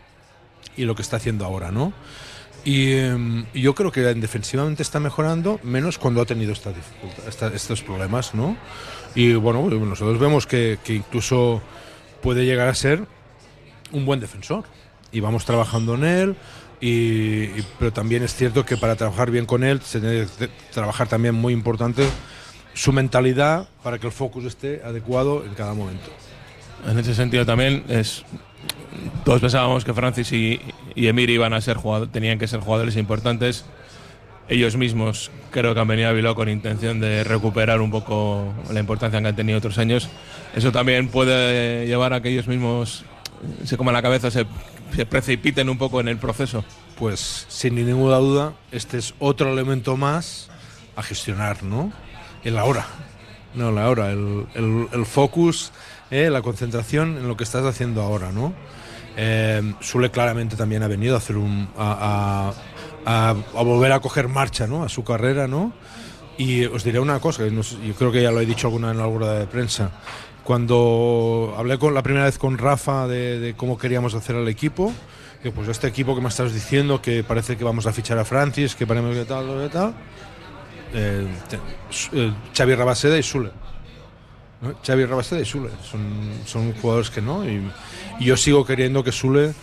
y 0.76 0.86
lo 0.86 0.96
que 0.96 1.04
está 1.04 1.18
haciendo 1.18 1.46
ahora, 1.46 1.72
¿no? 1.72 1.94
Y, 2.66 2.96
y 3.54 3.62
yo 3.62 3.76
creo 3.76 3.92
que 3.92 4.10
en 4.10 4.20
defensivamente 4.20 4.82
está 4.82 5.00
mejorando, 5.00 5.60
menos 5.64 5.98
cuando 6.00 6.20
ha 6.22 6.26
tenido 6.26 6.52
esta 6.52 6.74
esta- 7.28 7.54
estos 7.54 7.82
problemas, 7.84 8.34
¿no? 8.34 8.58
Y 9.14 9.36
bueno, 9.36 9.70
nosotros 9.70 10.20
vemos 10.20 10.46
que, 10.48 10.80
que 10.84 10.96
incluso 10.96 11.62
puede 12.24 12.44
llegar 12.44 12.68
a 12.68 12.74
ser 12.76 13.06
un 13.92 14.06
buen 14.06 14.20
defensor. 14.20 14.64
Y 15.12 15.20
vamos 15.22 15.46
trabajando 15.46 15.94
en 15.96 16.04
él, 16.04 16.36
y, 16.82 17.44
y- 17.44 17.66
pero 17.80 17.94
también 17.94 18.24
es 18.24 18.34
cierto 18.36 18.66
que 18.66 18.76
para 18.78 18.96
trabajar 18.96 19.30
bien 19.32 19.46
con 19.46 19.64
él 19.64 19.80
se 19.82 20.00
tiene 20.02 20.26
que 20.38 20.50
trabajar 20.74 21.08
también 21.08 21.36
muy 21.36 21.54
importante 21.54 22.06
su 22.74 22.92
mentalidad 22.92 23.70
para 23.84 24.00
que 24.00 24.08
el 24.08 24.12
focus 24.12 24.44
esté 24.46 24.82
adecuado 24.84 25.46
en 25.46 25.54
cada 25.54 25.74
momento. 25.76 26.10
En 26.86 26.98
ese 27.00 27.14
sentido 27.16 27.46
también 27.46 27.84
es 27.88 28.26
todos 29.24 29.42
pensábamos 29.42 29.84
que 29.84 29.94
Francis 29.94 30.32
y, 30.32 30.60
y 30.96 31.08
Emir 31.08 31.30
iban 31.30 31.54
a 31.54 31.62
ser 31.62 31.78
tenían 32.12 32.40
que 32.40 32.48
ser 32.48 32.60
jugadores 32.60 32.96
importantes. 32.98 33.66
Ellos 34.48 34.78
mismos 34.78 35.32
creo 35.50 35.74
que 35.74 35.80
han 35.80 35.88
venido 35.88 36.08
a 36.10 36.12
Bilbao 36.12 36.36
con 36.36 36.50
intención 36.50 37.00
de 37.00 37.24
recuperar 37.24 37.82
un 37.82 37.90
poco 37.90 38.54
la 38.72 38.80
importancia 38.80 39.20
que 39.20 39.28
han 39.28 39.36
tenido 39.36 39.58
otros 39.58 39.80
años. 39.80 40.08
Eso 40.56 40.72
también 40.72 41.08
puede 41.10 41.88
llevar 41.88 42.14
a 42.14 42.22
que 42.22 42.30
ellos 42.30 42.48
mismos 42.48 43.04
se 43.64 43.76
coman 43.76 43.96
la 43.96 44.04
cabeza, 44.04 44.30
se, 44.30 44.46
se 44.96 45.06
precipiten 45.08 45.68
un 45.70 45.80
poco 45.80 46.00
en 46.00 46.08
el 46.10 46.18
proceso. 46.18 46.64
Pues 47.00 47.46
sin 47.50 47.74
ninguna 47.76 48.18
duda, 48.18 48.54
este 48.72 49.00
es 49.00 49.16
otro 49.18 49.52
elemento 49.52 49.98
más 49.98 50.50
a 50.96 51.02
gestionar, 51.02 51.64
¿no? 51.64 51.92
El 52.44 52.58
ahora. 52.60 52.86
No, 53.56 53.70
el 53.70 53.78
ahora, 53.80 54.12
el, 54.12 54.46
el- 54.54 54.88
el 54.94 55.06
focus, 55.06 55.72
eh, 56.12 56.30
la 56.30 56.42
concentración 56.42 57.18
en 57.18 57.28
lo 57.28 57.36
que 57.36 57.44
estás 57.44 57.66
haciendo 57.66 58.02
ahora, 58.02 58.32
¿no? 58.32 58.54
Eh, 59.18 59.74
Sule 59.80 60.12
claramente 60.12 60.56
también 60.56 60.84
ha 60.84 60.88
venido 60.88 61.16
a 61.16 61.18
hacer 61.18 61.38
un. 61.38 61.68
A, 61.78 62.54
volver 63.54 63.92
a 63.92 64.00
coger 64.00 64.28
marcha, 64.28 64.68
¿no? 64.68 64.84
A 64.84 64.90
su 64.90 65.04
carrera, 65.04 65.48
¿no? 65.48 65.74
Y 66.38 66.66
os 66.66 66.84
diré 66.84 67.00
una 67.00 67.20
cosa, 67.20 67.46
yo 67.48 67.94
creo 67.98 68.12
que 68.12 68.22
ya 68.22 68.32
lo 68.32 68.42
he 68.42 68.46
dicho 68.46 68.68
alguna 68.68 68.92
en 68.92 68.98
la 68.98 69.06
rueda 69.06 69.40
de 69.40 69.48
prensa. 69.48 69.92
Cuando 70.44 71.56
hablé 71.58 71.80
con 71.80 71.94
la 71.94 72.04
primera 72.04 72.26
vez 72.26 72.38
con 72.38 72.58
Rafa 72.58 73.08
de, 73.08 73.54
cómo 73.56 73.78
queríamos 73.78 74.14
hacer 74.16 74.36
al 74.36 74.48
equipo, 74.48 74.92
que 75.42 75.52
pues 75.52 75.68
este 75.70 75.88
equipo 75.88 76.14
que 76.14 76.22
me 76.22 76.28
estás 76.28 76.54
diciendo, 76.54 77.02
que 77.02 77.24
parece 77.24 77.56
que 77.58 77.64
vamos 77.64 77.86
a 77.88 77.94
fichar 77.94 78.18
a 78.18 78.26
Francis, 78.26 78.76
que 78.76 78.86
parece 78.86 79.12
que 79.14 79.26
tal, 79.26 79.46
que 79.46 79.70
tal, 79.70 79.94
eh, 80.94 81.28
eh, 82.14 82.34
Xavi 82.54 82.76
Rabaseda 82.76 83.18
y 83.18 83.24
Sule. 83.24 83.52
¿No? 84.62 84.74
Xavi 84.86 85.06
Rabaseda 85.06 85.42
y 85.42 85.46
Sule 85.46 85.70
son, 85.90 86.02
son 86.46 86.74
jugadores 86.74 87.10
que 87.10 87.22
no. 87.22 87.48
Y, 87.50 87.62
y 88.20 88.26
yo 88.26 88.38
sigo 88.38 88.66
queriendo 88.66 89.04
que 89.04 89.12
Sule 89.12 89.54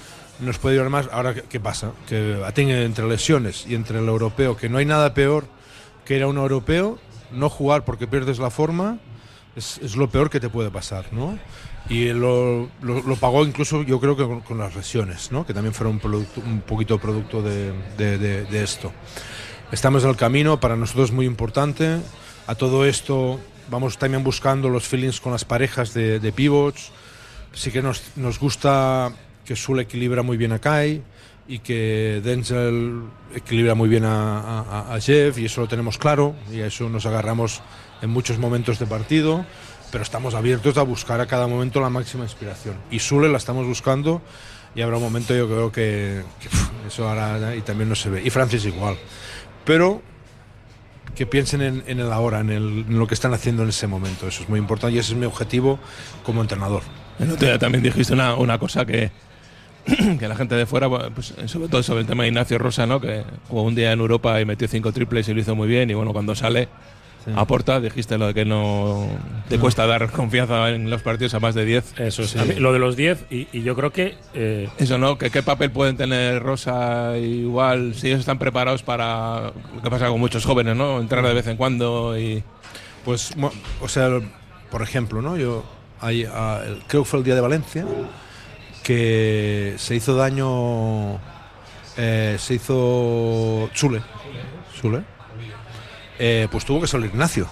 nos 0.40 0.58
puede 0.58 0.74
ayudar 0.76 0.90
más. 0.90 1.08
Ahora, 1.12 1.34
¿qué, 1.34 1.60
pasa? 1.60 1.92
Que 2.08 2.40
tiene 2.54 2.84
entre 2.84 3.06
lesiones 3.08 3.64
y 3.68 3.74
entre 3.74 3.98
el 3.98 4.08
europeo, 4.08 4.56
que 4.56 4.68
no 4.68 4.78
hay 4.78 4.84
nada 4.86 5.14
peor 5.14 5.44
que 6.04 6.16
ir 6.16 6.22
a 6.22 6.26
un 6.26 6.36
europeo, 6.36 6.98
no 7.32 7.48
jugar 7.48 7.84
porque 7.84 8.06
pierdes 8.06 8.38
la 8.38 8.50
forma, 8.50 8.98
es, 9.54 9.78
es 9.78 9.96
lo 9.96 10.08
peor 10.10 10.30
que 10.30 10.40
te 10.40 10.48
puede 10.48 10.70
pasar, 10.70 11.06
¿no? 11.12 11.38
Y 11.88 12.06
lo, 12.12 12.68
lo- 12.80 13.02
lo 13.02 13.16
pagó 13.16 13.44
incluso 13.44 13.82
yo 13.82 14.00
creo 14.00 14.16
que 14.16 14.24
con, 14.24 14.40
con 14.40 14.58
las 14.58 14.74
lesiones, 14.74 15.30
¿no? 15.32 15.44
Que 15.46 15.52
también 15.54 15.74
fueron 15.74 15.94
un, 15.94 16.00
producto, 16.00 16.40
un 16.40 16.60
poquito 16.60 16.98
producto 16.98 17.42
de, 17.42 17.72
de- 17.96 18.18
de- 18.18 18.44
de 18.44 18.62
esto. 18.64 18.92
Estamos 19.70 20.02
en 20.04 20.10
el 20.10 20.16
camino, 20.16 20.58
para 20.60 20.76
nosotros 20.76 21.10
es 21.10 21.14
muy 21.14 21.26
importante. 21.26 21.98
A 22.46 22.54
todo 22.56 22.84
esto 22.84 23.38
vamos 23.70 23.98
también 23.98 24.22
buscando 24.24 24.68
los 24.68 24.84
feelings 24.86 25.20
con 25.20 25.32
las 25.32 25.44
parejas 25.44 25.94
de, 25.94 26.18
de 26.20 26.32
pivots. 26.32 26.90
Sí 27.52 27.70
que 27.70 27.82
nos, 27.82 28.02
nos 28.16 28.38
gusta 28.38 29.12
que 29.44 29.56
Sule 29.56 29.82
equilibra 29.82 30.22
muy 30.22 30.36
bien 30.36 30.52
a 30.52 30.58
Kai 30.58 31.02
y 31.48 31.58
que 31.58 32.20
Denzel 32.24 33.02
equilibra 33.34 33.74
muy 33.74 33.88
bien 33.88 34.04
a, 34.04 34.60
a- 34.60 34.94
a 34.94 35.00
Jeff 35.00 35.36
y 35.38 35.46
eso 35.46 35.60
lo 35.62 35.68
tenemos 35.68 35.98
claro 35.98 36.34
y 36.52 36.60
a 36.60 36.66
eso 36.66 36.88
nos 36.88 37.04
agarramos 37.06 37.60
en 38.00 38.10
muchos 38.10 38.38
momentos 38.38 38.78
de 38.78 38.86
partido, 38.86 39.44
pero 39.90 40.02
estamos 40.02 40.34
abiertos 40.34 40.78
a 40.78 40.82
buscar 40.82 41.20
a 41.20 41.26
cada 41.26 41.46
momento 41.46 41.80
la 41.80 41.90
máxima 41.90 42.24
inspiración. 42.24 42.76
Y 42.90 42.98
Sule 43.00 43.28
la 43.28 43.38
estamos 43.38 43.66
buscando 43.66 44.22
y 44.74 44.80
habrá 44.80 44.96
un 44.96 45.02
momento 45.02 45.34
yo 45.34 45.46
creo 45.46 45.70
que, 45.72 46.22
que, 46.40 46.48
eso 46.88 47.08
hará 47.08 47.54
y 47.54 47.60
también 47.60 47.88
no 47.88 47.94
se 47.94 48.08
ve. 48.08 48.22
Y 48.24 48.30
Francis 48.30 48.64
igual. 48.64 48.96
Pero 49.64 50.00
que 51.16 51.26
piensen 51.26 51.62
en, 51.62 51.84
en 51.86 52.00
el 52.00 52.12
ahora, 52.12 52.40
en, 52.40 52.50
el- 52.50 52.84
en 52.88 52.98
lo 52.98 53.06
que 53.06 53.14
están 53.14 53.34
haciendo 53.34 53.62
en 53.62 53.68
ese 53.68 53.86
momento. 53.86 54.26
Eso 54.28 54.42
es 54.42 54.48
muy 54.48 54.58
importante 54.58 54.96
y 54.96 54.98
ese 54.98 55.12
es 55.12 55.18
mi 55.18 55.26
objetivo 55.26 55.78
como 56.24 56.40
entrenador. 56.42 56.82
El 57.18 57.30
otro 57.30 57.46
día 57.46 57.58
también 57.58 57.84
dijiste 57.84 58.12
una, 58.14 58.34
una 58.34 58.58
cosa 58.58 58.84
que, 58.86 59.10
que 60.18 60.28
la 60.28 60.34
gente 60.36 60.54
de 60.54 60.66
fuera, 60.66 60.88
pues, 61.10 61.34
sobre 61.46 61.68
todo 61.68 61.82
sobre 61.82 62.00
el 62.00 62.06
tema 62.06 62.22
de 62.22 62.28
Ignacio 62.30 62.58
Rosa, 62.58 62.86
¿no? 62.86 63.00
que 63.00 63.24
jugó 63.48 63.62
un 63.62 63.74
día 63.74 63.92
en 63.92 64.00
Europa 64.00 64.40
y 64.40 64.44
metió 64.44 64.66
cinco 64.68 64.92
triples 64.92 65.28
y 65.28 65.34
lo 65.34 65.40
hizo 65.40 65.54
muy 65.54 65.68
bien. 65.68 65.90
Y 65.90 65.94
bueno, 65.94 66.12
cuando 66.12 66.34
sale, 66.34 66.68
aporta, 67.36 67.80
dijiste 67.80 68.18
lo 68.18 68.26
de 68.28 68.34
que 68.34 68.44
no 68.44 69.06
te 69.48 69.58
cuesta 69.58 69.86
dar 69.86 70.10
confianza 70.10 70.70
en 70.70 70.90
los 70.90 71.02
partidos 71.02 71.34
a 71.34 71.40
más 71.40 71.54
de 71.54 71.64
10. 71.64 71.98
Eso 72.00 72.22
es. 72.22 72.36
A 72.36 72.44
mí, 72.44 72.54
lo 72.54 72.72
de 72.72 72.78
los 72.78 72.96
10, 72.96 73.26
y, 73.30 73.48
y 73.52 73.62
yo 73.62 73.74
creo 73.76 73.90
que. 73.92 74.16
eh, 74.34 74.68
Eso, 74.78 74.98
¿no? 74.98 75.18
¿Qué, 75.18 75.30
¿Qué 75.30 75.42
papel 75.42 75.70
pueden 75.70 75.96
tener 75.96 76.42
Rosa 76.42 77.16
igual 77.18 77.94
si 77.94 78.08
ellos 78.08 78.20
están 78.20 78.38
preparados 78.38 78.82
para 78.82 79.52
lo 79.74 79.82
que 79.82 79.90
pasa 79.90 80.08
con 80.08 80.20
muchos 80.20 80.44
jóvenes, 80.44 80.76
¿no? 80.76 81.00
Entrar 81.00 81.24
de 81.26 81.34
vez 81.34 81.46
en 81.46 81.56
cuando 81.56 82.18
y. 82.18 82.42
Pues, 83.04 83.36
mo- 83.36 83.52
o 83.80 83.88
sea, 83.88 84.08
por 84.70 84.82
ejemplo, 84.82 85.20
¿no? 85.22 85.36
Yo 85.36 85.64
hay, 86.00 86.24
ah, 86.24 86.60
el- 86.66 86.82
creo 86.86 87.02
que 87.02 87.08
fue 87.08 87.18
el 87.20 87.24
día 87.24 87.34
de 87.34 87.40
Valencia 87.40 87.84
que 88.82 89.74
se 89.78 89.94
hizo 89.94 90.14
daño, 90.16 91.18
eh, 91.96 92.36
se 92.38 92.54
hizo 92.54 93.68
Chule, 93.74 94.02
Chule, 94.80 95.02
eh, 96.24 96.46
pues 96.52 96.64
tuvo 96.64 96.80
que 96.80 96.86
salir 96.86 97.10
Ignacio. 97.10 97.48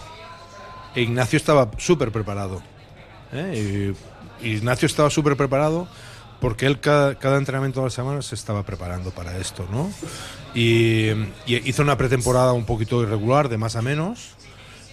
Ignacio 0.95 1.37
estaba 1.37 1.73
súper 1.77 2.13
preparado. 2.13 2.63
¿eh? 3.33 3.93
Ignacio 4.43 4.87
estaba 4.87 5.11
súper 5.11 5.37
preparado 5.37 5.89
porque 6.41 6.67
él 6.67 6.79
cada, 6.79 7.37
entrenamiento 7.37 7.81
de 7.81 7.87
la 7.87 7.91
semana 7.91 8.23
se 8.23 8.37
estaba 8.37 8.63
preparando 8.63 9.11
para 9.11 9.37
esto, 9.39 9.67
¿no? 9.73 9.91
Y, 10.55 11.11
hizo 11.49 11.83
una 11.83 11.99
pretemporada 11.99 12.53
un 12.53 12.65
poquito 12.65 13.03
irregular, 13.03 13.49
de 13.49 13.59
más 13.59 13.75
a 13.75 13.83
menos, 13.83 14.37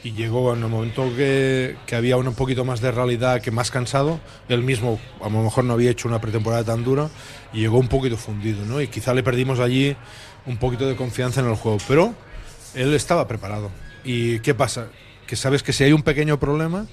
y 0.03 0.13
llegó 0.13 0.55
en 0.55 0.63
el 0.63 0.69
momento 0.69 1.03
que, 1.15 1.78
que 1.86 1.95
había 1.95 2.17
un 2.17 2.34
poquito 2.34 2.65
más 2.65 2.82
de 2.82 2.91
realidad, 2.91 3.41
que 3.41 3.51
más 3.51 3.69
cansado, 3.69 4.19
él 4.49 4.63
mismo 4.63 4.99
a 5.21 5.30
lo 5.30 5.43
mejor 5.43 5.65
no 5.65 5.73
había 5.73 5.91
hecho 5.91 6.07
una 6.07 6.19
pretemporada 6.19 6.63
tan 6.63 6.84
dura, 6.84 7.09
y 7.53 7.59
llegó 7.59 7.78
un 7.78 7.89
poquito 7.89 8.17
fundido, 8.17 8.65
¿no? 8.65 8.82
Y 8.82 8.88
quizá 8.88 9.13
le 9.13 9.21
perdimos 9.21 9.59
allí 9.59 9.95
un 10.47 10.57
poquito 10.57 10.88
de 10.88 10.95
confianza 10.95 11.41
en 11.41 11.47
el 11.47 11.55
juego, 11.55 11.78
pero 11.88 12.15
él 12.78 12.93
estaba 12.93 13.28
preparado. 13.28 13.71
¿Y 14.03 14.39
qué 14.39 14.53
pasa? 14.53 14.88
Que 15.25 15.36
sabes 15.36 15.63
que 15.63 15.73
si 15.73 15.84
hay 15.84 15.91
un 15.91 16.03
pequeño 16.03 16.39
problema, 16.39 16.86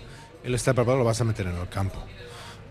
él 0.43 0.55
está 0.55 0.73
preparado, 0.73 0.99
lo 0.99 1.05
vas 1.05 1.21
a 1.21 1.25
meter 1.25 1.47
en 1.47 1.57
el 1.57 1.69
campo. 1.69 2.03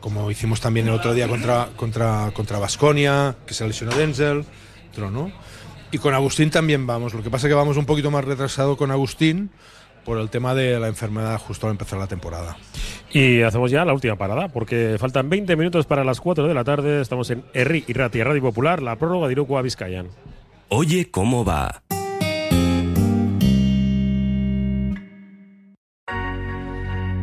Como 0.02 0.30
hicimos 0.30 0.60
también 0.60 0.88
el 0.88 0.94
otro 0.94 1.14
día 1.14 1.30
contra 1.30 1.70
contra 1.78 2.32
contra 2.34 2.60
Basconia, 2.60 3.38
que 3.46 3.54
se 3.54 3.66
lesionó 3.66 3.96
Denzel, 3.96 4.44
otro, 4.92 5.12
¿no? 5.12 5.32
Y 5.92 6.00
con 6.00 6.14
Agustín 6.14 6.50
también 6.50 6.86
vamos. 6.86 7.14
Lo 7.14 7.24
que 7.24 7.30
pasa 7.30 7.48
es 7.48 7.52
que 7.52 7.56
vamos 7.56 7.78
un 7.78 7.86
poquito 7.86 8.12
más 8.12 8.26
retrasado 8.26 8.76
con 8.76 8.92
Agustín 8.92 9.52
por 10.04 10.18
el 10.18 10.30
tema 10.30 10.54
de 10.54 10.80
la 10.80 10.88
enfermedad 10.88 11.40
justo 11.40 11.68
al 11.68 11.72
empezar 11.72 12.00
la 12.00 12.08
temporada. 12.08 12.58
Y 13.12 13.44
hacemos 13.44 13.72
ya 13.72 13.86
la 13.86 13.94
última 13.94 14.18
parada, 14.18 14.50
porque 14.50 14.98
faltan 15.00 15.30
20 15.30 15.56
minutos 15.56 15.86
para 15.86 16.04
las 16.04 16.20
4 16.20 16.48
de 16.48 16.54
la 16.54 16.64
tarde. 16.64 17.00
Estamos 17.00 17.30
en 17.30 17.46
Erri 17.54 17.86
y 17.88 17.94
Radio 17.94 18.42
Popular, 18.42 18.82
la 18.82 18.98
prórroga 18.98 19.28
de 19.28 19.34
Iruko 19.34 19.58
a 19.58 19.62
Vizcayan. 19.62 20.10
Oye, 20.68 21.12
¿cómo 21.12 21.46
va? 21.46 21.84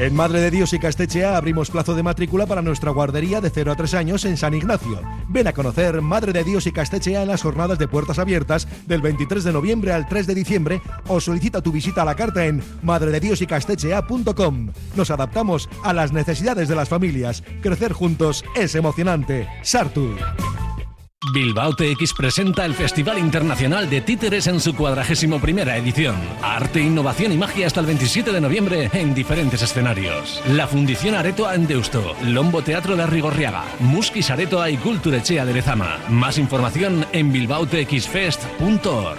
En 0.00 0.16
Madre 0.16 0.40
de 0.40 0.50
Dios 0.50 0.72
y 0.72 0.78
Castechea 0.78 1.36
abrimos 1.36 1.70
plazo 1.70 1.94
de 1.94 2.02
matrícula 2.02 2.46
para 2.46 2.62
nuestra 2.62 2.90
guardería 2.90 3.42
de 3.42 3.50
0 3.50 3.72
a 3.72 3.76
3 3.76 3.92
años 3.92 4.24
en 4.24 4.38
San 4.38 4.54
Ignacio. 4.54 4.98
Ven 5.28 5.46
a 5.46 5.52
conocer 5.52 6.00
Madre 6.00 6.32
de 6.32 6.42
Dios 6.42 6.66
y 6.66 6.72
Castechea 6.72 7.20
en 7.20 7.28
las 7.28 7.42
jornadas 7.42 7.78
de 7.78 7.86
puertas 7.86 8.18
abiertas 8.18 8.66
del 8.86 9.02
23 9.02 9.44
de 9.44 9.52
noviembre 9.52 9.92
al 9.92 10.08
3 10.08 10.26
de 10.26 10.34
diciembre 10.34 10.80
o 11.06 11.20
solicita 11.20 11.60
tu 11.60 11.70
visita 11.70 12.00
a 12.00 12.06
la 12.06 12.14
carta 12.14 12.46
en 12.46 12.62
madredediosycastechea.com. 12.82 14.70
Nos 14.96 15.10
adaptamos 15.10 15.68
a 15.84 15.92
las 15.92 16.14
necesidades 16.14 16.70
de 16.70 16.76
las 16.76 16.88
familias. 16.88 17.42
Crecer 17.60 17.92
juntos 17.92 18.42
es 18.56 18.74
emocionante. 18.76 19.48
Sartu. 19.62 20.14
Bilbao 21.28 21.74
TX 21.74 22.14
presenta 22.14 22.64
el 22.64 22.74
Festival 22.74 23.18
Internacional 23.18 23.90
de 23.90 24.00
Títeres 24.00 24.46
en 24.46 24.58
su 24.58 24.74
cuadragésimo 24.74 25.38
primera 25.38 25.76
edición. 25.76 26.16
Arte, 26.42 26.80
innovación 26.80 27.30
y 27.32 27.36
magia 27.36 27.66
hasta 27.66 27.80
el 27.80 27.86
27 27.86 28.32
de 28.32 28.40
noviembre 28.40 28.88
en 28.94 29.14
diferentes 29.14 29.60
escenarios. 29.60 30.42
La 30.48 30.66
Fundición 30.66 31.14
Aretoa 31.14 31.54
en 31.54 31.66
Deusto, 31.66 32.16
Lombo 32.24 32.62
Teatro 32.62 32.96
de 32.96 33.06
Rigorriaga, 33.06 33.64
Muskis 33.80 34.30
Aretoa 34.30 34.70
y 34.70 34.78
Culturechea 34.78 35.44
de 35.44 35.52
Lezama. 35.52 35.98
Más 36.08 36.38
información 36.38 37.04
en 37.12 37.30
bilbaotxfest.org. 37.30 39.18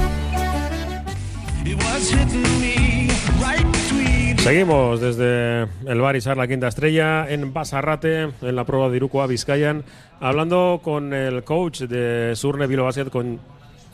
Seguimos 4.37 4.99
desde 4.99 5.67
el 5.85 6.01
bar 6.01 6.15
Isar 6.15 6.35
La 6.35 6.47
Quinta 6.47 6.67
Estrella 6.67 7.29
en 7.29 7.53
Basarrate, 7.53 8.29
en 8.41 8.55
la 8.55 8.65
prueba 8.65 8.89
de 8.89 8.97
Iruko 8.97 9.21
a 9.21 9.27
Vizcayan, 9.27 9.83
hablando 10.19 10.81
con 10.83 11.13
el 11.13 11.43
coach 11.43 11.81
de 11.81 12.35
Surne 12.35 12.65
Bilbao 12.65 12.85
Basket, 12.85 13.09
con 13.09 13.39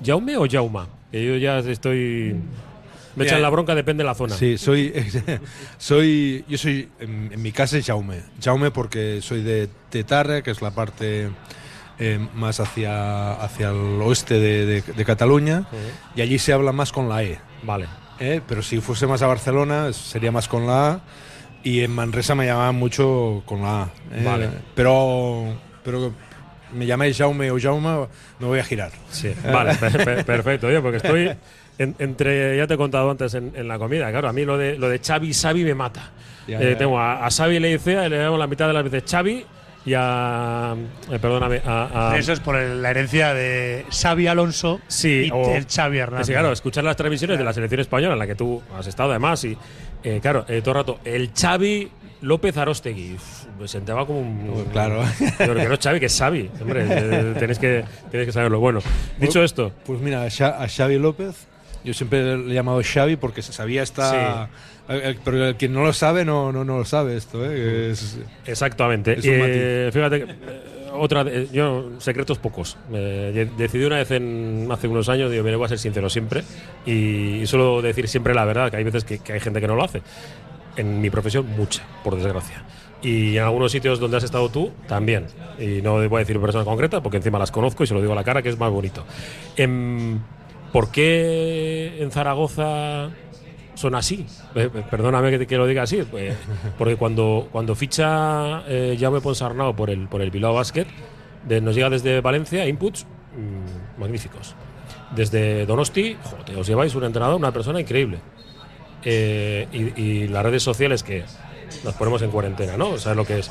Jaume 0.03 0.37
o 0.37 0.47
Jauma, 0.49 0.87
que 1.11 1.25
yo 1.25 1.35
ya 1.35 1.59
estoy... 1.59 2.35
Me 3.17 3.25
echan 3.25 3.41
la 3.41 3.49
bronca, 3.49 3.75
depende 3.75 4.03
de 4.03 4.07
la 4.07 4.15
zona. 4.15 4.35
Sí, 4.35 4.57
soy, 4.57 4.93
soy, 5.77 6.45
yo 6.47 6.57
soy, 6.57 6.87
en, 6.99 7.31
en 7.33 7.41
mi 7.41 7.51
casa 7.51 7.77
es 7.77 7.85
Jaume. 7.85 8.21
Jaume 8.41 8.71
porque 8.71 9.21
soy 9.21 9.41
de 9.41 9.67
Tetarra, 9.89 10.43
que 10.43 10.51
es 10.51 10.61
la 10.61 10.71
parte 10.71 11.29
eh, 11.99 12.19
más 12.35 12.59
hacia, 12.59 13.33
hacia 13.33 13.69
el 13.69 14.01
oeste 14.01 14.35
de, 14.39 14.65
de- 14.65 14.81
de 14.81 15.05
Cataluña, 15.05 15.65
y 16.15 16.21
allí 16.21 16.37
se 16.39 16.53
habla 16.53 16.71
más 16.71 16.91
con 16.91 17.09
la 17.09 17.23
E. 17.23 17.39
Vale. 17.63 17.87
Eh, 18.19 18.41
Pero 18.47 18.61
si 18.61 18.79
fuese 18.81 19.05
más 19.07 19.21
a 19.21 19.27
Barcelona 19.27 19.93
sería 19.93 20.31
más 20.31 20.47
con 20.47 20.65
la 20.67 20.89
A, 20.91 20.99
y 21.63 21.81
en 21.81 21.91
Manresa 21.91 22.33
me 22.35 22.45
llamaban 22.45 22.75
mucho 22.75 23.41
con 23.45 23.61
la 23.61 23.83
A. 23.83 23.89
eh. 24.11 24.23
Vale. 24.23 24.49
Pero, 24.75 25.55
pero 25.83 26.13
me 26.73 26.85
llamáis 26.85 27.17
Jaume 27.17 27.49
o 27.51 27.57
Jauma, 27.59 28.07
me 28.39 28.45
voy 28.47 28.59
a 28.59 28.63
girar. 28.63 28.91
Sí, 29.09 29.33
vale, 29.51 29.75
per- 29.75 30.25
perfecto, 30.25 30.67
oye, 30.67 30.81
porque 30.81 30.97
estoy 30.97 31.31
en- 31.77 31.95
entre, 31.99 32.57
ya 32.57 32.67
te 32.67 32.73
he 32.75 32.77
contado 32.77 33.09
antes 33.09 33.33
en, 33.33 33.53
en 33.55 33.67
la 33.67 33.77
comida, 33.79 34.09
claro, 34.11 34.29
a 34.29 34.33
mí 34.33 34.45
lo 34.45 34.57
de, 34.57 34.77
lo 34.77 34.89
de 34.89 34.99
Xavi 34.99 35.33
Xavi 35.33 35.63
me 35.63 35.75
mata. 35.75 36.11
Ya, 36.47 36.59
Eh, 36.61 36.71
ya. 36.71 36.77
Tengo 36.77 36.99
a, 36.99 37.25
a 37.25 37.29
Xavi 37.29 37.59
le 37.59 37.69
dice, 37.73 38.07
le 38.09 38.17
damos 38.17 38.39
la 38.39 38.47
mitad 38.47 38.67
de 38.67 38.73
las 38.73 38.83
veces 38.83 39.03
Xavi 39.09 39.45
y 39.87 39.93
a. 39.95 40.75
eh, 41.11 41.17
perdóname, 41.19 41.61
a. 41.65 42.11
a- 42.11 42.17
Eso 42.17 42.33
es 42.33 42.39
por 42.39 42.55
el- 42.57 42.81
la 42.81 42.91
herencia 42.91 43.33
de 43.33 43.85
Xavi 43.89 44.27
Alonso 44.27 44.79
Sí, 44.87 45.25
y 45.27 45.31
o- 45.31 45.55
el 45.55 45.65
Xavi 45.65 45.97
Hernández. 45.97 46.27
Sí, 46.27 46.33
claro, 46.33 46.51
escuchar 46.51 46.83
las 46.83 46.95
transmisiones 46.95 47.37
de 47.37 47.43
la 47.43 47.53
selección 47.53 47.81
española 47.81 48.13
en 48.13 48.19
la 48.19 48.27
que 48.27 48.35
tú 48.35 48.61
has 48.77 48.85
estado 48.85 49.09
además 49.11 49.43
y 49.45 49.57
eh, 50.03 50.19
claro, 50.21 50.45
eh, 50.47 50.61
todo 50.61 50.71
el 50.73 50.75
rato, 50.75 50.99
el 51.05 51.31
Xavi 51.33 51.89
López 52.21 52.57
Arostegui, 52.57 53.13
uf, 53.13 53.45
me 53.59 53.67
sentaba 53.67 54.05
como 54.05 54.19
un... 54.19 54.65
claro. 54.71 55.03
Yo 55.19 55.35
creo 55.37 55.55
que 55.55 55.67
no 55.67 55.73
es 55.75 55.79
Xavi, 55.79 55.99
que 55.99 56.05
es 56.07 56.17
Xavi, 56.17 56.49
hombre, 56.61 56.85
eh, 56.89 57.33
tenéis, 57.39 57.59
que, 57.59 57.83
tenéis 58.11 58.27
que 58.27 58.31
saberlo. 58.33 58.59
Bueno, 58.59 58.79
dicho 59.19 59.43
esto, 59.43 59.71
Pues 59.85 59.99
mira, 60.01 60.23
a 60.23 60.27
Xa- 60.27 60.57
a 60.61 60.67
Xavi 60.67 60.97
López, 60.99 61.47
yo 61.83 61.93
siempre 61.93 62.37
le 62.37 62.51
he 62.51 62.53
llamado 62.55 62.81
Xavi 62.83 63.15
porque 63.17 63.41
se 63.41 63.53
sabía 63.53 63.83
esta. 63.83 64.43
eh, 64.45 64.47
Pero 64.87 65.45
el 65.47 65.55
quien 65.55 65.73
no 65.73 65.83
lo 65.83 65.91
sabe, 65.93 66.23
no, 66.23 66.51
no, 66.51 66.63
no 66.63 66.77
lo 66.79 66.85
sabe 66.85 67.17
esto. 67.17 67.43
¿eh? 67.45 67.91
Es- 67.91 68.19
Exactamente. 68.45 69.19
Es 69.19 69.25
Eh, 69.25 69.89
fíjate, 69.91 70.25
que, 70.25 70.31
eh, 70.31 70.35
otra, 70.93 71.25
yo 71.51 71.91
secretos 71.99 72.37
pocos. 72.37 72.77
Eh, 72.93 73.31
de- 73.33 73.45
decidí 73.57 73.83
una 73.83 73.97
vez 73.97 74.09
en, 74.11 74.67
hace 74.71 74.87
unos 74.87 75.09
años, 75.09 75.29
digo, 75.29 75.43
mira, 75.43 75.57
voy 75.57 75.65
a 75.65 75.69
ser 75.69 75.79
sincero 75.79 76.09
siempre 76.09 76.43
y, 76.85 77.45
suelo 77.45 77.81
decir 77.81 78.07
siempre 78.07 78.33
la 78.33 78.45
verdad, 78.45 78.71
que 78.71 78.77
hay 78.77 78.83
veces 78.83 79.03
que, 79.03 79.19
que 79.19 79.33
hay 79.33 79.39
gente 79.39 79.59
que 79.59 79.67
no 79.67 79.75
lo 79.75 79.83
hace. 79.83 80.01
En 80.77 81.01
mi 81.01 81.09
profesión, 81.09 81.45
mucha, 81.57 81.83
por 82.03 82.15
desgracia. 82.15 82.63
Y 83.01 83.37
en 83.37 83.43
algunos 83.43 83.71
sitios 83.71 83.99
donde 83.99 84.17
has 84.17 84.23
estado 84.23 84.49
tú, 84.49 84.71
también. 84.87 85.25
Y 85.59 85.81
no 85.81 85.93
voy 86.07 86.17
a 86.17 86.19
decir 86.19 86.39
personas 86.39 86.65
concretas, 86.65 87.01
porque 87.01 87.17
encima 87.17 87.37
las 87.37 87.51
conozco 87.51 87.83
y 87.83 87.87
se 87.87 87.93
lo 87.93 87.99
digo 88.01 88.13
a 88.13 88.15
la 88.15 88.23
cara, 88.23 88.41
que 88.41 88.49
es 88.49 88.57
más 88.57 88.71
bonito. 88.71 89.03
Em, 89.55 90.19
¿Por 90.71 90.91
qué 90.91 91.97
en 91.99 92.11
Zaragoza 92.11 93.09
son 93.77 93.95
así. 93.95 94.25
Eh, 94.55 94.69
eh, 94.73 94.83
perdóname 94.89 95.29
que, 95.31 95.39
te- 95.39 95.47
que 95.47 95.55
lo 95.57 95.65
diga 95.67 95.83
así, 95.83 96.01
pues, 96.09 96.35
porque 96.77 96.95
cuando, 96.95 97.47
cuando 97.51 97.75
ficha 97.75 98.63
eh, 98.67 98.97
Jaume 98.99 99.21
Ponsarnau 99.21 99.75
por 99.75 99.89
el, 99.89 100.07
por 100.07 100.21
el 100.21 100.31
Bilbao 100.31 100.53
Basket, 100.55 100.87
de- 101.47 101.61
nos 101.61 101.75
llega 101.75 101.89
desde 101.89 102.19
Valencia 102.21 102.67
inputs 102.67 103.05
mm, 103.05 103.99
magníficos. 104.01 104.55
Desde 105.15 105.65
Donosti, 105.65 106.17
joder, 106.23 106.57
os 106.57 106.67
lleváis 106.67 106.93
un 106.95 107.03
entrenador, 107.05 107.35
una 107.37 107.51
persona 107.53 107.79
increíble. 107.79 108.19
Eh, 109.03 109.67
y, 109.71 110.01
y 110.01 110.27
las 110.27 110.43
redes 110.43 110.63
sociales 110.63 111.03
que 111.03 111.23
las 111.83 111.93
ponemos 111.93 112.21
en 112.23 112.31
cuarentena, 112.31 112.75
¿no? 112.77 112.97
¿Sabes 112.97 113.15
lo 113.15 113.25
que 113.25 113.39
es? 113.39 113.49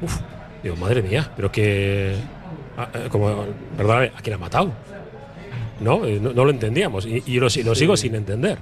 Uf, 0.00 0.16
digo, 0.62 0.74
madre 0.76 1.02
mía, 1.02 1.30
pero 1.36 1.52
que. 1.52 2.14
ah, 2.78 2.88
eh, 2.94 3.06
como, 3.10 3.44
perdóname, 3.76 4.12
¿a 4.16 4.20
quién 4.22 4.34
ha 4.34 4.38
matado? 4.38 4.72
¿No? 5.80 6.00
No, 6.06 6.32
no 6.32 6.44
lo 6.44 6.50
entendíamos 6.50 7.06
y, 7.06 7.22
y 7.26 7.34
lo, 7.38 7.46
lo 7.64 7.74
sigo 7.74 7.96
sin 7.96 8.14
entender. 8.14 8.58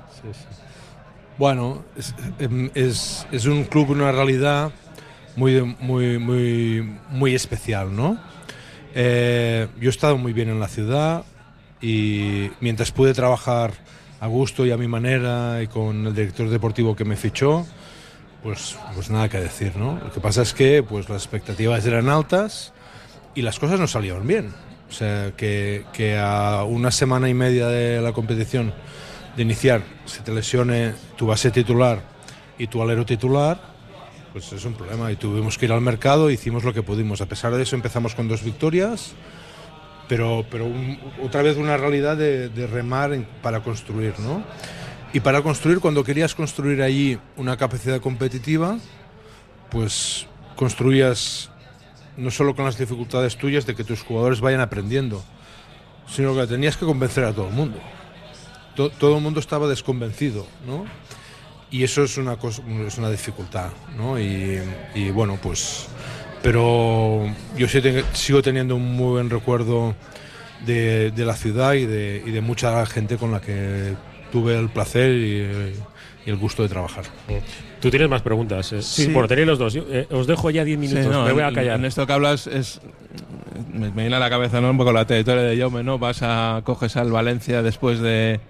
Bueno, 1.38 1.84
es, 1.96 2.14
em, 2.38 2.70
es, 2.74 3.26
es 3.32 3.46
un 3.46 3.64
club, 3.64 3.90
una 3.90 4.12
realidad 4.12 4.72
muy, 5.36 5.62
muy, 5.80 6.18
muy, 6.18 6.98
muy 7.10 7.34
especial, 7.34 7.94
¿no? 7.94 8.18
Eh, 8.94 9.68
yo 9.80 9.88
he 9.88 9.90
estado 9.90 10.18
muy 10.18 10.32
bien 10.32 10.48
en 10.48 10.60
la 10.60 10.68
ciudad 10.68 11.24
y 11.80 12.50
mientras 12.60 12.90
pude 12.92 13.14
trabajar 13.14 13.72
a 14.20 14.26
gusto 14.26 14.66
y 14.66 14.70
a 14.70 14.76
mi 14.76 14.88
manera 14.88 15.62
y 15.62 15.68
con 15.68 16.06
el 16.06 16.14
director 16.14 16.48
deportivo 16.50 16.94
que 16.94 17.04
me 17.04 17.16
fichó, 17.16 17.66
pues, 18.42 18.76
pues 18.94 19.10
nada 19.10 19.28
que 19.28 19.38
decir, 19.38 19.76
¿no? 19.76 19.98
Lo 20.02 20.12
que 20.12 20.20
pasa 20.20 20.42
es 20.42 20.52
que 20.52 20.82
pues, 20.82 21.08
las 21.08 21.22
expectativas 21.22 21.86
eran 21.86 22.08
altas 22.08 22.72
y 23.34 23.42
las 23.42 23.58
cosas 23.58 23.80
no 23.80 23.86
salieron 23.86 24.26
bien. 24.26 24.52
O 24.88 24.92
sea, 24.92 25.32
que, 25.36 25.84
que 25.92 26.18
a 26.18 26.64
una 26.64 26.90
semana 26.90 27.28
y 27.28 27.34
media 27.34 27.68
de 27.68 28.00
la 28.00 28.12
competición 28.12 28.74
de 29.36 29.42
iniciar 29.42 29.82
se 30.04 30.22
te 30.22 30.32
lesione 30.32 30.94
tu 31.16 31.26
base 31.26 31.50
titular 31.50 32.02
y 32.58 32.66
tu 32.66 32.82
alero 32.82 33.06
titular, 33.06 33.58
pues 34.32 34.52
es 34.52 34.64
un 34.64 34.74
problema. 34.74 35.10
Y 35.10 35.16
tuvimos 35.16 35.56
que 35.56 35.66
ir 35.66 35.72
al 35.72 35.80
mercado, 35.80 36.30
hicimos 36.30 36.64
lo 36.64 36.74
que 36.74 36.82
pudimos. 36.82 37.20
A 37.20 37.26
pesar 37.26 37.54
de 37.54 37.62
eso 37.62 37.74
empezamos 37.74 38.14
con 38.14 38.28
dos 38.28 38.42
victorias, 38.42 39.12
pero, 40.08 40.44
pero 40.50 40.70
otra 41.22 41.42
vez 41.42 41.56
una 41.56 41.76
realidad 41.76 42.16
de, 42.16 42.66
remar 42.66 43.16
para 43.42 43.60
construir, 43.60 44.18
¿no? 44.20 44.42
Y 45.12 45.20
para 45.20 45.42
construir, 45.42 45.80
cuando 45.80 46.04
querías 46.04 46.34
construir 46.34 46.82
allí 46.82 47.18
una 47.36 47.56
capacidad 47.56 48.00
competitiva, 48.00 48.78
pues 49.70 50.26
construías 50.54 51.50
no 52.16 52.30
solo 52.30 52.54
con 52.54 52.64
las 52.64 52.76
dificultades 52.76 53.36
tuyas 53.36 53.66
de 53.66 53.74
que 53.74 53.84
tus 53.84 54.02
jugadores 54.02 54.40
vayan 54.40 54.60
aprendiendo, 54.60 55.22
sino 56.06 56.34
que 56.34 56.46
tenías 56.46 56.76
que 56.76 56.84
convencer 56.84 57.24
a 57.24 57.32
todo 57.32 57.48
el 57.48 57.54
mundo. 57.54 57.78
To- 58.80 58.90
todo 58.90 59.16
el 59.16 59.22
mundo 59.22 59.40
estaba 59.40 59.68
desconvencido, 59.68 60.46
¿no? 60.66 60.86
Y 61.70 61.84
eso 61.84 62.02
es 62.02 62.16
una 62.16 62.36
cosa, 62.36 62.62
es 62.86 62.96
una 62.96 63.10
dificultad, 63.10 63.68
¿no? 63.96 64.18
Y, 64.18 64.58
y 64.94 65.10
bueno, 65.10 65.38
pues, 65.42 65.86
pero 66.42 67.26
yo 67.56 67.68
sí 67.68 67.80
sigo 68.14 68.40
teniendo 68.42 68.74
un 68.76 68.96
muy 68.96 69.10
buen 69.12 69.28
recuerdo 69.30 69.94
de, 70.64 71.10
de 71.10 71.24
la 71.26 71.34
ciudad 71.34 71.74
y 71.74 71.84
de, 71.84 72.22
y 72.26 72.30
de 72.30 72.40
mucha 72.40 72.84
gente 72.86 73.18
con 73.18 73.32
la 73.32 73.40
que 73.40 73.94
tuve 74.32 74.58
el 74.58 74.70
placer 74.70 75.10
y, 75.12 75.72
y 76.26 76.30
el 76.30 76.36
gusto 76.38 76.62
de 76.62 76.70
trabajar. 76.70 77.04
Tú 77.80 77.90
tienes 77.90 78.08
más 78.08 78.22
preguntas. 78.22 78.72
eh. 78.72 78.82
Sí, 78.82 79.04
Sí. 79.06 79.12
bueno, 79.12 79.28
tenéis 79.28 79.46
los 79.46 79.58
dos. 79.58 79.72
Yo, 79.74 79.84
eh, 79.90 80.06
os 80.10 80.26
dejo 80.26 80.50
ya 80.50 80.64
10 80.64 80.80
Sí, 80.80 80.86
minutos. 80.88 81.12
no, 81.12 81.24
me 81.24 81.32
voy 81.32 81.42
a 81.42 81.48
en- 81.48 81.54
callar. 81.54 81.78
En 81.78 81.84
esto 81.84 82.06
que 82.06 82.12
hablas 82.14 82.46
es. 82.46 82.80
Me, 83.72 83.90
me 83.90 84.02
viene 84.02 84.16
a 84.16 84.18
la 84.18 84.28
cabeza 84.30 84.60
¿no? 84.60 84.70
un 84.70 84.76
poco 84.78 84.92
la 84.92 85.04
trayectoria 85.06 85.42
de 85.42 85.56
Jaume, 85.58 85.82
¿no? 85.82 85.98
Vas 85.98 86.20
a. 86.22 86.62
coges 86.64 86.96
al 86.96 87.10
Valencia 87.12 87.62
después 87.62 88.00
de. 88.00 88.40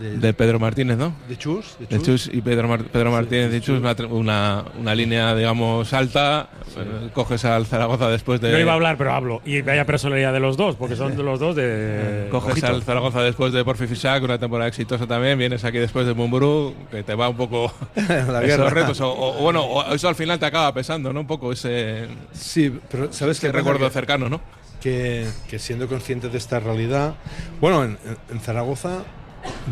De, 0.00 0.32
Pedro 0.34 0.58
Martínez, 0.58 0.96
¿no? 0.96 1.12
De 1.28 1.36
Chus. 1.36 1.76
De 1.78 2.00
Chus 2.00 2.30
y 2.32 2.40
Pedro, 2.40 2.66
Mar- 2.68 2.84
Pedro 2.84 3.10
Martínez 3.10 3.52
y 3.54 3.60
Chus, 3.60 3.78
una, 3.80 3.94
una, 4.08 4.64
una 4.78 4.94
línea, 4.94 5.34
digamos, 5.34 5.92
alta. 5.92 6.48
Coges 7.12 7.44
al 7.44 7.66
Zaragoza 7.66 8.08
después 8.08 8.40
de. 8.40 8.52
No 8.52 8.58
iba 8.58 8.72
a 8.72 8.74
hablar, 8.76 8.96
pero 8.96 9.12
hablo. 9.12 9.42
Y 9.44 9.60
vaya 9.62 9.84
personalidad 9.84 10.32
de 10.32 10.40
los 10.40 10.56
dos, 10.56 10.76
porque 10.76 10.96
son 10.96 11.16
de 11.16 11.22
los 11.22 11.38
dos 11.40 11.54
de. 11.56 12.28
Coges 12.30 12.52
ojito. 12.52 12.66
al 12.68 12.82
Zaragoza 12.82 13.22
después 13.22 13.52
de 13.52 13.64
Porfi 13.64 13.86
Fisac, 13.86 14.22
una 14.22 14.38
temporada 14.38 14.68
exitosa 14.68 15.06
también. 15.06 15.38
Vienes 15.38 15.64
aquí 15.64 15.78
después 15.78 16.06
de 16.06 16.14
Mumbrú, 16.14 16.74
que 16.90 17.02
te 17.02 17.14
va 17.14 17.28
un 17.28 17.36
poco. 17.36 17.72
La 17.96 18.42
esos 18.42 18.42
guerra. 18.42 18.70
retos. 18.70 19.00
O, 19.00 19.34
bueno, 19.40 19.62
o 19.64 19.92
eso 19.94 20.08
al 20.08 20.14
final 20.14 20.38
te 20.38 20.46
acaba 20.46 20.72
pesando, 20.72 21.12
¿no? 21.12 21.20
Un 21.20 21.26
poco 21.26 21.52
ese. 21.52 22.06
Sí, 22.32 22.72
pero 22.90 23.12
¿sabes 23.12 23.38
qué 23.40 23.50
recuerdo 23.52 23.86
Que- 23.86 23.92
cercano, 23.92 24.28
¿no? 24.28 24.40
que, 24.80 25.26
que 25.50 25.58
siendo 25.58 25.88
consciente 25.88 26.30
de 26.30 26.38
esta 26.38 26.58
realidad, 26.58 27.14
bueno, 27.60 27.84
en, 27.84 27.98
en 28.30 28.40
Zaragoza 28.40 29.02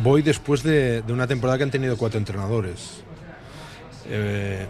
voy 0.02 0.22
después 0.22 0.62
de, 0.62 1.02
de 1.02 1.12
una 1.12 1.26
temporada 1.26 1.58
que 1.58 1.64
han 1.64 1.70
tenido 1.70 1.96
cuatro 1.96 2.18
entrenadores. 2.18 3.02
Eh, 4.06 4.66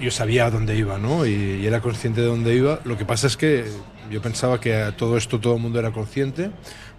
yo 0.00 0.10
sabía 0.10 0.50
dónde 0.50 0.76
iba, 0.76 0.98
¿no? 0.98 1.26
Y, 1.26 1.32
y 1.32 1.66
era 1.66 1.80
consciente 1.80 2.20
de 2.20 2.28
dónde 2.28 2.54
iba. 2.54 2.80
Lo 2.84 2.96
que 2.96 3.04
pasa 3.04 3.26
es 3.26 3.36
que 3.36 3.66
yo 4.10 4.22
pensaba 4.22 4.60
que 4.60 4.74
a 4.74 4.96
todo 4.96 5.16
esto 5.16 5.40
todo 5.40 5.56
el 5.56 5.60
mundo 5.60 5.78
era 5.78 5.90
consciente. 5.90 6.50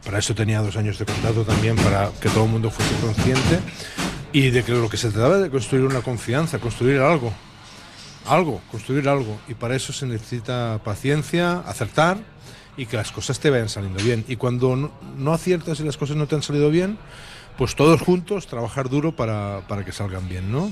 Para 0.04 0.20
eso 0.20 0.36
tenía 0.36 0.62
dos 0.62 0.78
años 0.78 0.98
de 0.98 1.06
contrato 1.06 1.44
también, 1.44 1.76
para 1.76 2.12
que 2.22 2.30
todo 2.30 2.46
el 2.46 2.52
mundo 2.52 2.70
fuese 2.70 2.96
consciente. 3.02 3.60
Y 4.32 4.52
de 4.52 4.64
que 4.64 4.74
lo 4.74 4.90
que 4.90 4.98
se 4.98 5.10
trataba 5.10 5.38
de 5.38 5.50
construir 5.50 5.86
una 5.86 6.02
confianza, 6.02 6.60
construir 6.60 7.00
algo. 7.00 7.34
Algo, 8.28 8.62
construir 8.70 9.10
algo. 9.10 9.40
Y 9.48 9.56
para 9.56 9.76
eso 9.76 9.92
se 9.92 10.06
necesita 10.06 10.80
paciencia, 10.84 11.60
acertar 11.62 12.18
y 12.78 12.86
que 12.86 12.96
las 12.96 13.12
cosas 13.12 13.40
te 13.40 13.50
vayan 13.50 13.70
saliendo 13.70 14.04
bien. 14.04 14.24
Y 14.28 14.36
cuando 14.36 14.76
no, 14.76 14.92
no 15.18 15.34
aciertas 15.34 15.80
y 15.80 15.84
las 15.84 15.98
cosas 15.98 16.16
no 16.16 16.28
te 16.28 16.36
han 16.36 16.44
salido 16.44 16.70
bien, 16.70 16.98
pues 17.60 17.76
todos 17.76 18.00
juntos 18.02 18.48
trabajar 18.48 18.88
duro 18.90 19.12
para, 19.16 19.68
para 19.68 19.84
que 19.84 19.92
salgan 19.92 20.30
bien, 20.30 20.50
¿no? 20.50 20.72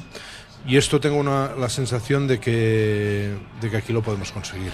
Y 0.66 0.78
esto 0.78 1.02
tengo 1.02 1.18
una- 1.18 1.54
la 1.56 1.68
sensación 1.68 2.28
de 2.28 2.40
que, 2.40 3.36
de 3.62 3.70
que 3.70 3.76
aquí 3.78 3.92
lo 3.92 4.02
podemos 4.02 4.32
conseguir. 4.32 4.72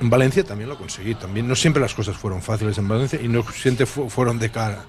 En 0.00 0.08
Valencia 0.08 0.42
también 0.44 0.70
lo 0.70 0.78
conseguí, 0.78 1.14
también 1.14 1.46
no 1.46 1.54
siempre 1.54 1.82
las 1.82 1.92
cosas 1.94 2.16
fueron 2.16 2.40
fáciles 2.40 2.78
en 2.78 2.88
Valencia 2.88 3.20
y 3.22 3.28
no 3.28 3.42
siempre 3.52 3.84
fu- 3.84 4.08
fueron 4.08 4.38
de 4.38 4.50
cara, 4.50 4.86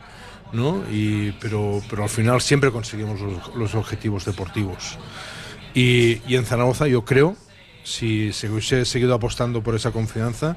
¿no? 0.53 0.83
Y, 0.89 1.33
pero, 1.33 1.81
pero 1.89 2.03
al 2.03 2.09
final 2.09 2.39
siempre 2.39 2.71
conseguimos 2.71 3.19
los, 3.53 3.75
objetivos 3.75 4.23
deportivos. 4.23 4.97
Y, 5.73 6.21
en 6.33 6.45
Zaragoza 6.45 6.87
yo 6.87 7.03
creo, 7.03 7.35
si 7.83 8.31
se 8.31 8.49
hubiese 8.49 8.85
seguido 8.85 9.13
apostando 9.13 9.61
por 9.61 9.75
esa 9.75 9.91
confianza, 9.91 10.55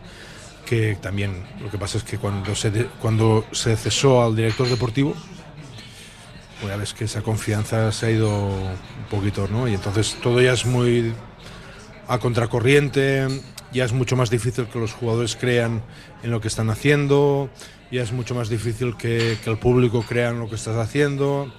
que 0.67 0.97
también 1.03 1.43
lo 1.61 1.69
que 1.69 1.79
pasa 1.79 1.99
es 1.99 2.05
que 2.05 2.17
cuando 2.17 2.55
se, 2.55 2.71
cuando 3.03 3.45
se 3.51 3.77
cesó 3.77 4.23
al 4.23 4.37
director 4.37 4.69
deportivo, 4.69 5.15
pues 6.61 6.73
ya 6.73 6.77
ves 6.77 6.95
que 6.95 7.05
esa 7.05 7.23
confianza 7.23 7.91
se 7.93 8.07
ha 8.07 8.11
ido 8.11 8.31
un 8.31 9.07
poquito, 9.11 9.49
¿no? 9.49 9.67
Y 9.69 9.75
entonces 9.75 10.17
todo 10.23 10.41
ya 10.41 10.53
es 10.53 10.67
muy 10.67 11.13
a 12.09 12.19
contracorriente, 12.19 13.27
ya 13.73 13.85
es 13.85 13.93
mucho 13.93 14.17
más 14.17 14.31
difícil 14.31 14.67
que 14.67 14.79
los 14.79 14.93
jugadores 14.93 15.37
crean 15.37 15.83
en 16.23 16.31
lo 16.31 16.41
que 16.41 16.49
están 16.49 16.71
haciendo, 16.71 17.51
ya 17.91 18.03
es 18.03 18.13
mucho 18.13 18.35
más 18.35 18.49
difícil 18.49 18.97
que, 18.97 19.39
que 19.43 19.51
el 19.51 19.59
público 19.59 20.05
crea 20.07 20.31
en 20.31 20.41
lo 20.41 20.49
que 20.49 20.57
estás 20.57 20.77
haciendo, 20.77 21.53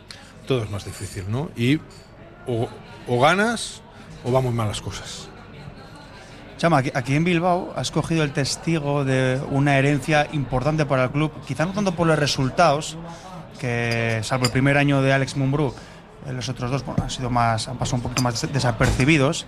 todo 0.48 0.64
es 0.64 0.70
más 0.70 0.86
difícil, 0.86 1.26
¿no? 1.30 1.50
Y 1.56 1.80
o, 2.48 2.70
o 3.08 3.20
ganas 3.20 3.82
o 4.24 4.32
van 4.32 4.44
muy 4.44 4.54
mal 4.54 4.68
las 4.68 4.82
cosas. 4.82 5.28
Chama, 6.58 6.78
aquí, 6.78 7.16
en 7.16 7.24
Bilbao 7.24 7.74
has 7.76 7.90
cogido 7.90 8.24
el 8.24 8.34
testigo 8.34 9.04
de 9.04 9.42
una 9.50 9.80
herencia 9.80 10.28
importante 10.32 10.86
para 10.86 11.06
el 11.06 11.10
club, 11.10 11.32
quizá 11.48 11.66
no 11.66 11.74
tanto 11.74 11.96
por 11.96 12.06
los 12.06 12.20
resultados, 12.20 12.98
que 13.62 14.22
salvo 14.24 14.46
el 14.46 14.52
primer 14.52 14.78
año 14.78 15.04
de 15.04 15.14
Alex 15.14 15.38
Mumbrú, 15.38 15.74
eh, 16.28 16.34
los 16.34 16.50
otros 16.50 16.72
dos 16.72 16.84
bueno, 16.84 17.04
han 17.04 17.12
sido 17.12 17.30
más, 17.30 17.68
han 17.68 17.78
pasado 17.78 17.98
un 17.98 18.02
poquito 18.04 18.24
más 18.24 18.42
des- 18.42 18.52
desapercibidos. 18.52 19.46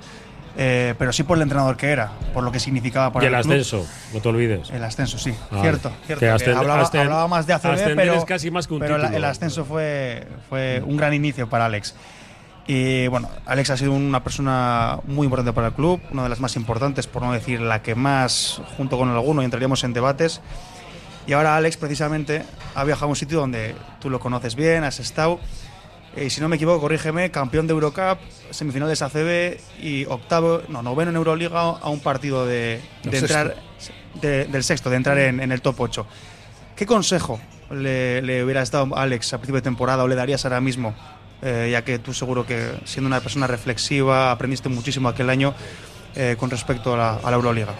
eh, 0.55 0.93
pero 0.99 1.11
sí 1.11 1.23
por 1.23 1.35
el 1.37 1.41
entrenador 1.41 1.75
que 1.77 1.89
era, 1.89 2.11
por 2.31 2.43
lo 2.43 2.51
que 2.51 2.59
significaba 2.59 3.11
para 3.11 3.25
y 3.25 3.27
el 3.27 3.33
el 3.33 3.41
club. 3.41 3.53
ascenso, 3.53 3.87
no 4.13 4.19
te 4.21 4.29
olvides. 4.29 4.69
El 4.69 4.83
ascenso, 4.83 5.17
sí, 5.17 5.33
Ah, 5.49 5.57
cierto. 5.61 5.91
cierto 6.05 6.23
ascend- 6.27 6.55
hablaba, 6.55 6.83
ascend- 6.83 6.99
hablaba 7.01 7.27
más 7.27 7.47
de 7.47 7.53
ACB, 7.53 7.95
pero, 7.95 8.13
es 8.13 8.25
casi 8.25 8.51
más 8.51 8.67
que 8.67 8.75
un 8.75 8.79
pero 8.79 8.99
la- 8.99 9.05
título. 9.07 9.17
el 9.17 9.25
ascenso 9.25 9.65
fue, 9.65 10.27
fue 10.49 10.83
un 10.85 10.95
gran 10.95 11.11
inicio 11.15 11.49
para 11.49 11.65
Alex. 11.65 11.95
Y 12.67 13.07
bueno, 13.07 13.29
Alex 13.47 13.71
ha 13.71 13.77
sido 13.77 13.93
una 13.93 14.23
persona 14.23 14.99
muy 15.07 15.25
importante 15.25 15.53
para 15.53 15.67
el 15.69 15.73
club, 15.73 15.99
una 16.11 16.21
de 16.21 16.29
las 16.29 16.39
más 16.39 16.55
importantes, 16.55 17.07
por 17.07 17.23
no 17.23 17.33
decir 17.33 17.59
la 17.59 17.81
que 17.81 17.95
más, 17.95 18.61
junto 18.77 18.99
con 18.99 19.09
alguno, 19.09 19.41
y 19.41 19.45
entraríamos 19.45 19.83
en 19.83 19.93
debates. 19.93 20.39
Y 21.25 21.33
ahora 21.33 21.55
Alex 21.55 21.77
precisamente 21.77 22.43
ha 22.75 22.83
viajado 22.83 23.05
a 23.05 23.09
un 23.09 23.15
sitio 23.15 23.39
donde 23.39 23.75
tú 24.01 24.09
lo 24.09 24.19
conoces 24.19 24.55
bien, 24.55 24.83
has 24.83 24.99
estado. 24.99 25.39
Y 26.15 26.29
si 26.29 26.41
no 26.41 26.49
me 26.49 26.57
equivoco, 26.57 26.81
corrígeme, 26.81 27.31
campeón 27.31 27.65
de 27.65 27.73
Eurocup, 27.73 28.19
semifinales 28.51 29.01
ACB 29.01 29.57
y 29.81 30.05
octavo, 30.05 30.61
no, 30.67 30.83
noveno 30.83 31.09
en 31.11 31.15
Euroliga 31.17 31.59
a 31.61 31.89
un 31.89 32.01
partido 32.01 32.45
de, 32.45 32.81
entrar, 33.03 33.55
de- 34.21 34.45
del 34.45 34.63
sexto, 34.63 34.89
de 34.91 34.97
entrar 34.97 35.17
en, 35.17 35.39
en 35.39 35.51
el 35.51 35.61
top 35.61 35.79
8. 35.79 36.05
¿Qué 36.75 36.85
consejo 36.85 37.39
le, 37.71 38.21
le 38.21 38.43
hubieras 38.43 38.69
dado 38.69 38.95
a 38.95 39.01
Alex 39.03 39.33
a 39.33 39.37
principio 39.37 39.55
de 39.55 39.63
temporada 39.63 40.03
o 40.03 40.07
le 40.07 40.15
darías 40.15 40.43
ahora 40.45 40.61
mismo? 40.61 40.93
Eh, 41.41 41.69
ya 41.71 41.83
que 41.83 41.99
tú 41.99 42.13
seguro 42.13 42.45
que 42.45 42.73
siendo 42.85 43.07
una 43.07 43.19
persona 43.19 43.47
reflexiva 43.47 44.31
aprendiste 44.31 44.69
muchísimo 44.69 45.09
aquel 45.09 45.29
año 45.29 45.53
eh, 46.15 46.35
con 46.39 46.49
respecto 46.49 46.93
a 46.93 46.97
la, 46.97 47.13
a 47.23 47.29
la 47.31 47.35
Euroliga. 47.37 47.73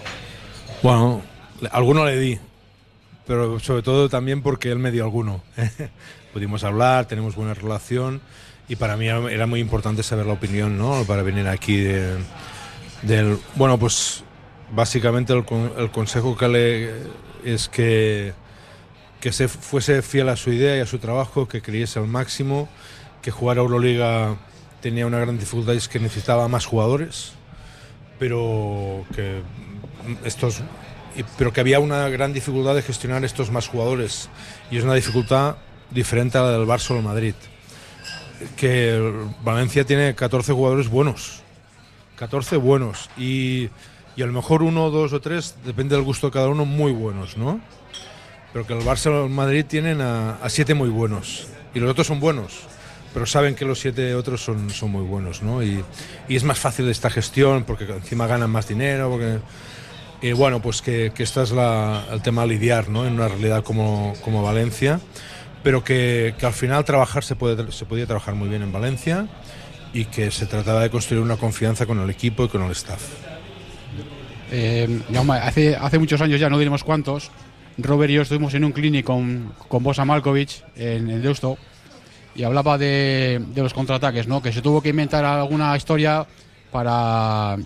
Bueno, 0.82 1.22
alguno 1.72 2.04
le 2.06 2.18
di, 2.20 2.40
pero 3.26 3.60
sobre 3.60 3.82
todo 3.84 4.10
también 4.10 4.42
porque 4.42 4.72
él 4.72 4.80
me 4.80 4.92
dio 4.92 5.04
alguno. 5.04 5.42
Pudimos 6.34 6.64
hablar, 6.64 7.06
tenemos 7.08 7.36
buena 7.36 7.54
relación 7.54 8.22
y 8.68 8.76
para 8.76 8.98
mí 8.98 9.08
era 9.08 9.46
muy 9.46 9.60
importante 9.60 10.04
saber 10.04 10.26
la 10.26 10.34
opinión, 10.34 10.78
¿no? 10.78 11.04
Para 11.06 11.22
venir 11.24 11.48
aquí 11.48 11.78
de- 11.78 12.18
del... 13.04 13.38
Bueno, 13.56 13.78
pues 13.78 14.24
básicamente 14.74 15.34
el, 15.34 15.46
con- 15.46 15.72
el 15.78 15.92
consejo 15.92 16.36
que 16.38 16.48
le 16.48 16.92
es 17.44 17.70
que, 17.70 18.34
que 19.20 19.32
se 19.32 19.48
fuese 19.48 20.02
fiel 20.02 20.30
a 20.30 20.36
su 20.36 20.52
idea 20.52 20.78
y 20.78 20.80
a 20.80 20.86
su 20.86 20.98
trabajo, 20.98 21.48
que 21.48 21.62
creyese 21.62 22.00
al 22.00 22.08
máximo, 22.08 22.68
que 23.22 23.32
jugar 23.32 23.58
a 23.58 23.62
Euroliga 23.62 24.36
tenía 24.82 25.06
una 25.06 25.20
gran 25.20 25.38
dificultad 25.38 25.74
y 25.74 25.78
es 25.78 25.88
que 25.88 26.00
necesitaba 26.00 26.48
más 26.48 26.66
jugadores 26.66 27.34
pero 28.20 29.04
que 29.16 29.42
estos 30.24 30.62
pero 31.38 31.54
que 31.54 31.62
había 31.62 31.80
una 31.80 32.10
gran 32.10 32.34
dificultad 32.34 32.76
de 32.76 32.82
gestionar 32.82 33.24
estos 33.24 33.52
más 33.52 33.68
jugadores 33.68 34.30
y 34.72 34.78
es 34.78 34.84
una 34.84 34.94
dificultad 34.94 35.56
diferente 35.92 36.38
a 36.38 36.42
la 36.42 36.52
del 36.52 36.68
Barça 36.68 36.92
o 36.92 36.98
el 36.98 37.04
Madrid 37.04 37.36
que 38.58 39.14
Valencia 39.44 39.86
tiene 39.86 40.16
14 40.16 40.54
jugadores 40.54 40.90
buenos 40.90 41.42
14 42.18 42.58
buenos 42.58 43.10
y, 43.18 43.70
y 44.16 44.22
a 44.22 44.26
lo 44.26 44.34
mejor 44.34 44.64
uno, 44.64 44.90
dos 44.90 45.14
o 45.14 45.22
tres 45.22 45.56
depende 45.66 45.96
del 45.96 46.04
gusto 46.04 46.28
de 46.28 46.34
cada 46.34 46.50
uno 46.50 46.66
muy 46.66 46.92
buenos 46.92 47.38
¿no? 47.38 47.62
pero 48.52 48.66
que 48.66 48.74
el 48.74 48.84
Barça 48.84 49.08
o 49.08 49.26
el 49.26 49.30
Madrid 49.30 49.66
tienen 49.68 50.02
a, 50.02 50.36
a 50.36 50.50
siete 50.50 50.74
muy 50.74 50.90
buenos 50.90 51.48
y 51.74 51.80
los 51.80 51.90
otros 51.92 52.08
son 52.08 52.20
buenos 52.20 52.68
pero 53.14 53.26
saben 53.26 53.56
que 53.56 53.66
los 53.66 53.80
siete 53.80 54.16
otros 54.16 54.44
son, 54.44 54.70
son 54.72 54.90
muy 54.90 55.04
buenos, 55.04 55.44
¿no? 55.44 55.62
Y, 55.62 55.84
y 56.28 56.36
es 56.36 56.44
más 56.44 56.58
fácil 56.58 56.90
esta 56.90 57.12
gestión 57.12 57.64
porque 57.64 57.84
encima 57.84 58.28
ganan 58.28 58.50
más 58.50 58.68
dinero, 58.68 59.10
porque... 59.10 59.40
Y 60.24 60.32
bueno, 60.32 60.62
pues 60.62 60.82
que, 60.82 61.12
que 61.14 61.22
esta 61.22 61.44
es 61.44 61.52
la, 61.52 62.06
el 62.10 62.22
tema 62.22 62.44
a 62.44 62.46
lidiar, 62.46 62.88
¿no? 62.88 63.06
En 63.06 63.16
una 63.16 63.28
realidad 63.28 63.62
como, 63.62 64.14
como 64.24 64.42
Valencia, 64.42 65.02
pero 65.64 65.84
que, 65.84 66.34
al 66.42 66.54
final 66.54 66.86
trabajar 66.86 67.26
se, 67.26 67.36
puede, 67.36 67.70
se 67.74 67.84
podía 67.84 68.06
trabajar 68.06 68.34
muy 68.34 68.48
bien 68.48 68.62
en 68.62 68.72
Valencia 68.72 69.28
y 69.94 70.06
que 70.06 70.32
se 70.32 70.46
trataba 70.46 70.82
de 70.82 70.90
construir 70.90 71.22
una 71.22 71.36
confianza 71.36 71.86
con 71.86 72.00
el 72.00 72.10
equipo 72.10 72.46
y 72.46 72.48
con 72.48 72.64
el 72.64 72.72
staff. 72.72 73.04
Eh, 74.50 75.02
hace, 75.42 75.76
hace 75.76 76.00
muchos 76.00 76.22
años 76.22 76.40
ya, 76.40 76.50
no 76.50 76.58
diremos 76.58 76.86
cuántos, 76.86 77.30
Robert 77.78 78.10
y 78.10 78.14
yo 78.14 78.22
estuvimos 78.22 78.54
en 78.54 78.64
un 78.64 78.72
clinic 78.72 79.06
con, 79.06 79.52
con 79.68 79.84
Bosa 79.84 80.06
Malkovich 80.06 80.64
en, 80.78 81.10
en 81.10 81.22
Deusto 81.22 81.58
y 82.34 82.44
hablaba 82.44 82.78
de, 82.78 83.44
de 83.54 83.62
los 83.62 83.74
contraataques, 83.74 84.26
¿no? 84.30 84.42
que 84.42 84.54
se 84.54 84.62
tuvo 84.62 84.82
que 84.82 84.88
inventar 84.88 85.26
alguna 85.26 85.76
historia 85.76 86.26
para, 86.72 87.58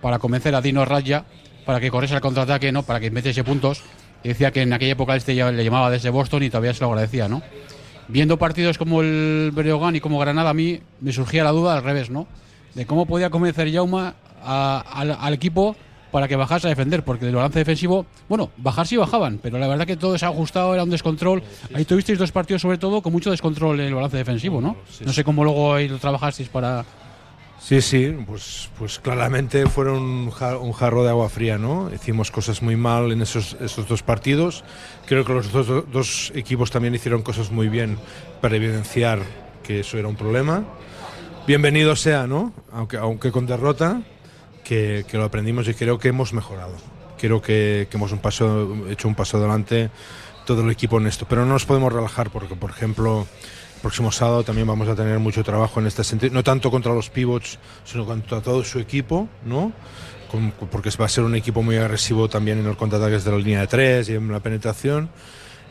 para 0.00 0.18
convencer 0.18 0.54
a 0.54 0.62
Dino 0.62 0.86
Radja 0.86 1.26
para 1.68 1.80
que 1.80 1.90
corriese 1.90 2.14
el 2.14 2.22
contraataque, 2.22 2.72
¿no? 2.72 2.82
para 2.82 2.98
que 2.98 3.10
metiese 3.10 3.44
puntos. 3.44 3.82
Y 4.24 4.28
decía 4.28 4.50
que 4.50 4.62
en 4.62 4.72
aquella 4.72 4.92
época 4.92 5.14
este 5.14 5.34
ya 5.34 5.52
le 5.52 5.62
llamaba 5.62 5.90
desde 5.90 6.08
Boston 6.08 6.42
y 6.42 6.48
todavía 6.48 6.72
se 6.72 6.80
lo 6.80 6.86
agradecía. 6.88 7.28
¿no? 7.28 7.42
Viendo 8.08 8.38
partidos 8.38 8.78
como 8.78 9.02
el 9.02 9.50
Breogán 9.52 9.94
y 9.94 10.00
como 10.00 10.18
Granada, 10.18 10.48
a 10.48 10.54
mí 10.54 10.80
me 11.02 11.12
surgía 11.12 11.44
la 11.44 11.50
duda 11.50 11.74
al 11.76 11.84
revés, 11.84 12.08
¿no? 12.08 12.26
de 12.74 12.86
cómo 12.86 13.04
podía 13.04 13.28
convencer 13.28 13.70
Jauma 13.70 14.14
a- 14.42 14.82
al, 14.94 15.10
al 15.20 15.34
equipo 15.34 15.76
para 16.10 16.26
que 16.26 16.36
bajase 16.36 16.68
a 16.68 16.70
defender, 16.70 17.04
porque 17.04 17.26
del 17.26 17.34
balance 17.34 17.58
defensivo, 17.58 18.06
bueno, 18.30 18.50
bajar 18.56 18.86
sí 18.86 18.96
bajaban, 18.96 19.38
pero 19.42 19.58
la 19.58 19.68
verdad 19.68 19.86
que 19.86 19.98
todo 19.98 20.16
se 20.16 20.24
ha 20.24 20.28
ajustado, 20.28 20.72
era 20.72 20.84
un 20.84 20.88
descontrol. 20.90 21.42
Ahí 21.74 21.84
tuvisteis 21.84 22.18
dos 22.18 22.32
partidos, 22.32 22.62
sobre 22.62 22.78
todo, 22.78 23.02
con 23.02 23.12
mucho 23.12 23.30
descontrol 23.30 23.78
en 23.80 23.88
el 23.88 23.94
balance 23.94 24.16
defensivo, 24.16 24.62
¿no? 24.62 24.74
No 25.04 25.12
sé 25.12 25.22
cómo 25.22 25.44
luego 25.44 25.74
ahí 25.74 25.86
lo 25.86 25.98
trabajasteis 25.98 26.48
para. 26.48 26.82
Sí, 27.60 27.82
sí, 27.82 28.16
pues, 28.26 28.70
pues 28.78 28.98
claramente 28.98 29.66
fueron 29.66 29.98
un, 29.98 30.30
jar- 30.30 30.56
un 30.58 30.72
jarro 30.72 31.02
de 31.02 31.10
agua 31.10 31.28
fría, 31.28 31.58
¿no? 31.58 31.90
Hicimos 31.92 32.30
cosas 32.30 32.62
muy 32.62 32.76
mal 32.76 33.12
en 33.12 33.20
esos, 33.20 33.56
esos 33.60 33.86
dos 33.88 34.02
partidos. 34.02 34.64
Creo 35.06 35.24
que 35.24 35.34
los 35.34 35.52
dos, 35.52 35.66
dos 35.90 36.32
equipos 36.34 36.70
también 36.70 36.94
hicieron 36.94 37.22
cosas 37.22 37.50
muy 37.50 37.68
bien 37.68 37.98
para 38.40 38.56
evidenciar 38.56 39.20
que 39.62 39.80
eso 39.80 39.98
era 39.98 40.08
un 40.08 40.16
problema. 40.16 40.64
Bienvenido 41.46 41.94
sea, 41.96 42.26
¿no? 42.26 42.52
Aunque, 42.72 42.96
aunque 42.96 43.32
con 43.32 43.46
derrota, 43.46 44.02
que, 44.64 45.04
que 45.08 45.18
lo 45.18 45.24
aprendimos 45.24 45.68
y 45.68 45.74
creo 45.74 45.98
que 45.98 46.08
hemos 46.08 46.32
mejorado. 46.32 46.74
Creo 47.18 47.42
que, 47.42 47.88
que 47.90 47.96
hemos 47.96 48.12
un 48.12 48.20
paso, 48.20 48.86
hecho 48.88 49.08
un 49.08 49.14
paso 49.16 49.36
adelante 49.36 49.90
todo 50.46 50.62
el 50.62 50.70
equipo 50.70 50.98
en 50.98 51.06
esto. 51.08 51.26
Pero 51.28 51.44
no 51.44 51.52
nos 51.52 51.66
podemos 51.66 51.92
relajar 51.92 52.30
porque, 52.30 52.54
por 52.54 52.70
ejemplo, 52.70 53.26
próximo 53.78 54.12
sábado 54.12 54.42
también 54.44 54.66
vamos 54.66 54.88
a 54.88 54.94
tener 54.94 55.18
mucho 55.18 55.42
trabajo 55.44 55.80
en 55.80 55.86
este 55.86 56.04
sentido, 56.04 56.32
no 56.34 56.42
tanto 56.44 56.70
contra 56.70 56.92
los 56.94 57.10
pivots, 57.10 57.58
sino 57.84 58.04
contra 58.06 58.40
todo 58.40 58.62
su 58.64 58.78
equipo, 58.78 59.28
¿no? 59.44 59.72
Con- 60.30 60.50
porque 60.52 60.90
va 61.00 61.06
a 61.06 61.08
ser 61.08 61.24
un 61.24 61.34
equipo 61.34 61.62
muy 61.62 61.76
agresivo 61.76 62.28
también 62.28 62.58
en 62.58 62.66
los 62.66 62.76
contraataques 62.76 63.24
de 63.24 63.30
la 63.30 63.38
línea 63.38 63.60
de 63.60 63.66
tres 63.66 64.08
y 64.08 64.14
en 64.14 64.30
la 64.30 64.40
penetración. 64.40 65.08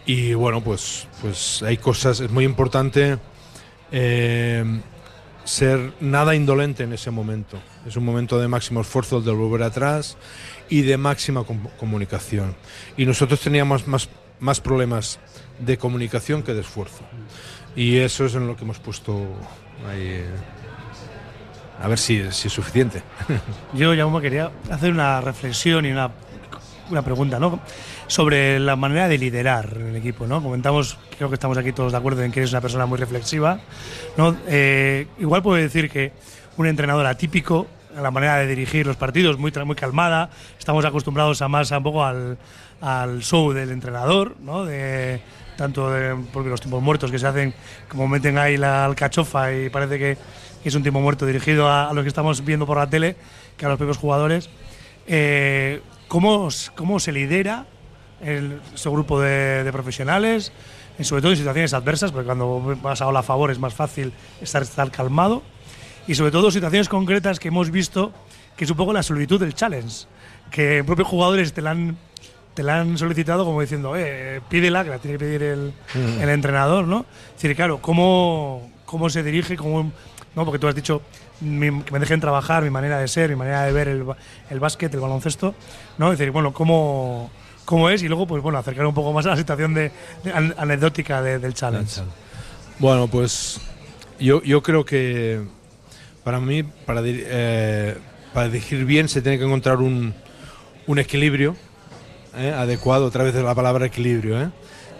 Y 0.05 0.33
bueno, 0.33 0.63
pues, 0.63 1.07
pues 1.21 1.61
hay 1.63 1.77
cosas, 1.77 2.19
es 2.21 2.31
muy 2.31 2.45
importante 2.45 3.17
eh, 3.91 4.63
ser 5.43 5.93
nada 5.99 6.33
indolente 6.35 6.83
en 6.83 6.93
ese 6.93 7.11
momento. 7.11 7.57
Es 7.85 7.95
un 7.97 8.05
momento 8.05 8.39
de 8.39 8.47
máximo 8.47 8.81
esfuerzo 8.81 9.17
el 9.19 9.25
de 9.25 9.31
volver 9.31 9.63
atrás 9.63 10.17
y 10.69 10.81
de 10.81 10.97
máxima 10.97 11.43
com- 11.43 11.67
comunicación. 11.79 12.55
Y 12.97 13.05
nosotros 13.05 13.39
teníamos 13.41 13.87
más, 13.87 14.09
más 14.39 14.59
problemas 14.59 15.19
de 15.59 15.77
comunicación 15.77 16.43
que 16.43 16.53
de 16.53 16.61
esfuerzo. 16.61 17.01
Y 17.77 17.97
eso 17.99 18.25
es 18.25 18.35
en 18.35 18.47
lo 18.47 18.57
que 18.57 18.63
hemos 18.65 18.79
puesto 18.79 19.13
ahí. 19.89 20.01
eh, 20.01 20.25
A 21.81 21.87
ver 21.87 21.97
si, 21.99 22.29
si 22.31 22.47
es 22.47 22.53
suficiente. 22.53 23.03
Yo, 23.73 23.93
ya 23.93 24.05
me 24.07 24.19
quería 24.19 24.51
hacer 24.71 24.91
una 24.91 25.21
reflexión 25.21 25.85
y 25.85 25.91
una, 25.91 26.09
una 26.89 27.03
pregunta, 27.03 27.39
¿no? 27.39 27.59
Sobre 28.07 28.59
la 28.59 28.75
manera 28.75 29.07
de 29.07 29.17
liderar 29.19 29.77
el 29.77 29.95
equipo, 29.95 30.25
¿no? 30.25 30.41
Comentamos, 30.41 30.97
creo 31.17 31.29
que 31.29 31.35
estamos 31.35 31.57
aquí 31.57 31.71
todos 31.71 31.91
de 31.91 31.97
acuerdo 31.99 32.23
en 32.23 32.31
que 32.31 32.39
eres 32.39 32.51
una 32.51 32.61
persona 32.61 32.87
muy 32.87 32.97
reflexiva, 32.97 33.59
¿no? 34.17 34.35
Eh, 34.47 35.07
igual 35.19 35.43
puedo 35.43 35.61
decir 35.61 35.89
que 35.89 36.13
un 36.57 36.65
entrenador 36.65 37.05
atípico, 37.05 37.67
la 37.95 38.09
manera 38.09 38.37
de 38.37 38.47
dirigir 38.47 38.87
los 38.87 38.95
partidos, 38.95 39.37
muy, 39.37 39.51
muy 39.65 39.75
calmada, 39.75 40.29
estamos 40.57 40.83
acostumbrados 40.83 41.41
a 41.43 41.47
más 41.47 41.71
a 41.71 41.77
un 41.77 41.83
poco 41.83 42.03
al, 42.03 42.37
al 42.81 43.21
show 43.21 43.53
del 43.53 43.69
entrenador, 43.71 44.35
¿no? 44.39 44.65
De, 44.65 45.21
tanto 45.57 45.91
de, 45.91 46.15
porque 46.31 46.49
los 46.49 46.61
tiempos 46.61 46.81
muertos 46.81 47.11
que 47.11 47.19
se 47.19 47.27
hacen, 47.27 47.53
como 47.89 48.07
meten 48.07 48.37
ahí 48.37 48.55
la 48.55 48.85
alcachofa 48.85 49.51
y 49.53 49.69
parece 49.69 49.99
que 49.99 50.17
es 50.63 50.75
un 50.75 50.83
tiempo 50.83 51.01
muerto 51.01 51.25
dirigido 51.25 51.67
a, 51.67 51.89
a 51.89 51.93
lo 51.93 52.03
que 52.03 52.07
estamos 52.07 52.45
viendo 52.45 52.65
por 52.65 52.77
la 52.77 52.89
tele, 52.89 53.15
que 53.57 53.65
a 53.65 53.69
los 53.69 53.77
propios 53.77 53.97
jugadores. 53.97 54.49
Eh, 55.07 55.81
¿cómo, 56.07 56.49
¿Cómo 56.75 56.99
se 56.99 57.11
lidera 57.11 57.65
el, 58.21 58.61
ese 58.73 58.89
grupo 58.89 59.19
de, 59.19 59.63
de 59.63 59.71
profesionales? 59.71 60.51
Y 60.99 61.03
sobre 61.03 61.21
todo 61.21 61.31
en 61.31 61.37
situaciones 61.37 61.73
adversas, 61.73 62.11
porque 62.11 62.25
cuando 62.25 62.77
vas 62.81 63.01
a 63.01 63.07
ola 63.07 63.19
a 63.19 63.23
favor 63.23 63.51
es 63.51 63.59
más 63.59 63.73
fácil 63.73 64.11
estar, 64.41 64.61
estar 64.61 64.89
calmado. 64.91 65.43
Y 66.07 66.15
sobre 66.15 66.31
todo 66.31 66.49
situaciones 66.51 66.89
concretas 66.89 67.39
que 67.39 67.49
hemos 67.49 67.69
visto, 67.69 68.11
que 68.55 68.63
es 68.63 68.71
un 68.71 68.77
poco 68.77 68.93
la 68.93 69.03
solicitud 69.03 69.39
del 69.39 69.53
challenge, 69.53 70.07
que 70.49 70.83
propios 70.83 71.07
jugadores 71.07 71.53
te 71.53 71.61
la 71.61 71.71
han, 71.71 71.97
te 72.57 72.63
la 72.63 72.79
han 72.81 72.97
solicitado 72.97 73.45
como 73.45 73.61
diciendo, 73.61 73.93
eh, 73.95 74.41
pídela, 74.49 74.83
que 74.83 74.89
la 74.89 74.97
tiene 74.97 75.19
que 75.19 75.23
pedir 75.25 75.43
el, 75.43 75.73
Mm. 75.93 76.21
el 76.21 76.29
entrenador, 76.29 76.87
¿no? 76.87 77.05
Es 77.27 77.33
decir, 77.43 77.55
claro, 77.55 77.77
¿cómo, 77.79 78.71
cómo 78.83 79.11
se 79.11 79.21
dirige? 79.21 79.55
Cómo, 79.55 79.91
¿no? 80.35 80.43
Porque 80.43 80.57
tú 80.57 80.67
has 80.67 80.73
dicho 80.73 81.03
mi- 81.39 81.83
que 81.83 81.91
me 81.91 81.99
dejen 81.99 82.19
trabajar, 82.19 82.63
mi 82.63 82.71
manera 82.71 82.97
de 82.97 83.07
ser, 83.07 83.29
mi 83.29 83.35
manera 83.35 83.61
de 83.63 83.71
ver 83.71 83.87
el, 83.89 84.03
el 84.49 84.59
básquet, 84.59 84.91
el 84.91 84.99
baloncesto, 85.01 85.53
¿no? 85.99 86.11
Es 86.11 86.17
decir, 86.17 86.31
bueno, 86.31 86.51
¿cómo, 86.51 87.29
cómo 87.63 87.91
es? 87.91 88.01
Y 88.01 88.07
luego, 88.07 88.25
pues 88.25 88.41
bueno, 88.41 88.57
acercar 88.57 88.87
un 88.87 88.95
poco 88.95 89.13
más 89.13 89.23
a 89.27 89.29
la 89.29 89.37
situación 89.37 89.75
de, 89.75 89.91
de 90.23 90.31
an- 90.33 90.55
anecdótica 90.57 91.21
de- 91.21 91.37
del 91.37 91.53
challenge. 91.53 92.01
Bueno, 92.79 93.07
pues 93.07 93.61
yo, 94.19 94.41
yo 94.41 94.63
creo 94.63 94.83
que 94.83 95.41
para 96.23 96.39
mí, 96.39 96.63
para, 96.63 97.03
dir- 97.03 97.23
eh, 97.27 97.97
para 98.33 98.49
dirigir 98.49 98.83
bien 98.83 99.07
se 99.09 99.21
tiene 99.21 99.37
que 99.37 99.45
encontrar 99.45 99.77
un, 99.77 100.15
un 100.87 100.97
equilibrio 100.97 101.55
¿eh? 102.37 102.53
adecuado, 102.53 103.05
otra 103.05 103.23
vez 103.23 103.35
la 103.35 103.55
palabra 103.55 103.85
equilibrio, 103.85 104.41
¿eh? 104.41 104.49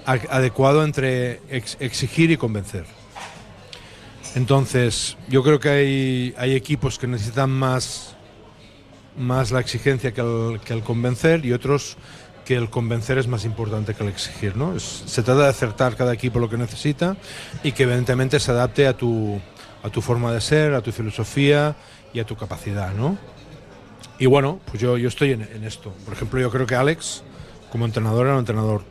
Adecuado 0.05 0.83
entre 0.83 1.41
ex- 1.49 1.77
exigir 1.79 2.31
y 2.31 2.37
convencer. 2.37 2.85
Entonces, 4.35 5.17
yo 5.29 5.43
creo 5.43 5.59
que 5.59 5.69
hay, 5.69 6.35
hay 6.37 6.55
equipos 6.55 6.99
que 6.99 7.07
necesitan 7.07 7.49
más, 7.49 8.15
más 9.17 9.51
la 9.51 9.59
exigencia 9.59 10.13
que 10.13 10.21
el, 10.21 10.59
que 10.59 10.79
convencer 10.81 11.45
y 11.45 11.53
otros 11.53 11.97
que 12.45 12.55
el 12.55 12.69
convencer 12.69 13.17
es 13.17 13.27
más 13.27 13.43
importante 13.43 13.93
que 13.93 14.03
el 14.03 14.09
exigir. 14.09 14.55
¿no? 14.55 14.79
Se 14.79 15.23
trata 15.23 15.41
de 15.43 15.49
acertar 15.49 15.95
cada 15.95 16.13
equipo 16.13 16.39
lo 16.39 16.49
que 16.49 16.57
necesita 16.57 17.17
y 17.63 17.73
que 17.73 17.83
evidentemente 17.83 18.39
se 18.39 18.51
adapte 18.51 18.87
a 18.87 18.95
tu, 18.95 19.41
a 19.83 19.89
tu 19.89 20.01
forma 20.01 20.31
de 20.31 20.39
ser, 20.39 20.73
a 20.73 20.81
tu 20.81 20.91
filosofía 20.93 21.75
y 22.13 22.19
a 22.21 22.25
tu 22.25 22.37
capacidad. 22.37 22.93
¿no? 22.93 23.17
Y 24.19 24.25
bueno, 24.25 24.59
pues 24.65 24.81
yo, 24.81 24.97
yo 24.97 25.07
estoy 25.07 25.31
en, 25.31 25.41
esto. 25.63 25.93
Por 26.05 26.13
ejemplo, 26.13 26.39
yo 26.39 26.49
creo 26.49 26.65
que 26.65 26.75
Alex, 26.75 27.23
como 27.71 27.85
entrenador, 27.85 28.25
era 28.25 28.33
un 28.33 28.39
entrenador 28.39 28.83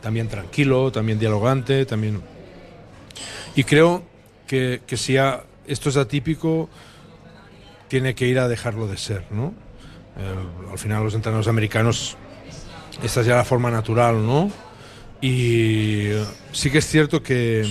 también 0.00 0.28
tranquilo, 0.28 0.92
también 0.92 1.18
dialogante, 1.18 1.84
también... 1.86 2.22
Y 3.56 3.64
creo 3.64 4.04
que, 4.46 4.80
que 4.86 4.96
si 4.96 5.16
esto 5.66 5.88
es 5.88 5.96
atípico, 5.96 6.68
tiene 7.88 8.14
que 8.14 8.26
ir 8.26 8.38
a 8.38 8.46
dejarlo 8.46 8.86
de 8.86 8.96
ser, 8.96 9.24
¿no? 9.30 9.54
El- 10.16 10.70
al 10.70 10.78
final 10.78 11.02
los 11.02 11.14
entrenadores 11.14 11.48
americanos, 11.48 12.16
esta 13.02 13.20
es 13.20 13.26
ya 13.26 13.34
la 13.36 13.44
forma 13.44 13.70
natural, 13.70 14.24
¿no? 14.24 14.50
Y 15.20 16.06
eh, 16.06 16.24
sí 16.52 16.70
que 16.70 16.78
es 16.78 16.86
cierto 16.86 17.22
que, 17.22 17.64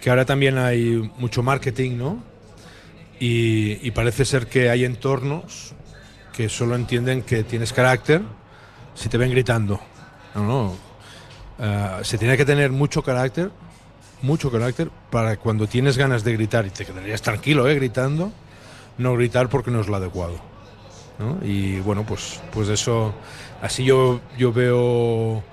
que 0.00 0.10
ahora 0.10 0.24
también 0.24 0.58
hay 0.58 1.10
mucho 1.18 1.42
marketing, 1.42 1.96
¿no? 1.96 2.31
Y, 3.24 3.88
parece 3.92 4.24
ser 4.24 4.48
que 4.48 4.68
hay 4.68 4.84
entornos 4.84 5.74
que 6.32 6.48
solo 6.48 6.74
entienden 6.74 7.22
que 7.22 7.44
tienes 7.44 7.72
carácter 7.72 8.20
si 8.96 9.08
te 9.08 9.16
ven 9.16 9.30
gritando. 9.30 9.78
No, 10.34 10.44
no. 10.44 10.76
Eh, 11.60 12.00
se 12.02 12.18
tiene 12.18 12.36
que 12.36 12.44
tener 12.44 12.72
mucho 12.72 13.04
carácter, 13.04 13.52
mucho 14.22 14.50
carácter, 14.50 14.90
para 15.08 15.36
cuando 15.36 15.68
tienes 15.68 15.96
ganas 15.96 16.24
de 16.24 16.32
gritar 16.32 16.66
y 16.66 16.70
te 16.70 16.84
quedarías 16.84 17.22
tranquilo, 17.22 17.68
¿eh? 17.68 17.76
Gritando, 17.76 18.32
no 18.98 19.14
gritar 19.14 19.48
porque 19.48 19.70
no 19.70 19.80
es 19.80 19.86
lo 19.86 19.94
adecuado. 19.94 20.40
¿no? 21.20 21.38
Y 21.46 21.78
bueno, 21.78 22.04
pues, 22.04 22.40
pues 22.52 22.70
eso, 22.70 23.14
así 23.60 23.84
yo, 23.84 24.20
yo 24.36 24.52
veo 24.52 25.44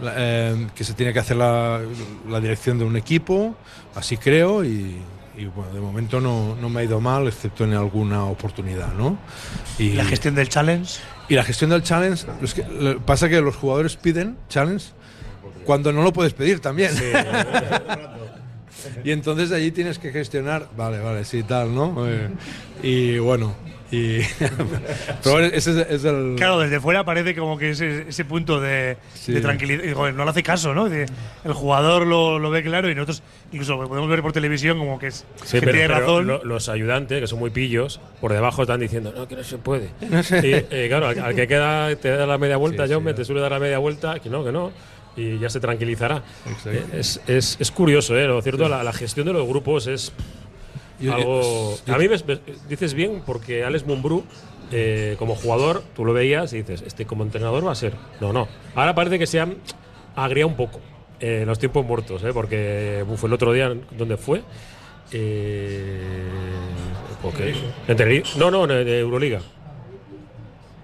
eh, 0.00 0.66
que 0.74 0.82
se 0.82 0.94
tiene 0.94 1.12
que 1.12 1.18
hacer 1.18 1.36
la, 1.36 1.78
la 2.26 2.40
dirección 2.40 2.78
de 2.78 2.86
un 2.86 2.96
equipo, 2.96 3.54
así 3.94 4.16
creo, 4.16 4.64
y, 4.64 4.96
y, 5.38 5.46
bueno, 5.46 5.72
de 5.72 5.80
momento 5.80 6.20
no, 6.20 6.56
no 6.56 6.68
me 6.68 6.80
ha 6.80 6.84
ido 6.84 7.00
mal, 7.00 7.26
excepto 7.28 7.64
en 7.64 7.74
alguna 7.74 8.24
oportunidad. 8.24 8.92
¿no? 8.94 9.18
Y 9.78 9.92
La 9.92 10.04
gestión 10.04 10.34
del 10.34 10.48
challenge. 10.48 11.00
y 11.28 11.34
la 11.34 11.44
gestión 11.44 11.70
del 11.70 11.82
challenge, 11.82 12.26
es 12.42 12.54
que, 12.54 12.64
lo- 12.64 13.00
pasa 13.00 13.28
que 13.28 13.40
los 13.40 13.56
jugadores 13.56 13.96
piden 13.96 14.36
challenge 14.48 14.86
cuando 15.64 15.92
no 15.92 16.02
lo 16.02 16.12
puedes 16.12 16.32
pedir 16.34 16.60
también. 16.60 16.90
y 19.04 19.10
entonces 19.10 19.52
allí 19.52 19.70
tienes 19.70 19.98
que 19.98 20.10
gestionar, 20.12 20.68
vale, 20.76 20.98
vale, 21.00 21.24
sí, 21.24 21.42
tal, 21.42 21.74
¿no? 21.74 22.06
Eh, 22.06 22.28
y 22.82 23.18
bueno, 23.18 23.54
y. 23.90 24.18
Pero 24.38 25.32
bueno, 25.32 25.46
ese 25.52 25.70
es, 25.70 25.76
es 25.90 26.04
el. 26.04 26.34
Claro, 26.36 26.58
desde 26.60 26.80
fuera 26.80 27.04
parece 27.04 27.34
como 27.34 27.56
que 27.58 27.70
ese, 27.70 28.06
ese 28.08 28.24
punto 28.24 28.60
de, 28.60 28.96
Sí. 29.14 29.32
de 29.32 29.40
tranquilidad. 29.40 29.84
y, 29.84 29.92
joder, 29.92 30.14
no 30.14 30.24
le 30.24 30.30
hace 30.30 30.42
caso, 30.42 30.74
¿no? 30.74 30.88
De- 30.88 31.06
el 31.44 31.52
jugador 31.52 32.06
lo, 32.06 32.38
lo 32.38 32.50
ve 32.50 32.62
claro 32.62 32.90
y 32.90 32.94
nosotros 32.94 33.22
incluso 33.52 33.76
lo 33.80 33.88
podemos 33.88 34.08
ver 34.10 34.22
por 34.22 34.32
televisión 34.32 34.78
como 34.78 34.98
que 34.98 35.08
es 35.08 35.24
Sí, 35.44 35.58
que 35.58 35.66
pero, 35.66 35.72
tiene 35.72 35.88
pero 35.88 36.00
razón. 36.00 36.26
lo- 36.26 36.44
los 36.44 36.68
ayudantes, 36.68 37.20
que 37.20 37.26
son 37.26 37.38
muy 37.38 37.50
pillos, 37.50 38.00
por 38.20 38.32
debajo 38.32 38.62
están 38.62 38.80
diciendo, 38.80 39.12
no, 39.16 39.26
que 39.28 39.36
no 39.36 39.44
se 39.44 39.58
puede. 39.58 39.90
No 40.10 40.22
sé. 40.22 40.38
Y, 40.46 40.52
eh, 40.74 40.86
claro, 40.88 41.06
al, 41.08 41.18
al 41.18 41.34
que 41.34 41.46
queda, 41.46 41.94
te 41.96 42.10
da 42.10 42.26
la 42.26 42.38
media 42.38 42.56
vuelta, 42.56 42.86
Jaume, 42.86 43.14
te 43.14 43.24
suele 43.24 43.40
dar 43.40 43.52
la 43.52 43.58
media 43.58 43.78
vuelta, 43.78 44.18
que 44.20 44.28
no, 44.28 44.44
que 44.44 44.52
no, 44.52 44.70
y 45.16 45.38
ya 45.38 45.48
se 45.50 45.58
tranquilizará. 45.60 46.22
Eh, 46.66 46.84
Es, 46.92 47.20
es- 47.26 47.56
es 47.58 47.70
curioso, 47.70 48.16
¿eh? 48.16 48.26
Lo 48.26 48.40
cierto, 48.42 48.68
la, 48.68 48.82
la 48.84 48.92
gestión 48.92 49.26
de 49.26 49.32
los 49.32 49.46
grupos 49.48 49.86
es 49.86 50.12
Yo- 51.00 51.14
algo... 51.14 51.76
yo- 51.86 51.94
a 51.94 51.98
mí 51.98 52.08
me- 52.08 52.16
me- 52.24 52.40
dices 52.68 52.94
bien, 52.94 53.22
porque 53.24 53.64
Alex 53.64 53.86
Mumbrú, 53.86 54.24
eh, 54.72 55.16
como 55.18 55.34
jugador, 55.36 55.82
tú 55.94 56.04
lo 56.04 56.12
veías 56.12 56.52
y 56.52 56.58
dices, 56.58 56.82
este 56.86 57.06
como 57.06 57.22
entrenador 57.24 57.66
va 57.66 57.72
a 57.72 57.76
ser... 57.76 57.94
No, 58.20 58.32
no. 58.32 58.48
Ahora 58.74 58.94
parece 58.94 59.18
que 59.18 59.26
se 59.26 59.40
han 59.40 59.56
agriado 60.16 60.48
un 60.48 60.56
poco 60.56 60.80
eh, 61.20 61.44
los 61.46 61.58
tiempos 61.58 61.84
muertos, 61.86 62.22
¿eh? 62.24 62.30
Porque 62.32 63.04
uf, 63.08 63.22
el 63.24 63.32
otro 63.32 63.52
día, 63.52 63.72
¿dónde 63.96 64.16
fue? 64.16 64.42
Eh, 65.12 66.00
ok. 67.22 67.40
En 67.88 67.96
Tenerife- 67.96 68.36
No, 68.36 68.50
no, 68.50 68.64
en 68.70 68.86
Euroliga. 68.88 69.40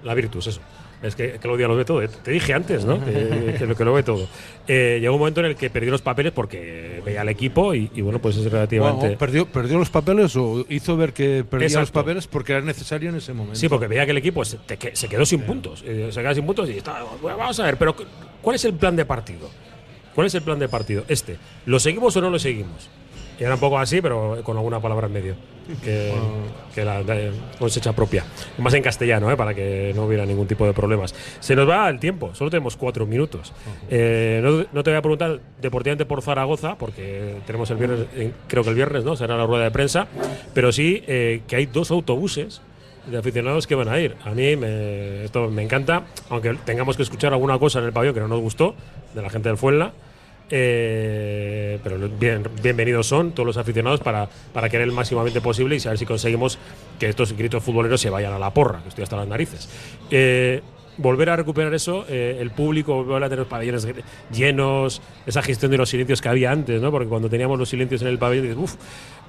La 0.03 0.15
Virtus, 0.15 0.47
eso. 0.49 0.61
Es 1.05 1.15
que 1.15 1.33
Claudia 1.33 1.69
lo 1.69 1.77
ve 1.77 1.85
todo. 1.85 2.03
eh. 2.03 2.09
Te 2.09 2.31
dije 2.31 2.55
antes, 2.55 2.85
¿no? 2.85 3.05
que, 3.05 3.55
que 3.59 3.67
lo, 3.67 3.77
que 3.77 3.85
lo 3.85 3.93
ve 3.93 4.03
todo. 4.03 4.27
Eh, 4.67 4.99
llegó 5.01 5.13
un 5.15 5.19
momento 5.21 5.41
en 5.41 5.47
el 5.47 5.57
que 5.57 5.69
perdió 5.69 5.91
los 5.91 6.01
papeles 6.01 6.33
porque 6.33 7.03
veía 7.05 7.21
al 7.21 7.29
equipo 7.29 7.75
y, 7.75 7.91
y 7.95 8.01
bueno, 8.01 8.19
pues 8.19 8.37
es 8.39 8.51
relativamente. 8.51 9.17
¿perdió, 9.19 9.47
¿Perdió 9.47 9.79
los 9.79 9.91
papeles 9.91 10.35
o 10.37 10.65
hizo 10.71 10.97
ver 10.97 11.13
que 11.13 11.45
perdía 11.49 11.81
los 11.81 11.91
papeles 11.91 12.27
porque 12.27 12.53
era 12.53 12.63
necesario 12.63 13.11
en 13.11 13.17
ese 13.17 13.33
momento? 13.35 13.57
Sí, 13.59 13.69
porque 13.69 13.87
veía 13.87 14.05
que 14.07 14.13
el 14.13 14.19
equipo 14.19 14.45
se, 14.45 14.57
te 14.59 14.77
que- 14.79 14.97
se 14.97 15.07
quedó 15.09 15.27
sin 15.27 15.43
puntos. 15.43 15.85
eh, 15.87 16.09
se 16.11 16.23
quedó 16.23 16.35
sin 16.35 16.47
puntos 16.47 16.69
y 16.71 16.79
estaba. 16.79 17.05
bueno, 17.21 17.37
vamos 17.37 17.61
a 17.61 17.65
ver, 17.65 17.77
pero 17.77 17.95
¿cuál 18.41 18.57
es 18.57 18.65
el 18.65 18.73
plan 18.75 18.97
de 18.97 19.05
partido? 19.05 19.51
¿Cuál 20.15 20.29
es 20.29 20.35
el 20.35 20.43
plan 20.43 20.59
de 20.59 20.69
partido? 20.69 21.05
Este. 21.09 21.37
¿Lo 21.67 21.79
seguimos 21.81 22.17
o 22.17 22.21
no 22.23 22.31
lo 22.31 22.39
seguimos? 22.39 22.89
Y 23.39 23.45
era 23.45 23.55
un 23.55 23.61
poco 23.61 23.79
así, 23.79 24.01
pero 24.01 24.41
con 24.45 24.57
alguna 24.57 24.81
palabra 24.81 25.07
en 25.07 25.13
medio. 25.13 25.35
Que, 25.83 26.13
que 26.75 26.85
la 26.85 27.03
cosecha 27.59 27.95
propia. 27.95 28.23
Más 28.59 28.75
en 28.75 28.83
castellano, 28.83 29.31
¿eh? 29.31 29.37
para 29.37 29.55
que 29.55 29.93
no 29.95 30.05
hubiera 30.05 30.27
ningún 30.27 30.47
tipo 30.47 30.67
de 30.67 30.75
problemas. 30.75 31.15
Se 31.41 31.57
nos 31.57 31.67
va 31.67 31.89
el 31.89 31.99
tiempo, 31.99 32.35
solo 32.35 32.51
tenemos 32.51 32.77
cuatro 32.77 33.07
minutos. 33.07 33.53
Eh, 33.89 34.41
no, 34.43 34.67
no 34.71 34.83
te 34.83 34.91
voy 34.91 34.99
a 34.99 35.03
preguntar 35.03 35.41
deportivamente 35.63 36.05
por 36.05 36.21
Zaragoza, 36.21 36.77
porque 36.77 37.37
tenemos 37.47 37.71
el 37.71 37.79
viernes, 37.79 38.01
eh, 38.15 38.33
creo 38.47 38.63
que 38.63 38.69
el 38.69 38.77
viernes, 38.77 39.05
¿no? 39.05 39.17
Será 39.17 39.39
la 39.39 39.47
rueda 39.47 39.65
de 39.65 39.71
prensa, 39.71 40.07
pero 40.53 40.71
sí 40.71 41.03
eh, 41.07 41.41
que 41.49 41.57
hay 41.57 41.67
dos 41.67 41.91
autobuses 41.91 42.61
de 43.07 43.17
aficionados 43.17 43.67
que 43.67 43.75
van 43.75 43.89
a 43.89 43.99
ir. 43.99 44.17
A 44.25 44.33
mí 44.33 44.57
me, 44.57 45.25
esto 45.25 45.49
me 45.49 45.63
encanta, 45.63 46.03
aunque 46.29 46.55
tengamos 46.67 46.97
que 46.97 47.03
escuchar 47.03 47.33
alguna 47.33 47.59
cosa 47.59 47.79
en 47.79 47.87
el 47.87 47.93
pabellón 47.93 48.15
que 48.15 48.21
no 48.21 48.29
nos 48.29 48.41
gustó, 48.41 48.75
de 49.15 49.23
la 49.23 49.31
gente 49.31 49.49
del 49.49 49.57
Fuenla. 49.57 49.93
Eh, 50.51 51.79
pero 51.83 52.09
bien, 52.09 52.47
bienvenidos 52.63 53.07
son 53.07 53.33
todos 53.33 53.47
los 53.47 53.57
aficionados 53.57 54.01
para, 54.01 54.29
para 54.53 54.69
querer 54.69 54.89
el 54.89 54.93
máximamente 54.93 55.41
posible 55.41 55.77
y 55.77 55.81
saber 55.81 55.99
si 55.99 56.07
conseguimos 56.07 56.59
que 56.99 57.09
estos 57.09 57.33
gritos 57.33 57.63
futboleros 57.63 58.01
se 58.01 58.11
vayan 58.11 58.33
a 58.33 58.39
la 58.39 58.53
porra, 58.53 58.83
que 58.83 58.89
estoy 58.91 59.05
hasta 59.05 59.17
las 59.17 59.29
narices. 59.29 59.69
Eh, 60.11 60.63
volver 60.97 61.31
a 61.31 61.37
recuperar 61.37 61.75
eso, 61.75 62.05
eh, 62.09 62.39
el 62.41 62.51
público, 62.51 63.05
volver 63.05 63.25
a 63.25 63.27
tener 63.27 63.41
los 63.41 63.49
pabellones 63.49 63.87
llenos, 64.33 65.03
esa 65.27 65.43
gestión 65.43 65.71
de 65.71 65.79
los 65.79 65.89
silencios 65.89 66.21
que 66.21 66.29
había 66.29 66.51
antes, 66.51 66.81
¿no? 66.81 66.91
porque 66.91 67.09
cuando 67.09 67.29
teníamos 67.29 67.59
los 67.59 67.69
silencios 67.69 68.03
en 68.03 68.09
el 68.09 68.19
pabellón, 68.19 68.67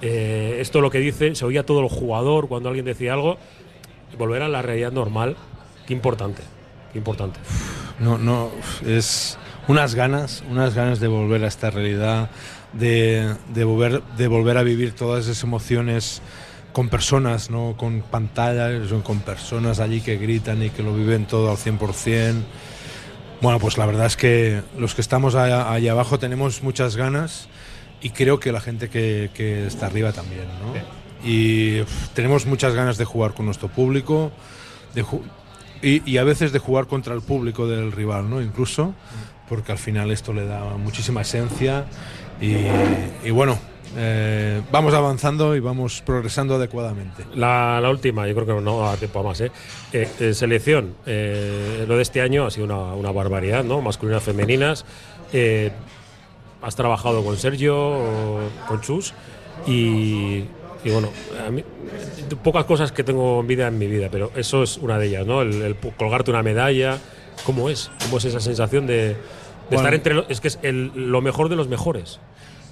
eh, 0.02 0.58
esto 0.60 0.82
lo 0.82 0.92
que 0.92 1.00
dice, 1.00 1.36
se 1.36 1.46
oía 1.46 1.66
todo 1.66 1.82
el 1.82 1.90
jugador 1.90 2.48
cuando 2.48 2.70
alguien 2.70 2.86
decía 2.86 3.14
algo, 3.14 3.38
volver 4.18 4.42
a 4.42 4.48
la 4.48 4.62
realidad 4.62 4.92
normal, 4.92 5.36
qué 5.88 5.94
importante, 5.94 6.42
qué 6.92 6.98
importante. 7.00 7.40
No, 8.00 8.18
no, 8.18 8.52
es 8.86 9.38
unas 9.68 9.96
ganas, 9.96 10.44
unas 10.50 10.76
ganas 10.76 11.00
de 11.00 11.08
volver 11.08 11.44
a 11.44 11.48
esta 11.48 11.70
realidad, 11.70 12.30
de, 12.74 13.36
de 13.54 13.64
volver, 13.64 14.04
de 14.18 14.28
volver 14.28 14.58
a 14.58 14.64
vivir 14.64 14.94
todas 14.94 15.26
esas 15.26 15.44
emociones 15.44 16.22
con 16.72 16.90
personas, 16.90 17.50
no 17.50 17.76
con 17.78 18.02
pantallas, 18.02 18.92
con 19.04 19.20
personas 19.22 19.80
allí 19.80 20.02
que 20.02 20.18
gritan 20.18 20.62
y 20.62 20.70
que 20.70 20.84
lo 20.84 20.94
viven 20.94 21.26
todo 21.26 21.50
al 21.50 21.58
100%. 21.58 22.44
Bueno, 23.42 23.60
pues 23.60 23.78
la 23.78 23.86
verdad 23.86 24.06
es 24.08 24.18
que 24.18 24.62
los 24.78 24.94
que 24.94 25.02
estamos 25.02 25.36
allá, 25.36 25.72
allá 25.72 25.92
abajo 25.94 26.20
tenemos 26.20 26.64
muchas 26.64 26.96
ganas 26.96 27.48
y 28.02 28.10
creo 28.10 28.40
que 28.40 28.52
la 28.52 28.60
gente 28.60 28.90
que, 28.90 29.30
que 29.34 29.66
está 29.68 29.88
arriba 29.88 30.12
también, 30.12 30.48
¿no? 30.62 31.28
Y 31.28 31.82
uf, 31.82 32.10
tenemos 32.10 32.46
muchas 32.46 32.74
ganas 32.74 32.98
de 32.98 33.06
jugar 33.06 33.34
con 33.34 33.46
nuestro 33.46 33.68
público, 33.68 34.32
de 34.94 35.06
y, 35.82 36.10
y 36.10 36.18
a 36.18 36.24
veces 36.24 36.52
de 36.52 36.60
jugar 36.60 36.88
contra 36.88 37.14
el 37.14 37.22
público 37.22 37.68
del 37.68 37.92
rival, 37.92 38.30
¿no? 38.30 38.42
Incluso, 38.42 38.94
porque 39.50 39.72
al 39.72 39.78
final 39.78 40.12
esto 40.12 40.34
le 40.34 40.46
da 40.46 40.64
muchísima 40.78 41.22
esencia 41.22 41.86
y, 42.42 42.56
y 43.24 43.32
bueno, 43.32 43.58
eh, 43.98 44.62
vamos 44.72 44.94
avanzando 44.94 45.56
y 45.56 45.60
vamos 45.60 46.02
progresando 46.06 46.56
adecuadamente. 46.56 47.24
La, 47.36 47.80
la 47.82 47.90
última, 47.90 48.28
yo 48.28 48.36
creo 48.36 48.58
que 48.58 48.62
no 48.62 48.78
va 48.78 48.88
a 48.88 48.90
dar 48.90 49.00
tiempo 49.00 49.20
a 49.20 49.24
más. 49.24 49.40
¿eh? 49.42 49.52
Eh, 49.94 50.10
eh, 50.20 50.34
selección, 50.34 50.96
eh, 51.06 51.86
lo 51.88 51.96
de 51.96 52.02
este 52.02 52.22
año 52.22 52.46
ha 52.46 52.52
sido 52.52 52.66
una, 52.66 52.94
una 52.94 53.12
barbaridad, 53.12 53.64
¿no? 53.64 53.82
Masculinas, 53.82 54.24
femeninas. 54.24 54.86
Eh, 55.32 55.72
has 56.62 56.76
trabajado 56.76 57.24
con 57.24 57.38
Sergio, 57.38 58.40
con 58.68 58.82
Chus, 58.82 59.14
y, 59.68 60.46
y 60.84 60.90
bueno, 60.90 61.10
a 61.46 61.52
mí, 61.52 61.64
pocas 62.44 62.66
cosas 62.66 62.92
que 62.92 63.04
tengo 63.04 63.42
en 63.42 63.48
vida 63.48 63.68
en 63.68 63.78
mi 63.78 63.86
vida, 63.86 64.08
pero 64.12 64.32
eso 64.36 64.64
es 64.64 64.78
una 64.78 64.98
de 64.98 65.08
ellas, 65.08 65.28
¿no? 65.28 65.44
El, 65.44 65.62
el 65.62 65.76
colgarte 65.76 66.32
una 66.32 66.42
medalla, 66.42 66.98
¿cómo 67.44 67.70
es? 67.70 67.92
¿Cómo 68.04 68.18
es 68.18 68.26
esa 68.26 68.40
sensación 68.40 68.88
de, 68.88 68.94
de 68.96 69.16
Bueno. 69.70 69.82
estar 69.82 69.94
entre 69.94 70.14
los, 70.14 70.26
es 70.30 70.40
que 70.42 70.48
es 70.50 70.60
el- 70.62 70.92
lo 70.96 71.22
mejor 71.22 71.50
de 71.50 71.56
los 71.56 71.68
mejores? 71.68 72.20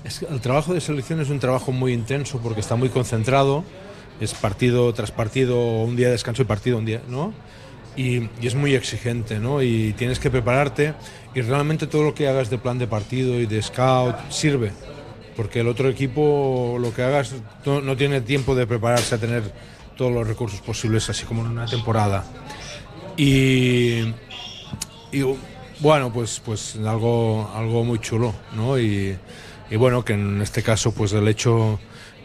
Es 0.03 0.20
que 0.20 0.26
el 0.26 0.41
trabajo 0.41 0.74
de 0.74 0.82
selección 0.82 1.22
es 1.22 1.30
un 1.30 1.39
trabajo 1.39 1.72
muy 1.72 1.93
intenso 1.93 2.39
porque 2.39 2.59
está 2.59 2.76
muy 2.76 2.89
concentrado, 2.89 3.64
es 4.20 4.34
partido 4.34 4.93
tras 4.93 5.11
partido, 5.11 5.59
un 5.82 5.95
día 5.95 6.07
de 6.07 6.14
descanso 6.14 6.41
y 6.41 6.45
partido 6.45 6.78
un 6.78 6.86
día, 6.86 7.01
¿no? 7.07 7.34
Y, 7.95 8.30
y 8.41 8.47
es 8.47 8.55
muy 8.55 8.74
exigente, 8.76 9.39
¿no? 9.39 9.61
Y 9.61 9.93
tienes 9.93 10.20
que 10.20 10.30
prepararte 10.32 10.93
y 11.36 11.41
realmente 11.41 11.88
todo 11.88 12.03
lo 12.03 12.14
que 12.16 12.28
hagas 12.28 12.49
de 12.49 12.57
plan 12.57 12.78
de 12.80 12.88
partido 12.88 13.39
y 13.39 13.45
de 13.45 13.61
scout 13.61 14.16
sirve, 14.30 14.72
porque 15.38 15.59
el 15.61 15.68
otro 15.68 15.88
equipo 15.89 16.78
lo 16.80 16.93
que 16.93 17.03
hagas 17.03 17.36
no, 17.66 17.82
no 17.82 17.95
tiene 17.95 18.22
tiempo 18.22 18.55
de 18.55 18.66
prepararse 18.68 19.16
a 19.16 19.18
tener 19.20 19.43
todos 19.95 20.11
los 20.11 20.28
recursos 20.28 20.59
posibles, 20.61 21.07
así 21.09 21.24
como 21.26 21.41
en 21.41 21.47
una 21.51 21.66
temporada. 21.68 22.24
Y, 23.16 24.01
y, 25.14 25.24
bueno, 25.80 26.11
pues, 26.11 26.41
pues 26.43 26.76
algo, 26.76 27.49
algo 27.53 27.84
muy 27.84 27.99
chulo, 27.99 28.34
¿no? 28.55 28.80
Y, 28.80 29.16
y 29.70 29.76
bueno, 29.76 30.03
que 30.03 30.14
en 30.14 30.41
este 30.41 30.64
caso, 30.64 30.91
pues 30.91 31.14
el 31.14 31.28
hecho, 31.28 31.80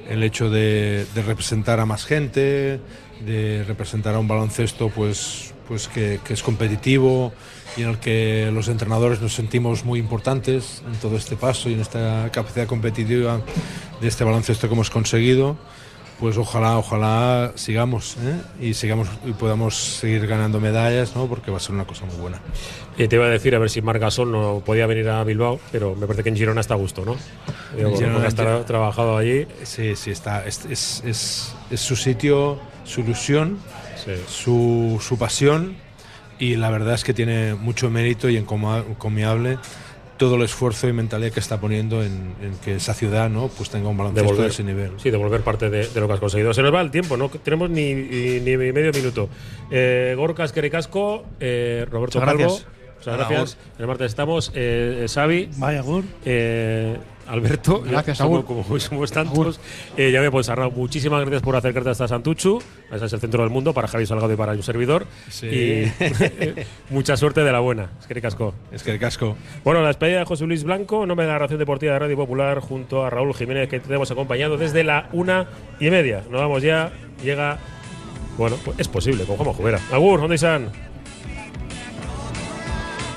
el 0.08 0.22
hecho 0.22 0.50
de, 0.50 1.06
representar 1.14 1.80
a 1.80 1.86
más 1.86 2.04
gente, 2.04 2.80
de 3.20 3.64
representar 3.66 4.14
a 4.14 4.18
un 4.18 4.26
baloncesto, 4.26 4.88
pues, 4.88 5.54
pues 5.68 5.86
que, 5.88 6.18
que 6.24 6.32
es 6.32 6.42
competitivo 6.42 7.32
y 7.76 7.82
en 7.82 7.90
el 7.90 7.98
que 7.98 8.50
los 8.52 8.68
entrenadores 8.68 9.20
nos 9.20 9.34
sentimos 9.34 9.84
muy 9.84 10.00
importantes 10.00 10.82
en 10.86 10.98
todo 10.98 11.16
este 11.16 11.36
paso 11.36 11.68
y 11.68 11.74
en 11.74 11.80
esta 11.80 12.30
capacidad 12.32 12.66
competitiva 12.66 13.42
de 14.00 14.08
este 14.08 14.24
baloncesto 14.24 14.66
que 14.66 14.74
hemos 14.74 14.88
conseguido 14.88 15.58
pues 16.18 16.36
ojalá, 16.36 16.78
ojalá 16.78 17.52
sigamos 17.54 18.16
¿eh? 18.20 18.40
y 18.68 18.74
sigamos 18.74 19.08
y 19.24 19.32
podamos 19.32 19.76
seguir 19.76 20.26
ganando 20.26 20.58
medallas, 20.60 21.14
¿no? 21.14 21.26
Porque 21.26 21.50
va 21.50 21.58
a 21.58 21.60
ser 21.60 21.74
una 21.74 21.84
cosa 21.86 22.04
muy 22.06 22.16
buena. 22.16 22.40
Y 22.96 23.06
te 23.06 23.16
iba 23.16 23.26
a 23.26 23.28
decir 23.28 23.54
a 23.54 23.58
ver 23.60 23.70
si 23.70 23.80
Marc 23.82 24.00
Gasol 24.00 24.32
no 24.32 24.60
podía 24.66 24.86
venir 24.86 25.08
a 25.08 25.22
Bilbao, 25.22 25.60
pero 25.70 25.94
me 25.94 26.06
parece 26.06 26.24
que 26.24 26.28
en 26.30 26.36
Girona 26.36 26.60
está 26.60 26.74
a 26.74 26.76
gusto, 26.76 27.04
¿no? 27.04 27.16
Digo, 27.76 27.96
Girona- 27.96 28.26
está 28.26 28.64
trabajado 28.64 29.16
allí. 29.16 29.46
Sí, 29.62 29.94
sí, 29.94 30.10
está. 30.10 30.44
Es, 30.44 30.64
es, 30.66 31.02
es- 31.06 31.54
es 31.70 31.80
su 31.80 31.94
sitio, 31.94 32.58
su 32.84 33.00
ilusión, 33.02 33.58
su, 34.26 34.98
su 35.00 35.18
pasión 35.18 35.76
y 36.40 36.56
la 36.56 36.70
verdad 36.70 36.94
es 36.94 37.04
que 37.04 37.12
tiene 37.14 37.54
mucho 37.54 37.90
mérito 37.90 38.28
y 38.28 38.36
encomiable 38.36 39.58
todo 40.18 40.34
el 40.36 40.42
esfuerzo 40.42 40.88
y 40.88 40.92
mentalidad 40.92 41.32
que 41.32 41.40
está 41.40 41.58
poniendo 41.58 42.02
en, 42.02 42.34
en 42.42 42.54
que 42.62 42.74
esa 42.74 42.92
ciudad 42.92 43.30
no 43.30 43.48
pues 43.48 43.70
tenga 43.70 43.88
un 43.88 43.96
baloncesto 43.96 44.42
de 44.42 44.48
ese 44.48 44.64
nivel. 44.64 44.92
Sí, 44.98 45.10
devolver 45.10 45.40
parte 45.40 45.70
de, 45.70 45.86
de 45.86 46.00
lo 46.00 46.06
que 46.06 46.12
has 46.14 46.20
conseguido. 46.20 46.52
Se 46.52 46.60
nos 46.62 46.74
va 46.74 46.80
el 46.82 46.90
tiempo, 46.90 47.16
no 47.16 47.28
tenemos 47.30 47.70
ni, 47.70 47.94
ni, 47.94 48.40
ni 48.40 48.56
medio 48.56 48.92
minuto. 48.92 49.30
Eh, 49.70 50.14
Gorka 50.16 50.44
Esquericasco, 50.44 51.24
eh, 51.40 51.86
Roberto 51.90 52.18
Muchas 52.18 52.34
Calvo. 52.34 52.42
gracias. 52.48 52.66
Muchas 52.98 53.16
gracias. 53.16 53.58
El 53.78 53.86
martes 53.86 54.06
estamos. 54.08 54.52
Eh, 54.54 55.06
Xavi. 55.08 55.50
Vaya, 55.56 55.82
Gur. 55.82 56.02
Eh, 56.24 56.96
Alberto. 57.28 57.82
Gracias, 57.82 58.20
Agur. 58.20 58.44
como 58.44 58.64
somos 58.80 59.12
tantos. 59.12 59.60
Eh, 59.96 60.10
ya 60.10 60.20
me 60.20 60.30
puedes 60.30 60.48
Arnau, 60.48 60.70
muchísimas 60.70 61.20
gracias 61.20 61.42
por 61.42 61.56
acercarte 61.56 61.90
hasta 61.90 62.08
Santuchu. 62.08 62.62
Ese 62.90 63.04
es 63.04 63.12
el 63.12 63.20
centro 63.20 63.42
del 63.42 63.50
mundo 63.50 63.72
para 63.74 63.88
Javi 63.88 64.06
Salgado 64.06 64.32
y 64.32 64.36
para 64.36 64.52
un 64.52 64.62
servidor. 64.62 65.06
Sí. 65.28 65.46
Y 65.46 65.92
mucha 66.90 67.16
suerte 67.16 67.42
de 67.42 67.52
la 67.52 67.60
buena. 67.60 67.90
Esquericasco. 68.00 68.54
Esquericasco. 68.72 69.36
Bueno, 69.64 69.82
la 69.82 69.88
despedida 69.88 70.20
de 70.20 70.24
José 70.24 70.46
Luis 70.46 70.64
Blanco, 70.64 71.06
nombre 71.06 71.26
de 71.26 71.28
la 71.28 71.34
narración 71.34 71.58
deportiva 71.58 71.92
de 71.92 71.98
Radio 71.98 72.16
Popular, 72.16 72.60
junto 72.60 73.04
a 73.04 73.10
Raúl 73.10 73.34
Jiménez, 73.34 73.68
que 73.68 73.80
te 73.80 73.94
hemos 73.94 74.10
acompañado 74.10 74.56
desde 74.56 74.84
la 74.84 75.08
una 75.12 75.48
y 75.78 75.90
media. 75.90 76.22
Nos 76.30 76.40
vamos 76.40 76.62
ya, 76.62 76.92
llega. 77.22 77.58
Bueno, 78.36 78.56
pues 78.64 78.78
es 78.78 78.88
posible, 78.88 79.24
con 79.24 79.36
Juanma 79.36 79.52
Jubera. 79.52 79.80
Agur, 79.92 80.20
¿dónde 80.20 80.36
están? 80.36 80.70